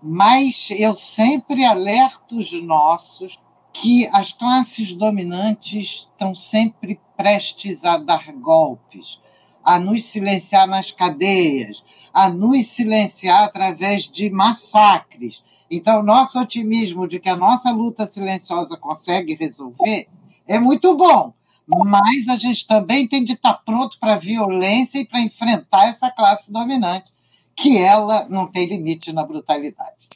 mas 0.00 0.68
eu 0.70 0.94
sempre 0.94 1.64
alerto 1.64 2.36
os 2.36 2.52
nossos 2.62 3.36
que 3.72 4.06
as 4.12 4.32
classes 4.32 4.92
dominantes 4.92 6.08
estão 6.08 6.36
sempre 6.36 7.00
prestes 7.16 7.84
a 7.84 7.96
dar 7.96 8.30
golpes, 8.32 9.20
a 9.64 9.76
nos 9.76 10.04
silenciar 10.04 10.68
nas 10.68 10.92
cadeias, 10.92 11.84
a 12.12 12.28
nos 12.28 12.66
silenciar 12.68 13.44
através 13.44 14.04
de 14.04 14.30
massacres. 14.30 15.42
Então, 15.70 16.02
nosso 16.02 16.40
otimismo 16.40 17.06
de 17.06 17.20
que 17.20 17.28
a 17.28 17.36
nossa 17.36 17.70
luta 17.70 18.06
silenciosa 18.06 18.76
consegue 18.76 19.36
resolver 19.38 20.08
é 20.46 20.58
muito 20.58 20.96
bom, 20.96 21.32
mas 21.66 22.28
a 22.28 22.36
gente 22.36 22.66
também 22.66 23.06
tem 23.06 23.24
de 23.24 23.34
estar 23.34 23.54
pronto 23.64 23.98
para 24.00 24.14
a 24.14 24.18
violência 24.18 24.98
e 24.98 25.06
para 25.06 25.20
enfrentar 25.20 25.88
essa 25.88 26.10
classe 26.10 26.50
dominante, 26.50 27.06
que 27.54 27.78
ela 27.78 28.26
não 28.28 28.46
tem 28.46 28.66
limite 28.66 29.12
na 29.12 29.24
brutalidade. 29.24 30.08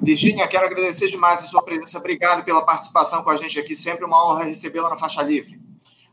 Virginia, 0.00 0.46
quero 0.46 0.66
agradecer 0.66 1.08
demais 1.08 1.42
a 1.42 1.46
sua 1.46 1.62
presença. 1.62 1.98
Obrigado 1.98 2.44
pela 2.44 2.64
participação 2.64 3.24
com 3.24 3.30
a 3.30 3.36
gente 3.36 3.58
aqui. 3.58 3.74
Sempre 3.74 4.04
uma 4.04 4.24
honra 4.24 4.44
recebê-la 4.44 4.88
na 4.88 4.96
Faixa 4.96 5.22
Livre. 5.22 5.60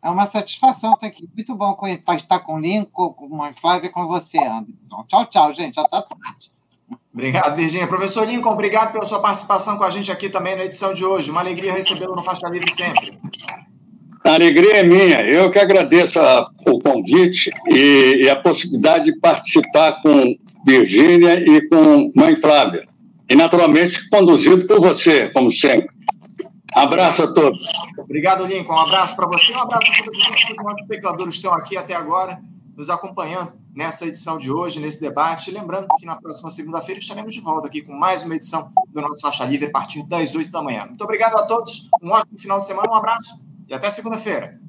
É 0.05 0.09
uma 0.09 0.29
satisfação 0.29 0.93
estar 0.93 1.07
aqui. 1.07 1.27
Muito 1.35 1.55
bom 1.55 1.75
estar 2.15 2.39
com 2.41 2.57
o 2.57 2.59
Lincoln, 2.59 3.09
com 3.13 3.41
a 3.41 3.51
Flávia 3.53 3.87
e 3.87 3.91
com 3.91 4.05
você, 4.05 4.37
Anderson. 4.37 5.03
Tchau, 5.07 5.25
tchau, 5.25 5.51
gente. 5.51 5.79
Até 5.79 5.89
tarde. 5.89 6.51
Obrigado, 7.11 7.55
Virginia. 7.55 7.87
Professor 7.87 8.27
Lincoln, 8.27 8.51
obrigado 8.51 8.91
pela 8.91 9.03
sua 9.03 9.19
participação 9.19 9.79
com 9.79 9.83
a 9.83 9.89
gente 9.89 10.11
aqui 10.11 10.29
também 10.29 10.55
na 10.55 10.65
edição 10.65 10.93
de 10.93 11.03
hoje. 11.03 11.31
Uma 11.31 11.41
alegria 11.41 11.73
recebê-lo 11.73 12.15
no 12.15 12.21
Faixa 12.21 12.47
Livre 12.51 12.71
sempre. 12.71 13.17
A 14.23 14.35
alegria 14.35 14.77
é 14.77 14.83
minha. 14.83 15.21
Eu 15.21 15.49
que 15.49 15.57
agradeço 15.57 16.19
a, 16.19 16.51
o 16.67 16.77
convite 16.77 17.49
e, 17.67 18.25
e, 18.25 18.29
a 18.29 18.35
possibilidade 18.35 19.05
de 19.05 19.19
participar 19.19 20.03
com 20.03 20.35
Virgínia 20.63 21.39
e 21.39 21.67
com 21.67 22.11
Mãe 22.15 22.35
Flávia. 22.35 22.87
E, 23.27 23.35
naturalmente, 23.35 24.07
conduzido 24.09 24.67
por 24.67 24.79
você, 24.79 25.29
como 25.29 25.51
sempre. 25.51 25.94
Abraço 26.75 27.23
a 27.23 27.33
todos. 27.33 27.65
Obrigado, 27.97 28.45
Lincoln. 28.45 28.73
Um 28.73 28.79
abraço 28.79 29.15
para 29.15 29.25
você, 29.27 29.53
um 29.53 29.61
abraço 29.61 29.85
para 29.85 30.03
todos 30.03 30.19
os 30.19 30.81
espectadores 30.81 31.35
que 31.35 31.37
estão 31.37 31.53
aqui 31.53 31.77
até 31.77 31.95
agora, 31.95 32.37
nos 32.75 32.89
acompanhando 32.89 33.53
nessa 33.73 34.05
edição 34.05 34.37
de 34.37 34.51
hoje, 34.51 34.81
nesse 34.81 34.99
debate. 34.99 35.51
Lembrando 35.51 35.87
que 35.97 36.05
na 36.05 36.17
próxima 36.17 36.49
segunda-feira 36.49 36.99
estaremos 36.99 37.33
de 37.33 37.39
volta 37.39 37.67
aqui 37.67 37.81
com 37.81 37.93
mais 37.93 38.25
uma 38.25 38.35
edição 38.35 38.73
do 38.89 39.01
nosso 39.01 39.21
Faixa 39.21 39.45
Livre 39.45 39.67
a 39.67 39.71
partir 39.71 40.03
das 40.03 40.35
8 40.35 40.51
da 40.51 40.61
manhã. 40.61 40.85
Muito 40.85 41.01
obrigado 41.01 41.37
a 41.37 41.43
todos, 41.43 41.89
um 42.03 42.11
ótimo 42.11 42.37
final 42.37 42.59
de 42.59 42.67
semana, 42.67 42.91
um 42.91 42.95
abraço 42.95 43.39
e 43.69 43.73
até 43.73 43.89
segunda-feira. 43.89 44.59